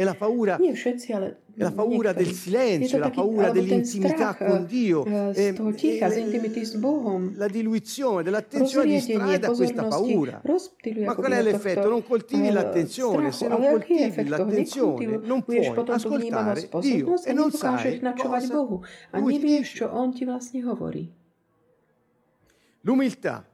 Nie 0.58 0.74
všetci, 0.74 1.08
ale 1.14 1.44
la 1.56 1.70
paura 1.70 2.12
del 2.12 2.26
niektorí. 2.26 2.34
Silenzio, 2.34 2.98
la 2.98 3.10
paura 3.10 3.50
dell'intimità 3.50 4.34
con 4.34 4.66
Dio, 4.66 5.04
eh, 5.04 5.34
z 5.34 5.38
e- 5.38 5.52
toho 5.52 5.72
ticha, 5.72 6.06
e- 6.08 6.78
Bohom. 6.78 7.32
la 7.36 7.46
diluizione 7.46 8.22
dell'attenzione 8.22 8.86
distrae 8.86 9.38
da 9.38 9.50
questa 9.50 9.84
paura. 9.84 10.42
Ma 11.04 11.14
qual 11.14 11.32
è 11.32 11.42
l'effetto? 11.42 11.88
Non 11.88 12.02
coltivi 12.02 12.48
eh, 12.48 12.52
l'attenzione, 12.52 13.30
se 13.30 13.46
non 13.48 13.62
coltivi 13.62 14.26
l'attenzione 14.26 15.20
non 15.22 15.44
puoi 15.44 15.66
ascoltare 15.66 16.68
Dio 16.80 17.22
e 17.22 17.32
non 17.32 17.50
sai 17.52 18.00
cosa 18.16 18.54
Lui 19.12 19.33
nevieš, 19.34 19.66
čo 19.82 19.84
On 19.90 20.14
ti 20.14 20.22
vlastne 20.24 20.62
hovorí. 20.62 21.10
L'umiltà. 22.82 23.44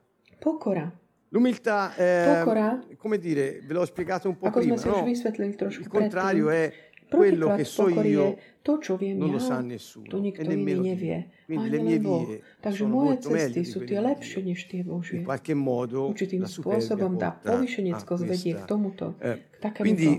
Pokora. 0.41 0.91
L'umiltà, 1.31 1.95
eh, 1.95 2.43
Pokora. 2.43 2.83
come 2.97 3.19
dire, 3.19 3.61
ve 3.65 3.73
l'ho 3.75 3.85
spiegato 3.85 4.29
un 4.29 4.37
po' 4.37 4.47
Ako 4.47 4.59
prima, 4.59 4.75
no? 4.75 5.07
Il 5.07 5.89
contrario 5.89 6.47
predtým. 6.47 6.71
è 6.71 6.91
quello 7.11 7.55
che 7.55 7.65
so 7.65 7.89
io, 7.89 8.37
to, 8.63 8.79
čo 8.79 8.97
viem 8.97 9.19
non 9.19 9.29
ja, 9.29 9.33
lo 9.35 9.39
sa 9.39 9.57
to 9.59 9.67
nessuno, 9.67 10.17
e 10.17 10.21
nikto 10.21 10.43
iný 10.43 10.55
nemmeno 10.55 10.83
nevie. 10.83 11.31
Quindi 11.47 11.69
le 11.71 11.79
mie 11.83 11.99
vie 11.99 12.43
Takže 12.63 12.85
moje 12.87 13.19
cesty 13.19 13.63
sú 13.67 13.83
tie 13.87 13.99
lepšie 13.99 14.43
než 14.47 14.67
tie 14.71 14.83
Božie. 14.83 15.23
In 15.23 15.27
qualche 15.27 15.55
modo 15.55 16.11
Určitým 16.11 16.47
spôsobom 16.47 17.19
tá 17.19 17.35
povýšenieckosť 17.43 18.23
vedie 18.27 18.55
k 18.55 18.63
tomuto, 18.67 19.15
Eh, 19.19 19.39
k 19.39 19.57
takémuto. 19.59 19.83
quindi 19.83 20.11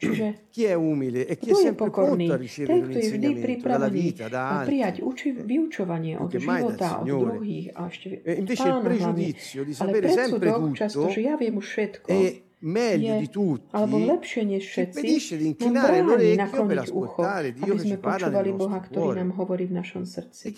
Čiže 0.00 0.26
chi 0.52 0.64
è 0.64 0.72
umile 0.72 1.28
e 1.28 1.36
chi 1.36 1.50
è 1.50 1.54
sempre 1.54 1.92
pokorný? 1.92 2.24
pronto 2.26 2.32
a 2.32 2.36
ricevere 2.40 2.80
un 2.80 2.90
insegnamento 2.90 3.68
dalla 3.68 3.88
vita, 3.92 4.28
da 4.32 4.42
a 4.48 4.64
prijať 4.64 4.96
altri. 4.96 5.04
uči, 5.04 5.28
vyučovanie 5.44 6.16
od 6.16 6.30
života, 6.32 7.04
od 7.04 7.06
druhých 7.06 7.66
a 7.76 7.80
ešte 7.92 8.24
E 8.24 8.32
invece 8.40 8.68
il 8.68 8.80
pregiudizio 8.80 9.60
di 9.64 9.74
sapere 9.76 10.08
sempre 10.08 10.48
predsudok 10.48 10.72
často, 10.72 11.04
tutto 11.04 11.12
že 11.12 11.20
ja 11.20 11.36
viem 11.36 11.60
všetko, 11.60 12.08
è 12.08 12.48
meglio 12.60 13.24
di 13.24 13.28
tutti, 13.32 13.72
alebo 13.72 13.96
lepšie 13.96 14.44
než 14.44 14.68
všetci, 14.68 15.00
nám 15.72 16.04
bráni 16.04 16.36
nakloniť 16.36 16.92
ucho, 16.92 17.20
aby 17.24 17.78
sme 17.80 17.96
počúvali 17.96 18.52
Boha, 18.52 18.78
ktorý 18.84 19.16
nám 19.16 19.32
hovorí 19.40 19.64
v 19.64 19.80
našom 19.80 20.04
srdci. 20.04 20.52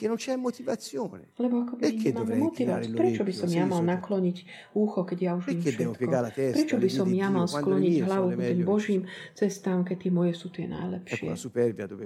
Lebo 1.38 1.54
ako 1.62 1.78
by 1.78 1.86
nemáme 1.94 2.34
motiváciu. 2.42 2.94
Prečo 2.98 3.22
by 3.22 3.32
som 3.32 3.48
ja 3.54 3.64
mal 3.70 3.82
nakloniť 3.86 4.36
ucho, 4.74 5.00
keď 5.06 5.18
ja 5.22 5.32
už 5.38 5.44
viem 5.46 5.62
všetko? 5.62 6.02
Prečo 6.34 6.76
by 6.82 6.88
som 6.90 7.08
ja 7.14 7.28
mal 7.30 7.46
skloniť 7.46 7.94
hlavu 8.02 8.34
k 8.34 8.50
tým 8.50 8.60
Božím 8.66 9.02
cestám, 9.38 9.86
keď 9.86 9.96
tie 10.02 10.10
moje 10.10 10.32
sú 10.34 10.50
tie 10.50 10.66
najlepšie? 10.66 11.38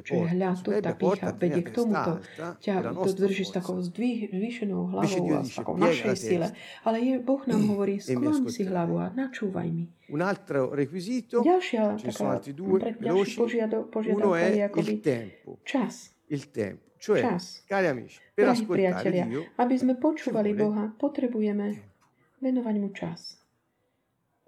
Čiže 0.04 0.28
hľad 0.36 0.56
tu 0.60 0.70
tá 0.76 0.92
pícha 0.92 1.32
vedie 1.32 1.64
k 1.64 1.70
tomuto. 1.72 2.20
Ťa 2.60 2.74
to 2.92 3.10
drží 3.16 3.48
s 3.48 3.52
takou 3.56 3.80
zvýšenou 3.80 4.92
hlavou 4.92 5.24
a 5.34 5.40
s 5.40 5.56
takou 5.56 5.80
našej 5.80 6.16
sile. 6.20 6.52
Ale 6.84 7.00
Boh 7.24 7.40
nám 7.48 7.64
hovorí, 7.64 7.96
sklon 7.96 8.44
si 8.52 8.68
hlavu 8.68 9.00
a 9.00 9.08
načúvaj 9.16 9.72
mi. 9.72 9.85
Un 10.08 10.20
altro 10.20 10.74
requisito, 10.74 11.42
Ďalšia 11.42 11.98
ne 12.02 12.10
sono 12.12 12.30
altri 12.30 12.54
due 12.54 12.78
veloci. 12.98 13.36
požiado, 13.36 13.88
Uno 13.90 14.34
je 14.36 14.70
il 14.74 15.00
tempo. 15.00 15.58
čas. 15.64 16.12
Il 16.28 16.50
tempo. 16.50 16.84
Cioè, 16.96 17.20
Čas. 17.20 17.62
cari 17.68 17.86
amici, 17.86 18.18
per 18.34 18.46
Drahí 18.48 18.62
ascoltare 18.62 19.10
Dio 19.28 19.42
aby 19.60 19.76
sme 19.76 19.92
ci 19.94 20.00
počúvali 20.00 20.56
Boha, 20.56 20.88
potrebujeme 20.96 21.66
tempo. 21.70 21.92
venovať 22.40 22.74
mu 22.80 22.88
čas. 22.90 23.36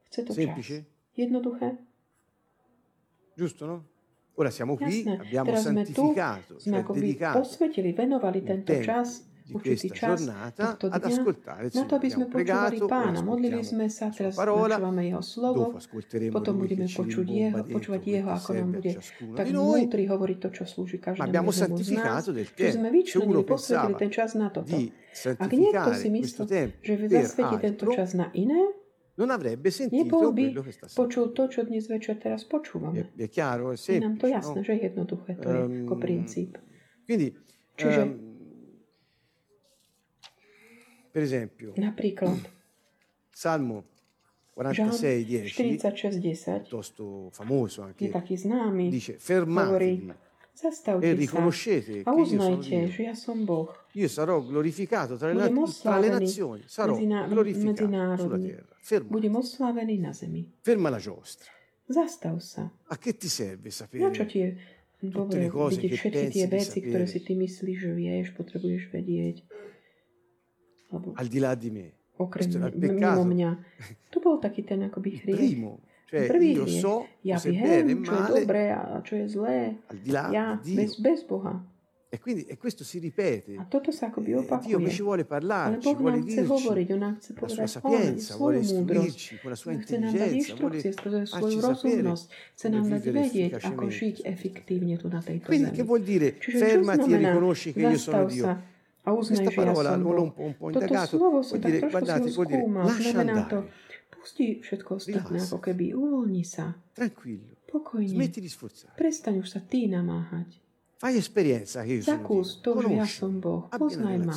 Chce 0.09 0.21
to 0.25 0.33
čas. 0.33 0.41
Semplice? 0.41 0.75
Jednoduché? 1.15 1.77
Giusto, 3.37 3.67
no? 3.67 3.77
Ora 4.39 4.51
siamo 4.51 4.77
qui, 4.79 5.03
Jasné. 5.03 5.19
abbiamo 5.19 5.51
Teraz 5.51 5.67
sme 5.67 5.83
tu, 5.83 5.93
santificato, 5.93 6.53
sme 6.63 6.79
cioè 6.79 6.83
akoby 6.87 7.01
dedicato 7.03 7.39
posvetili, 7.43 7.91
venovali 7.93 8.39
tento 8.43 8.71
tempo 8.73 8.87
čas, 8.87 9.09
di 9.49 9.57
určitý 9.57 9.89
čas 9.97 10.29
tohto 10.53 10.93
dňa, 10.93 11.01
na 11.73 11.85
to, 11.89 11.95
aby 11.97 12.09
sme 12.13 12.25
počúvali 12.29 12.77
Pána. 12.85 13.21
Modlili 13.25 13.65
sme 13.65 13.89
sa, 13.89 14.13
teraz 14.13 14.37
načúvame 14.37 15.09
Jeho 15.09 15.25
slovo, 15.25 15.73
potom 16.29 16.55
budeme 16.61 16.85
počuť 16.85 17.27
jeho, 17.27 17.59
počúvať 17.65 18.03
Jeho, 18.05 18.29
ako 18.29 18.51
nám 18.53 18.69
bude 18.77 18.93
tak 19.33 19.47
vnútri 19.49 20.03
hovoriť 20.05 20.39
to, 20.45 20.49
čo 20.53 20.63
slúži 20.69 21.01
každému 21.01 21.33
jednému 21.33 21.81
z 21.81 21.91
nás, 21.97 22.23
že 22.29 22.69
sme 22.77 22.89
vyčlenili, 22.93 23.43
posvetili 23.49 23.95
ten 23.97 24.11
čas 24.13 24.37
na 24.37 24.53
toto. 24.53 24.77
Ak 25.41 25.51
niekto 25.51 25.91
si 25.97 26.09
myslel, 26.13 26.47
že 26.85 26.93
zasvetí 27.09 27.57
tento 27.65 27.85
čas 27.97 28.13
na 28.13 28.29
iné, 28.37 28.79
non 29.19 29.35
avrebbe 29.35 29.67
sentito 29.75 30.07
nebol 30.07 30.31
by 30.31 30.45
quello 30.55 30.63
che 30.63 30.71
sta 30.71 30.87
počul 30.95 31.35
to, 31.35 31.51
čo 31.51 31.67
dnes 31.67 31.91
večer 31.91 32.23
teraz 32.23 32.47
È, 32.47 32.47
počúvame. 32.47 33.11
è 33.19 33.27
chiaro, 33.29 33.75
è 33.75 33.77
Je 33.77 33.99
nám 33.99 34.15
to 34.15 34.31
semplice, 34.31 34.31
jasné, 34.31 34.55
no? 34.55 34.63
že 34.63 34.73
je 34.73 34.81
jednoduché, 34.87 35.31
to 35.35 35.49
je 35.51 35.59
ako 35.83 35.95
Ehm, 35.99 36.01
princíp. 36.01 36.51
Quindi, 37.03 37.35
Čiže- 37.75 38.03
ehm, 38.07 38.28
per 41.19 41.27
esempio, 41.27 41.75
Napríklad, 41.75 42.39
Salmo 43.35 43.83
Žalm 44.55 44.91
46, 44.91 45.27
10, 45.27 45.55
46.10 45.55 46.63
piuttosto 46.63 47.31
famoso 47.31 47.83
je 47.83 47.87
anche, 47.87 48.07
taký 48.11 48.35
známy, 48.35 48.91
dice 48.91 49.19
fermatevi 49.19 50.11
e 50.11 50.15
zastavte 50.55 51.07
sa 51.07 51.15
riconoscete 51.15 52.03
a 52.03 52.11
che 52.11 52.19
io 52.19 52.27
sono 52.27 52.43
uznajte, 52.51 52.79
Dio. 52.83 52.91
že 52.91 53.03
ja 53.03 53.15
som 53.15 53.47
Boh. 53.47 53.71
Io 53.95 54.09
sarò 54.11 54.43
glorificato 54.43 55.15
tra 55.15 55.31
le, 55.31 55.47
Budem 55.47 55.71
tra 55.83 55.99
le 55.99 56.09
nazioni, 56.11 56.63
sarò 56.67 56.99
na- 56.99 57.27
glorificato 57.27 57.87
sulla 58.19 58.39
terra. 58.39 58.75
Ferma, 58.83 59.11
Budem 59.11 59.35
oslávený 59.39 59.95
na 59.99 60.11
zemi. 60.11 60.43
ferma 60.63 60.91
la 60.91 60.99
giostra. 60.99 61.51
Zastav 61.87 62.43
sa. 62.43 62.67
A 62.91 62.95
che 62.99 63.15
ti 63.15 63.29
serve 63.31 63.71
Na 63.71 63.71
čo 63.71 63.87
sapere? 63.87 64.27
ti 64.27 64.39
je 64.43 64.49
dobre 64.99 65.47
le 65.47 65.49
cose 65.49 65.79
vidieť 65.79 65.91
che 65.91 65.97
všetky 65.97 66.19
pensi 66.19 66.43
di 66.43 66.51
veci, 66.51 66.79
ktoré 66.83 67.07
sapere. 67.07 67.13
si 67.15 67.19
ty 67.23 67.33
myslíš, 67.39 67.77
že 67.79 67.91
vieš, 67.95 68.27
potrebuješ 68.35 68.83
vedieť. 68.91 69.37
Al 71.15 71.27
di 71.29 71.39
là 71.39 71.55
di 71.55 71.71
me. 71.71 71.87
okrem 72.19 72.49
mimo 72.83 73.23
mňa. 73.25 73.51
To 74.11 74.19
bol 74.19 74.41
taký 74.43 74.67
ten 74.67 74.83
akoby 74.83 75.23
hriech. 75.23 75.37
primo, 75.39 75.79
cioè 76.11 76.27
Prvý 76.27 76.57
io 76.59 76.65
hriech. 76.67 76.81
so 76.83 77.07
Ja 77.23 77.39
viem, 77.39 78.03
čo 78.03 78.11
je 78.11 78.19
male 78.19 78.41
dobré 78.43 78.65
a 78.75 78.99
čo 79.07 79.15
je 79.15 79.27
zlé. 79.29 79.79
al 79.87 79.99
di 80.03 80.11
là 80.11 80.25
Ja, 80.33 80.47
di 80.59 80.75
Dio. 80.75 80.83
bez, 80.83 80.99
bez 80.99 81.23
Boha. 81.23 81.55
E 82.11 82.17
quindi 82.19 82.49
e 82.49 82.57
questo 82.57 82.83
si 82.89 82.99
ripete. 82.99 83.53
A 83.61 83.69
toto 83.69 83.93
sa 83.93 84.09
akoby 84.09 84.33
Eh, 84.33 84.41
Dio 84.41 84.43
ci 84.43 84.75
opakuje. 84.81 85.03
vuole 85.05 85.25
parlare, 85.29 85.77
ci 85.79 85.93
vuole 85.95 86.19
dirci 86.25 86.41
hovoriť, 86.49 86.89
On 86.91 86.99
nám 86.99 87.15
chce 87.21 87.35
la 87.39 87.49
sua 87.49 87.67
sapienza, 87.69 88.35
vuole 88.41 88.59
istruirci 88.65 89.39
con 89.45 89.51
la 89.53 89.57
sua 89.57 89.73
intelligenza, 89.77 90.55
vuole 90.57 90.81
farci 90.81 91.61
sapere. 91.61 92.13
Chce 92.57 92.67
nám 92.73 92.85
dať 92.89 93.05
vedieť, 93.13 93.51
ako 93.61 93.85
efficacemente 93.85 93.93
žiť 93.93 94.15
su 94.17 94.23
questa 94.25 94.29
efektívne 94.33 94.95
tu 94.97 95.07
na 95.13 95.21
tejto 95.21 95.47
Quindi 95.53 95.71
che 95.71 95.83
vuol 95.85 96.01
dire 96.03 96.35
čo 96.41 96.51
fermati 96.57 97.13
e 97.13 97.17
riconosci 97.21 97.73
che 97.77 97.81
io 97.85 97.99
sono 98.01 98.25
Dio? 98.25 98.43
sa 98.43 98.57
Questa 99.17 99.51
parola 99.51 99.91
som 99.93 100.03
l'ho 100.03 100.23
un 100.23 100.33
po', 100.33 100.43
un 100.43 100.57
po' 100.57 100.71
indagato, 100.71 101.17
slovo 101.17 101.41
vuol 101.41 101.61
dire, 101.61 101.79
guardate, 101.89 102.31
vuol 102.31 102.47
dire 102.47 102.65
lascia 102.67 103.19
andare, 103.21 103.69
pusti 104.11 104.61
všetko 104.61 104.91
ostatné, 104.95 105.39
ako 105.41 105.59
keby 105.63 105.95
uvoľni 105.95 106.45
sa. 106.45 106.75
tranquillo, 106.93 107.57
Pokojne. 107.71 108.09
smetti 108.09 108.41
di 108.41 108.49
sforzare, 108.49 108.97
Prestaň 108.97 109.41
už 109.41 109.49
sa 109.49 109.61
ty 109.65 109.89
namáhať. 109.89 110.61
fai 110.99 111.17
esperienza 111.17 111.83
che 111.87 111.93
io 111.93 112.03
Zakús 112.03 112.61
to, 112.61 112.83
že 112.83 112.91
ja 112.93 113.07
som 113.07 113.39
Boh. 113.39 113.71
Poznaj 113.71 114.19
ma. 114.19 114.35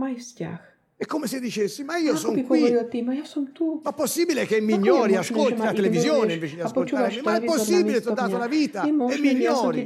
Maj 0.00 0.14
vzťah. 0.16 0.60
È 1.00 1.06
come 1.06 1.26
se 1.26 1.40
dicessi, 1.40 1.82
ma 1.82 1.96
io 1.96 2.14
sono 2.14 2.42
qui, 2.44 2.68
tým, 2.92 3.08
a 3.08 3.14
ja 3.16 3.24
som 3.24 3.52
tu. 3.52 3.80
ma 3.82 3.92
possibile 3.92 4.44
che 4.44 4.60
mi 4.60 4.74
ignori, 4.74 5.16
ascolti 5.16 5.56
ma 5.56 5.64
la 5.64 5.72
televisione 5.72 6.34
invece 6.34 6.56
di 6.56 6.60
a 6.60 6.68
počúvaš 6.68 7.16
ascoltarmi? 7.16 7.24
Ma 7.24 7.36
è 7.36 7.44
possibile, 7.44 8.00
ti 8.02 8.08
ho 8.08 8.12
dato 8.12 8.36
la 8.36 8.46
vita 8.46 8.84
e 8.84 8.92
mi 8.92 9.30
ignori? 9.32 9.84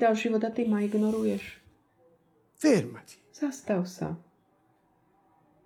ma. 0.67 0.83
Fermati, 2.55 3.15
Zastav 3.35 3.83
sa. 3.85 4.15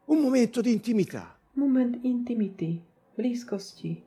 un 0.08 0.20
momento 0.22 0.62
di 0.62 0.72
intimità. 0.72 1.36
Moment 1.52 1.98
intimity, 2.02 2.80
blízkosti. 3.14 4.02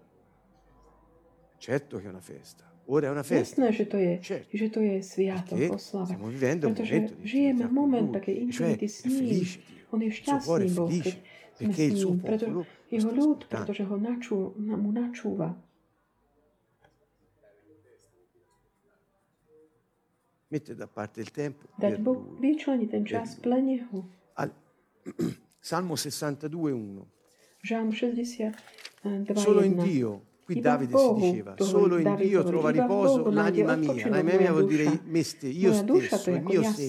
Certo 1.58 1.98
che 2.00 2.06
è 2.06 2.10
una 2.10 2.22
festa, 2.22 2.64
ora 2.86 3.06
è 3.06 3.10
una 3.12 3.22
festa, 3.22 3.62
Jasné, 3.62 3.72
že 3.72 3.86
to 3.86 3.98
je, 3.98 4.20
certo, 4.20 4.58
že 4.58 4.70
to 4.70 4.80
je 4.82 5.04
sviatok, 5.04 5.58
perché 5.60 5.74
oslava. 5.74 6.06
stiamo 6.06 6.28
vivendo 6.28 6.68
un 6.68 6.74
momento 6.74 7.14
di 7.14 7.28
žijeme 7.28 7.70
moment 7.70 8.10
takej 8.18 8.36
intimity 8.42 8.88
s 8.90 9.06
ním. 9.06 9.46
On 9.92 10.02
je 10.02 10.10
šťastný 10.10 10.68
Boh, 10.74 10.90
keď 10.90 11.16
sme 11.54 11.70
s 11.70 11.78
ním, 11.78 12.18
pretože 12.18 12.66
jeho 12.90 13.12
ľud, 13.14 13.46
pretože 13.46 13.84
ho 13.86 13.98
načú, 14.02 14.58
mu 14.58 14.90
načúva. 14.90 15.54
Mette 20.52 20.76
da 20.76 20.86
parte 20.86 21.22
il 21.22 21.32
tempo 21.32 21.68
per 21.78 21.98
Lui. 22.02 22.36
pre 23.40 23.62
Neho. 23.62 24.10
Al- 24.34 24.54
Salmo 25.60 25.94
62,1 25.94 27.02
Žalm 27.62 27.92
62, 27.92 28.52
Solo 29.36 29.62
in 29.64 29.74
1. 29.74 29.84
Dio, 29.84 30.22
qui 30.44 30.60
Davide 30.60 30.98
si 30.98 31.14
diceva, 31.14 31.56
solo 31.58 31.98
in 32.00 32.16
Dio 32.16 32.44
trova 32.44 32.70
riposo 32.70 33.30
l'anima 33.30 33.76
mia. 33.78 34.10
L'anima 34.10 34.38
mia 34.38 34.52
vuol 34.52 34.68
dire 34.68 35.00
me 35.06 35.24
ste, 35.24 35.48
io 35.48 35.72
stesso, 35.74 36.32
il 36.32 36.42
mio 36.44 36.64
sé. 36.64 36.88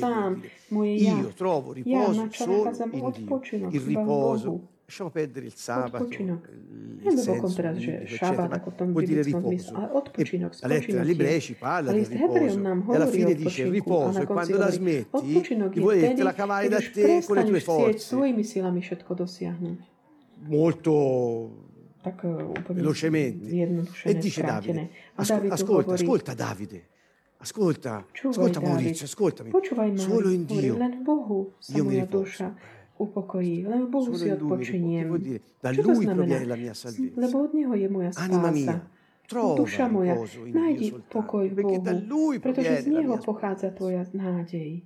Io 1.20 1.28
trovo 1.28 1.72
riposo 1.72 2.28
solo 2.32 2.68
in 2.90 3.10
Dio. 3.12 3.40
Il 3.70 3.80
riposo 3.80 4.70
Lasciamo 4.92 5.08
perdere 5.08 5.46
il 5.46 5.54
sabato, 5.54 6.06
il, 6.06 6.22
Nebylo 6.22 7.22
senso 7.22 7.32
biblico, 7.32 8.02
eccetera, 8.02 8.58
tom 8.76 8.92
vuol 8.92 9.04
dire 9.04 9.22
riposo. 9.22 9.74
E 10.18 10.38
la 10.60 10.66
lettera 10.66 11.02
ebrei 11.02 11.40
ci 11.40 11.54
parla 11.54 11.92
del 11.92 12.04
riposo 12.04 12.92
e 12.92 12.96
alla 12.96 13.06
fine 13.06 13.34
dice 13.34 13.70
riposo 13.70 14.10
konci 14.12 14.26
quando 14.26 14.58
la 14.58 14.70
smetti 14.70 15.22
di 15.22 15.40
je 15.40 15.80
volertela 15.80 16.32
vtedy, 16.32 16.36
cavare 16.36 16.68
da 16.68 16.78
te 16.92 17.22
con 17.24 17.36
le 17.36 17.44
tue 17.44 17.60
forze 17.60 18.16
molto 20.40 21.68
velocemente. 22.68 23.48
E 24.04 24.18
dice. 24.18 24.42
Davide, 24.42 24.90
ascolta, 25.14 25.94
ascolta 25.94 26.34
Davide, 26.34 26.88
ascolta, 27.38 28.04
ascolta. 28.12 28.60
Maurizio, 28.60 29.06
ascoltami. 29.06 29.50
Solo 29.94 30.28
in 30.28 30.44
Dio 30.44 30.76
sa 31.60 31.76
io 31.78 31.84
mi 31.86 31.94
riposo. 31.94 32.80
upokojí. 33.02 33.66
Len 33.66 33.86
v 33.86 33.90
Bohu 33.90 34.14
si 34.14 34.30
odpočiniem. 34.30 35.10
Čo 35.58 35.82
to 35.82 35.94
znamená? 35.98 36.38
Lebo 37.18 37.36
od 37.42 37.52
Neho 37.54 37.74
je 37.74 37.88
moja 37.90 38.10
spása. 38.14 38.86
Duša 39.32 39.88
moja, 39.88 40.18
nájdi 40.44 40.92
pokoj 41.08 41.48
v 41.48 41.56
Bohu, 41.56 41.80
pretože 42.36 42.84
z 42.84 42.92
Neho 42.92 43.16
pochádza 43.16 43.72
tvoja 43.72 44.04
nádej. 44.12 44.84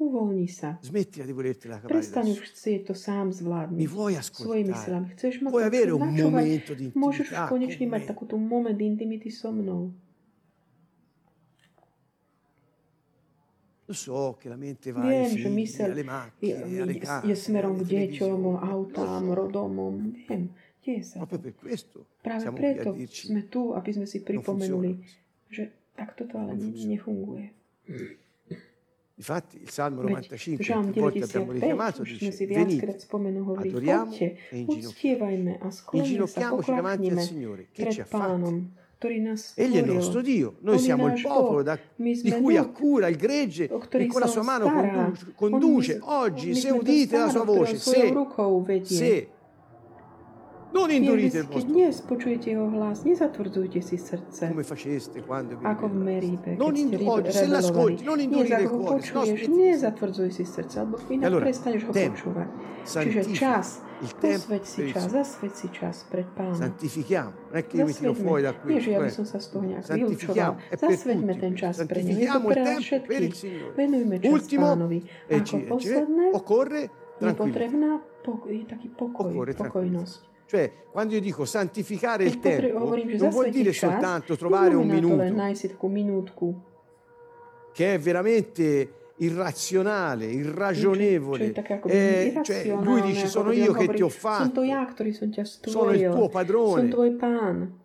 Uvoľni 0.00 0.48
sa. 0.48 0.80
Prestaň 1.84 2.32
už 2.32 2.40
chcieť 2.40 2.88
to 2.88 2.96
sám 2.96 3.36
zvládnuť 3.36 3.84
svojimi 4.32 4.72
silami. 4.72 5.12
Chceš 5.12 5.44
ma 5.44 5.52
počúvať? 5.52 6.64
Môžeš 6.96 7.36
konečne 7.52 7.84
mať 7.84 8.08
takúto 8.08 8.40
moment 8.40 8.80
intimity 8.80 9.28
so 9.28 9.52
mnou. 9.52 9.92
so, 13.94 14.36
Viem, 14.40 15.30
že 15.38 15.48
mysel 15.48 15.90
je, 16.40 16.54
je 17.24 17.36
smerom 17.36 17.78
k 17.80 17.82
deťom, 17.86 18.40
autám, 18.60 19.30
rodomom. 19.32 20.14
Viem, 20.26 20.50
deje 20.84 21.02
sa 21.04 21.26
to. 21.26 21.38
Práve 22.24 22.46
preto 22.52 22.96
sme 23.08 23.42
tu, 23.48 23.72
aby 23.76 23.90
sme 23.92 24.06
si 24.06 24.20
pripomenuli, 24.24 25.00
že 25.52 25.70
takto 25.96 26.24
to 26.24 26.34
ale 26.40 26.56
nefunguje. 26.58 27.52
Infatti 29.20 29.60
il 29.60 29.68
Salmo 29.68 30.00
95 30.00 30.56
Veď, 30.56 30.96
volte 30.96 31.24
abbiamo 31.24 31.52
richiamato 31.52 32.02
dice 32.02 32.46
venite, 32.46 32.96
adoriamo 33.54 34.16
e 34.16 34.38
inginocchiamo. 34.50 35.58
Inginocchiamoci 35.92 36.70
davanti 36.72 37.10
al 37.10 37.20
Signore 37.20 37.68
che 37.70 37.92
ci 37.92 38.00
ha 38.00 38.04
fatto. 38.06 38.79
Egli 39.56 39.76
è 39.76 39.78
il 39.78 39.84
nostro 39.94 40.20
Dio, 40.20 40.56
noi 40.60 40.78
siamo 40.78 41.06
il 41.06 41.20
popolo 41.22 41.62
da- 41.62 41.78
di 42.22 42.30
cui 42.42 42.56
ha 42.56 42.62
ľud, 42.62 42.72
cura 42.72 43.08
il 43.08 43.16
gregge 43.16 43.64
e 43.64 44.06
con 44.06 44.20
la 44.20 44.26
sua 44.26 44.42
mano 44.42 44.66
conduce, 45.34 45.98
oggi, 46.02 46.54
se 46.54 46.68
udite 46.70 47.16
la 47.16 47.28
sua 47.30 47.44
voce, 47.44 47.76
se, 47.78 48.12
se, 48.94 49.28
non 50.72 50.90
indurite 50.90 51.38
il 51.38 51.46
vostro 51.46 51.72
dnes 51.72 52.00
počujete 52.00 52.50
jeho 52.50 52.66
hlas, 52.70 53.02
nezatvrdzujte 53.02 53.80
si 53.80 53.96
srdce. 53.96 54.48
come 54.48 54.62
faceste 54.62 55.22
quando 55.22 55.58
vi 55.58 55.64
Ako 55.66 55.88
v. 55.88 55.94
Meribe, 55.94 56.50
Non 56.56 56.72
keď 56.72 56.86
ste 56.86 56.96
in- 56.96 57.08
oggi, 57.08 57.32
se 57.32 57.46
l'ascolti, 57.46 58.04
non 58.04 58.18
indurire 58.20 58.62
il 58.62 58.68
cuore, 58.68 58.84
no 58.84 58.96
počuješ, 58.96 59.40
di 59.46 59.52
nezatvrdzuj 59.52 60.30
si 60.30 60.44
srdce, 60.44 60.76
alebo 60.80 60.96
inak 61.08 61.26
allora, 61.26 61.44
prestaneš 61.44 61.82
ho 61.86 61.92
tempo, 61.92 62.14
počúvať. 62.16 62.48
Čiže 62.86 63.22
čas, 63.36 63.66
posveď 64.00 64.62
si 64.64 64.80
čas, 64.94 65.04
zasveď 65.12 65.52
si 65.52 65.68
čas 65.74 65.96
pred 66.08 66.26
pánom. 66.32 66.56
Santifichiamo, 66.56 67.52
non 67.52 67.56
è 67.58 67.62
che 67.66 67.84
mi 67.84 67.92
tiro 67.92 68.14
fuori 68.14 68.42
da 68.42 68.54
qui. 68.56 68.72
Nie, 68.74 68.80
že 68.80 68.90
ja 68.96 69.00
by 69.02 69.10
eh. 69.10 69.14
som 69.14 69.26
sa 69.28 69.38
z 69.42 69.46
toho 69.52 69.62
nejak 69.66 69.84
per 69.84 70.78
Zasveďme 70.80 71.34
ten 71.36 71.52
čas 71.58 71.74
pre 71.84 72.00
neho. 72.00 72.18
Je 72.18 72.26
to 72.30 72.40
pre 72.40 72.60
nás 72.64 72.80
všetkých. 72.80 73.32
Venujme 73.76 74.14
čas 74.22 74.32
Ultimo, 74.32 74.66
pánovi. 74.72 74.98
e 75.28 75.36
Ako 75.36 75.56
e 75.56 75.66
posledné, 75.68 76.24
je 77.20 77.34
potrebná 77.36 78.00
pokoj, 78.24 78.52
taký 78.64 78.88
pokoj, 78.96 79.32
pokojnosť. 79.52 80.20
Cioè, 80.50 80.72
quando 80.90 81.14
io 81.14 81.20
dico 81.20 81.44
santificare 81.44 82.24
il 82.24 82.40
tempo, 82.40 82.96
non 82.96 83.28
vuol 83.28 83.50
dire 83.50 83.72
soltanto 83.72 84.36
trovare 84.36 84.74
un 84.74 84.88
minuto. 84.88 85.22
che 87.72 87.94
è 87.94 87.98
veramente 88.00 89.12
irrazionale, 89.18 90.26
je 90.26 90.32
irragionevole. 90.32 91.52
ako 91.52 91.88
Eh, 91.88 92.40
cioè, 92.42 92.66
lui 92.82 93.00
dice 93.02 93.28
sono 93.28 93.52
io 93.52 93.72
che 93.72 93.90
ti 93.90 94.02
ho 94.02 94.08
fatto, 94.08 94.62
sono 95.66 95.92
il 95.92 96.10
tuo 96.10 96.28
padrone, 96.28 96.88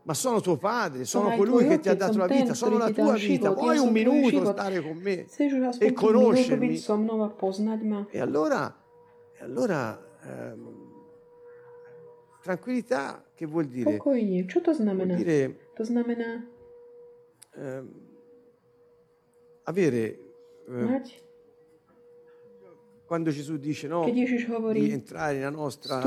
ma 0.01 0.13
sono 0.15 0.41
tuo 0.41 0.57
padre, 0.57 1.05
sono 1.05 1.35
colui 1.35 1.67
che 1.67 1.79
ti 1.79 1.89
ha 1.89 1.95
dato 1.95 2.17
la 2.17 2.25
vita, 2.25 2.55
sono 2.55 2.79
la 2.79 2.89
tua 2.89 3.13
vita. 3.13 3.51
Vuoi 3.51 3.77
un 3.77 3.91
minuto 3.91 4.43
stare 4.43 4.81
con 4.81 4.97
me 4.97 5.27
e 5.77 5.93
conoscermi? 5.93 6.81
E 8.09 8.19
allora, 8.19 8.75
e 9.37 9.43
allora 9.43 10.03
ehm, 10.23 10.84
tranquillità 12.45 13.25
che 13.33 13.45
vuol 13.49 13.65
dire? 13.65 13.97
Pokojne. 13.97 14.45
Čo 14.45 14.61
to 14.61 14.69
Vuol 14.77 14.85
znamená? 14.85 15.17
dire 15.17 15.57
To 15.73 15.81
znamená 15.83 16.45
ehm, 17.57 17.89
avere, 19.65 20.21
ehm, 20.69 20.85
mať, 20.85 21.24
quando 23.05 23.29
Gesù 23.29 23.57
dice 23.57 23.87
no, 23.87 24.09
di 24.09 24.89
entrare 24.89 25.37
nella 25.37 25.51
nostra 25.51 26.01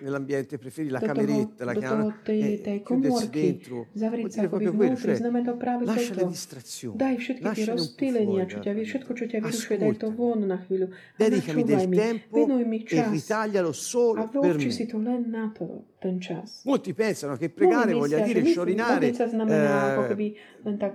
nell'ambiente 0.00 0.56
preferito, 0.56 0.94
la 0.94 1.00
cameretta, 1.00 1.64
la 1.64 1.74
chiamano, 1.74 2.14
tej, 2.22 2.60
eh, 2.64 2.82
chiudersi 2.82 3.28
dentro, 3.28 3.86
vuol 3.92 4.28
dire 4.28 4.48
proprio 4.48 4.72
quello, 4.72 4.96
cioè 4.96 5.18
lascia 5.18 6.14
le 6.14 6.20
toto. 6.20 6.30
distrazioni, 6.30 6.96
Daj 6.96 7.14
všetky 7.16 7.44
tie 7.52 7.66
rozptýlenia, 7.68 8.42
čo 8.48 8.58
ťa, 8.64 8.72
všetko, 8.72 9.10
čo 9.12 9.24
ťa 9.28 9.38
vyrušuje, 9.44 9.76
daj 9.78 9.94
to 10.00 10.08
von 10.16 10.40
na 10.48 10.58
chvíľu. 10.64 10.86
A 10.88 11.28
načúvaj 11.28 11.64
del 11.68 11.88
mi, 11.88 11.96
tempo 11.96 12.34
venuj 12.40 12.64
mi 12.64 12.78
e 12.80 12.86
čas 12.88 13.30
a 13.30 13.44
me. 13.44 14.70
si 14.72 14.84
to 14.88 14.96
len 14.96 15.28
na 15.28 15.52
to, 15.52 15.84
ten 16.00 16.20
čas. 16.20 16.64
Molti 16.64 16.94
pensano 16.94 17.36
che 17.36 17.50
pregare 17.50 17.92
voglia 17.92 18.24
dire 18.24 18.44
sciorinare 18.44 19.12
eh, 19.12 20.36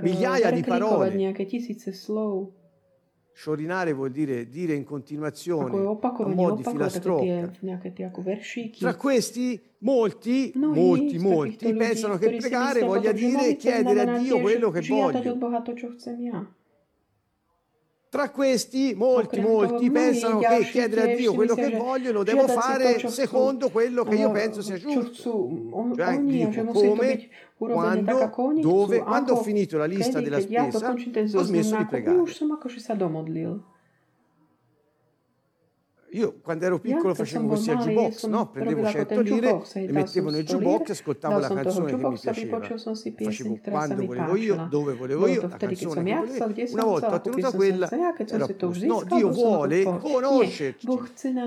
migliaia 0.01 0.49
di 0.49 0.63
parole. 0.65 1.13
nejaké 1.13 1.45
tisíce 1.45 1.93
slov. 1.93 2.62
Sciorinare 3.33 3.93
vuol 3.93 4.11
dire 4.11 4.47
dire 4.47 4.73
in 4.75 4.83
continuazione 4.83 5.75
a 5.75 5.89
opakovanie, 5.89 6.35
mo' 6.35 6.55
di 6.55 6.63
filastrocca. 6.63 7.51
Tra 8.77 8.95
questi, 8.95 9.59
molti, 9.79 10.51
molti, 10.55 11.17
molti 11.17 11.73
pensano 11.73 12.17
che 12.17 12.35
pregare 12.35 12.81
voglia 12.81 13.11
dire 13.11 13.55
chiedere 13.55 14.01
a 14.01 14.17
Dio 14.19 14.39
quello 14.39 14.69
che 14.69 14.81
voglio. 14.81 15.35
Boha 15.35 15.61
to, 15.61 15.73
čo 15.73 15.89
chcem 15.89 16.21
ja. 16.21 16.45
Tra 18.13 18.29
questi, 18.29 18.93
molti, 18.95 19.39
molti 19.39 19.89
pensano 19.89 20.37
che 20.39 20.69
chiedere 20.69 21.13
a 21.13 21.15
Dio 21.15 21.33
quello 21.33 21.55
che 21.55 21.75
voglio 21.75 22.11
lo 22.11 22.23
devo 22.23 22.47
fare 22.47 22.99
secondo 23.09 23.69
quello 23.71 24.03
che 24.03 24.13
io 24.13 24.29
penso 24.29 24.61
sia 24.61 24.77
giusto. 24.77 25.49
Cioè, 25.95 26.19
dico, 26.19 26.63
come, 26.65 27.29
quando, 27.57 28.29
dove, 28.61 28.99
quando 28.99 29.33
ho 29.33 29.41
finito 29.41 29.77
la 29.77 29.85
lista 29.85 30.21
della 30.21 30.39
spesa, 30.39 30.95
ho 31.39 31.41
smesso 31.41 31.75
di 31.75 31.85
pregare. 31.85 32.17
Io 36.13 36.35
quando 36.43 36.65
ero 36.65 36.79
piccolo 36.79 37.15
facevo 37.15 37.47
così 37.47 37.71
al 37.71 37.77
jukebox, 37.77 38.27
no? 38.27 38.49
Prendevo 38.49 38.81
robil 38.81 39.01
ako 39.01 39.05
100 39.05 39.15
ten 39.15 39.23
lire, 39.23 39.61
le 39.73 39.85
dal 39.85 39.93
mettevo 39.93 40.29
nel 40.29 40.45
100 40.45 40.63
jukebox 40.63 40.87
e 40.87 40.91
ascoltavo 40.91 41.39
la 41.39 41.47
canzone 41.47 41.85
che 41.85 42.07
mi 42.07 42.17
piaceva. 42.19 42.59
Facevo 42.61 43.59
quando 43.63 44.05
volevo 44.05 44.35
io, 44.35 44.67
dove 44.69 44.93
volevo 44.93 45.25
io, 45.27 45.41
la 45.41 45.57
canzone 45.57 46.03
che 46.03 46.13
volevo. 46.13 46.73
Una 46.73 46.83
volta 46.83 47.13
ottenuta 47.15 47.51
quella, 47.51 47.87
sa 47.87 47.95
ja, 47.97 48.13
keď 48.13 48.27
som 48.29 48.37
ero 48.37 48.45
si 48.45 48.51
a 48.51 48.55
to 48.55 48.67
už 48.67 48.85
posto. 48.85 48.85
No, 48.85 49.17
Dio 49.17 49.29
vuole 49.31 49.83
conoscerci, 49.83 50.87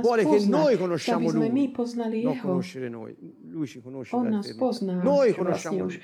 vuole 0.02 0.26
che 0.26 0.46
noi 0.46 0.76
conosciamo 0.76 1.30
Lui, 1.30 1.72
non 2.22 2.38
conoscere 2.40 2.88
noi. 2.88 3.14
Lui 3.48 3.66
ci 3.68 3.80
conosce 3.80 4.16
da 4.16 4.40
Noi 5.00 5.32
vlastne 5.32 5.32
conosciamo 5.32 5.84
Lui. 5.84 6.00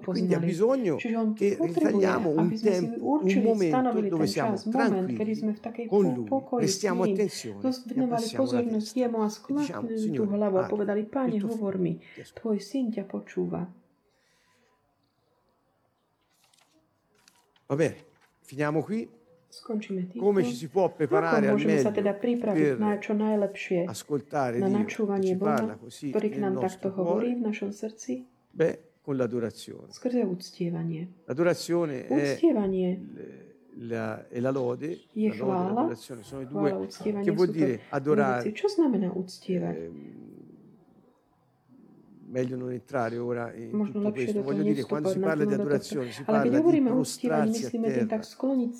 Quindi 0.00 0.32
ha 0.34 0.38
bisogno 0.38 0.96
che 0.96 1.58
ritagliamo 1.60 2.30
un 2.30 2.58
tempo, 2.58 3.20
un 3.22 3.42
momento 3.42 4.00
dove 4.00 4.26
siamo 4.26 4.56
tranquilli 4.56 5.86
con 5.88 6.02
Lui, 6.14 6.66
ním, 6.66 7.02
attenzione 7.02 7.48
e 7.58 7.70
venovali 7.90 8.22
abbassiamo 8.22 8.44
la 8.44 8.46
pozornosť 8.46 8.92
Jemu 8.94 9.18
a 9.18 9.28
sklaknili 9.28 10.08
tú 10.14 10.22
hlavu 10.30 10.56
a 10.60 10.64
povedali, 10.70 11.08
tuo 11.10 11.50
hovor 11.50 11.76
mi. 11.82 11.98
Tvoj 12.14 12.58
syn 12.62 12.94
ťa 12.94 13.04
počúva. 13.10 13.66
Va 17.70 17.74
bene, 17.78 17.96
finiamo 18.42 18.82
qui. 18.82 19.06
Skončíme 19.50 20.06
týmto. 20.06 20.22
Come 20.22 20.44
ci 20.46 20.54
si 20.54 20.70
può 20.70 20.94
preparare 20.94 21.50
al 21.50 21.58
môžeme 21.58 21.82
sa 21.82 21.90
teda 21.90 22.14
meglio 22.14 22.22
pripraviť 22.22 22.78
na 22.78 23.02
čo 23.02 23.18
najlepšie 23.18 23.82
ascoltare 23.82 24.62
na 24.62 24.70
načúvanie 24.70 25.34
Boha, 25.34 25.74
così 25.74 26.14
ktorý 26.14 26.28
k 26.30 26.38
nám 26.38 26.54
takto 26.62 26.86
nostro 26.86 26.88
hovorí 26.94 27.34
cuore? 27.34 27.38
v 27.38 27.42
našom 27.50 27.70
srdci? 27.74 28.12
Beh, 28.54 29.02
con 29.02 29.18
l'adorazione. 29.18 29.90
Skrze 29.90 30.22
uctievanie. 30.22 31.26
L'adorazione 31.26 32.06
è, 32.06 32.14
Uctievanie 32.14 32.90
la, 33.78 34.28
è 34.28 34.40
la 34.40 34.50
lode, 34.50 35.00
je 35.12 35.28
la 35.28 35.44
lode 35.44 35.70
e 35.70 35.74
l'adorazione 35.74 36.22
sono 36.22 36.42
i 36.42 36.46
due. 36.46 36.88
Che 37.22 37.30
vuol 37.30 37.50
dire 37.50 37.80
adorare? 37.90 38.52
Ehm, 38.52 40.30
meglio 42.30 42.56
non 42.56 42.70
entrare 42.70 43.18
ora 43.18 43.52
in 43.54 43.70
Možno 43.72 43.92
tutto 43.92 44.12
questo. 44.12 44.42
Voglio 44.42 44.62
dire, 44.62 44.84
quando 44.84 45.08
si 45.10 45.18
parla 45.18 45.44
di 45.44 45.52
adorazione, 45.52 46.12
si 46.12 46.22
parla 46.22 46.48
di 46.48 46.80
prostrarsi 46.82 47.66
a 47.66 47.70
terra. 47.70 48.20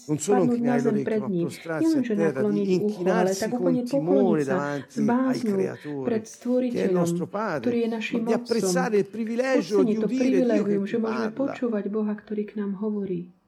Non 0.06 0.18
solo 0.18 0.42
inchinare 0.44 0.82
l'orecchio, 0.82 1.18
ma 1.18 1.40
prostrarsi 1.40 1.96
a 1.96 2.02
terra, 2.02 2.48
di 2.48 2.74
inchinarsi 2.74 3.48
con 3.48 3.84
timore 3.84 4.44
davanti 4.44 5.00
ai 5.08 5.40
creatori, 5.40 6.70
che 6.70 6.84
è 6.84 6.86
il 6.86 6.92
nostro 6.92 7.26
Padre, 7.26 7.88
di 7.88 8.32
apprezzare 8.32 8.98
il 8.98 9.06
privilegio 9.06 9.82
di 9.82 9.96
udire 9.96 10.46
Dio 10.46 10.64
che 10.64 10.78
môžeme 10.78 11.02
parla. 11.10 11.88
Boha, 11.90 12.14
ktorý 12.14 12.44
k 12.46 12.54
nám 12.54 12.78
hovorí. 12.78 13.39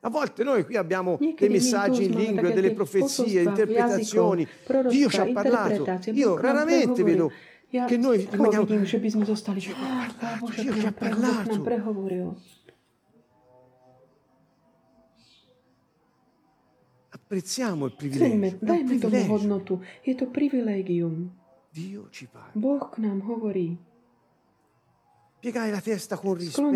A 0.00 0.10
volte 0.10 0.44
noi 0.44 0.64
qui 0.64 0.76
abbiamo 0.76 1.18
dei 1.18 1.48
messaggi 1.48 2.04
in 2.04 2.12
lingue, 2.12 2.42
také 2.42 2.54
delle 2.54 2.72
profezie, 2.72 3.42
interpretazioni. 3.42 4.46
Dio 4.88 5.08
ci 5.08 5.20
ha 5.20 5.26
parlato. 5.32 5.84
Io 6.12 6.36
raramente 6.38 7.02
vedo 7.02 7.32
che 7.68 7.96
noi 7.96 8.28
rimaniamo... 8.30 8.64
vidím, 8.64 8.84
že 8.86 8.98
by 9.02 9.10
sme 9.10 9.24
zostali, 9.26 9.58
že 9.60 9.74
"Á, 9.74 10.06
Pán 10.14 10.38
Bože, 10.38 10.62
Dio 10.62 10.72
ci 10.72 10.86
ha 10.86 10.92
pre, 10.92 11.10
Boh 11.10 11.18
k 11.18 11.50
nám 11.50 11.62
parlato. 11.62 12.38
Apprezziamo 17.10 17.86
il 17.86 17.94
privilegio. 17.98 18.56
Dajme 18.62 18.98
tomu 19.02 19.20
hodnotu. 19.34 19.82
Je 20.06 20.14
to. 20.14 20.30
Dio 21.74 22.08
ci 22.10 22.26
parla. 22.30 22.54
Boh 22.54 22.88
k 22.88 22.98
nám 23.02 23.20
hovorí. 23.26 23.87
Piegare 25.40 25.70
la 25.70 25.80
testa 25.80 26.16
con 26.16 26.34
rispetto. 26.34 26.70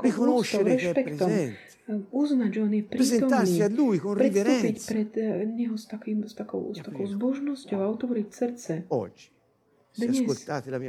riconoscere 0.00 0.76
che 0.76 0.90
è 0.90 1.02
presente. 1.02 1.56
Presentarsi 2.88 3.62
a 3.62 3.68
lui 3.68 3.98
con 3.98 4.14
riverenza. 4.14 4.92
pred 4.92 5.16
eh, 5.16 5.44
neho 5.44 5.76
s, 5.76 5.86
takým, 5.86 6.24
s 6.24 6.34
takou, 6.34 6.72
s 6.72 6.80
takou 6.80 7.04
zbožnosťou 7.04 7.98
srdce. 8.30 8.84
Oggi. 8.88 9.34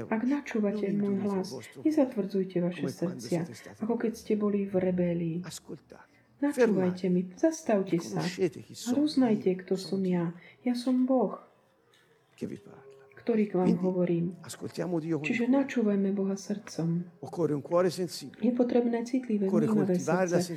Ak 0.10 0.24
načúvate 0.26 0.90
môj 0.90 1.16
hlas, 1.22 1.54
nezatvrdzujte 1.86 2.58
vaše 2.58 2.90
srdcia, 2.90 3.46
ako 3.86 4.02
keď 4.02 4.14
ste 4.18 4.34
boli 4.34 4.66
v 4.66 4.76
rebelii. 4.82 5.38
Načúvajte 6.42 7.06
mi, 7.14 7.30
zastavte 7.38 8.02
sa 8.02 8.22
a 8.22 8.90
uznajte, 8.98 9.58
kto 9.62 9.78
som 9.78 10.02
ja. 10.06 10.34
Ja 10.66 10.74
som 10.74 11.06
Boh. 11.06 11.38
Che? 12.34 12.46
ktorých 13.26 13.58
vám 13.58 13.74
hovorím. 13.82 14.38
Čiže 15.26 15.50
načúvajme 15.50 16.14
Boha 16.14 16.38
srdcom. 16.38 17.10
Je 18.38 18.54
potrebné 18.54 19.02
citlivé, 19.02 19.50
vnímavé 19.50 19.98
srdce. 19.98 20.54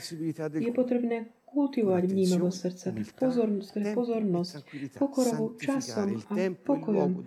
Je 0.60 0.72
potrebné 0.76 1.32
kultivovať 1.48 2.12
vnímavosť 2.12 2.58
srdca, 2.60 2.86
pozornosť, 3.16 3.72
pozornosť 3.96 4.68
pokorovú 5.00 5.56
časom 5.56 6.20
a 6.28 6.52
pokojom. 6.52 7.24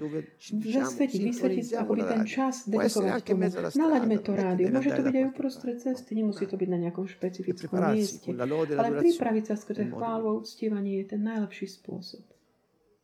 Zasvetiť, 0.62 1.22
vysvetiť 1.26 1.66
akoby 1.82 2.02
ten 2.06 2.22
čas, 2.30 2.70
detekovať 2.70 3.26
tomu. 3.26 3.50
Nalaďme 3.82 4.18
to 4.22 4.32
rádio. 4.38 4.70
Môže 4.70 4.94
to 4.94 5.02
byť 5.02 5.16
aj 5.18 5.26
uprostred 5.26 5.78
cesty, 5.82 6.22
nemusí 6.22 6.46
to 6.46 6.54
byť 6.54 6.70
na 6.70 6.78
nejakom 6.86 7.10
špecifickom 7.10 7.82
mieste. 7.98 8.30
Ale 8.78 9.02
pripraviť 9.02 9.44
sa 9.50 9.58
skôr 9.58 9.90
chválou, 9.90 10.46
uctievanie 10.46 11.02
je 11.02 11.18
ten 11.18 11.22
najlepší 11.26 11.66
spôsob. 11.82 12.22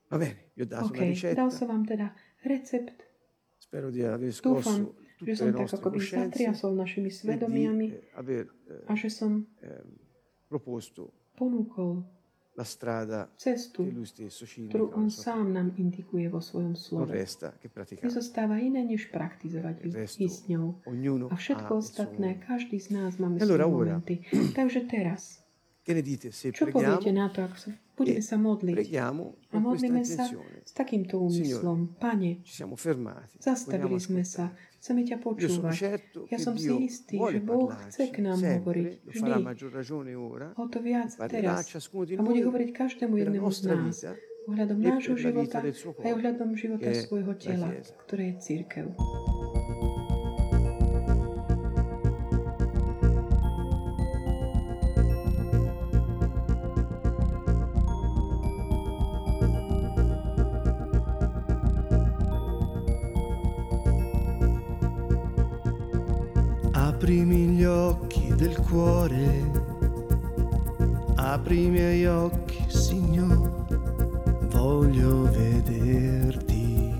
Va 0.08 0.16
bene, 0.16 0.56
io 0.56 0.64
ho 0.64 0.70
dato 0.72 0.88
okay, 0.88 1.04
una 1.04 1.12
ricetta. 1.12 1.36
Dal 1.36 1.52
som 1.52 1.68
vám 1.68 1.84
teda 1.84 2.16
recept. 2.48 2.98
Dúfam, 4.41 4.95
že 5.22 5.34
som 5.34 5.50
tak 5.52 5.70
akoby 5.74 6.00
coscienze 6.00 6.30
zatriasol 6.30 6.72
našimi 6.78 7.10
e 7.10 7.16
svedomiami 7.16 7.88
eh, 7.89 8.22
eh, 8.22 8.89
a 8.89 8.93
že 8.93 9.10
som 9.10 9.43
proposto 10.48 11.12
ponúkol 11.34 12.06
la 12.58 12.66
strada 12.66 13.30
cestu, 13.38 13.86
che 13.86 13.91
lui 13.93 14.06
stesso 14.06 14.45
ci 14.45 14.66
ktorú 14.66 14.89
indica. 14.89 14.98
on 14.98 15.06
non 15.06 15.14
so, 15.14 15.22
sám 15.22 15.45
nám 15.54 15.70
indikuje 15.78 16.26
vo 16.26 16.41
svojom 16.41 16.74
slove. 16.74 17.14
resta 17.14 17.54
che. 17.62 17.70
Nezostáva 18.02 18.58
iné, 18.58 18.82
než 18.82 19.14
praktizovať 19.14 19.93
resto 19.93 20.26
ísť 20.26 20.41
ňou. 20.58 20.68
A 21.30 21.36
všetko 21.38 21.72
ostatné, 21.78 22.41
každý 22.41 22.82
z 22.82 22.98
nás 22.98 23.22
máme 23.22 23.38
E 23.38 23.45
allora 23.45 23.70
svoje 23.70 23.93
momenty. 23.93 24.16
Takže 24.58 24.89
teraz, 24.89 25.45
Che 25.86 25.93
ne 25.93 26.02
dite 26.02 26.34
se 26.34 26.52
čo 26.52 26.68
poviete 26.68 27.14
na 27.14 27.30
to, 27.30 27.45
ak 27.45 27.56
sa, 27.56 27.72
Budeme 27.98 28.22
sa 28.22 28.38
modliť. 28.38 28.78
A 28.93 29.58
modlíme 29.58 30.06
sa 30.06 30.30
s 30.62 30.72
takýmto 30.78 31.18
úmyslom. 31.18 31.98
Pane, 31.98 32.45
zastavili 33.41 33.98
sme 33.98 34.22
sa. 34.22 34.54
Chceme 34.78 35.02
ťa 35.02 35.18
počúvať. 35.18 36.06
Ja 36.30 36.38
som 36.38 36.54
si 36.54 36.70
istý, 36.86 37.18
že 37.18 37.41
Boh 37.41 37.74
chce 37.89 38.14
k 38.14 38.22
nám 38.22 38.38
hovoriť 38.38 39.02
vždy. 39.02 39.32
O 40.54 40.66
to 40.70 40.78
viac 40.80 41.10
teraz. 41.28 41.66
A 41.98 42.22
bude 42.22 42.41
hovoriť 42.45 42.70
každému 42.72 43.18
jednému 43.18 43.50
z 43.50 43.62
nás 43.66 43.98
ohľadom 44.48 44.80
nášho 44.80 45.16
života 45.20 45.60
aj 45.60 46.12
ohľadom 46.16 46.56
života 46.56 46.88
svojho 46.95 47.36
tela, 47.36 47.68
ktoré 48.08 48.32
je 48.32 48.36
církev. 48.39 48.86
Cuore, 68.78 69.51
apri 71.15 71.63
i 71.63 71.69
miei 71.69 72.05
occhi, 72.05 72.63
Signore, 72.67 73.49
voglio 74.51 75.23
vederti, 75.32 76.93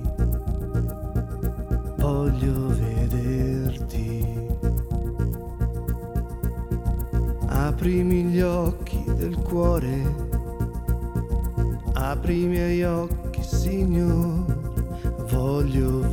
voglio 1.98 2.68
vederti. 2.70 4.26
Aprimi 7.46 8.24
gli 8.24 8.42
occhi 8.42 9.04
del 9.16 9.38
cuore, 9.38 10.16
apri 11.94 12.42
i 12.42 12.48
miei 12.48 12.84
occhi, 12.84 13.44
Signore, 13.44 14.56
voglio 15.30 16.00
vederti. 16.00 16.07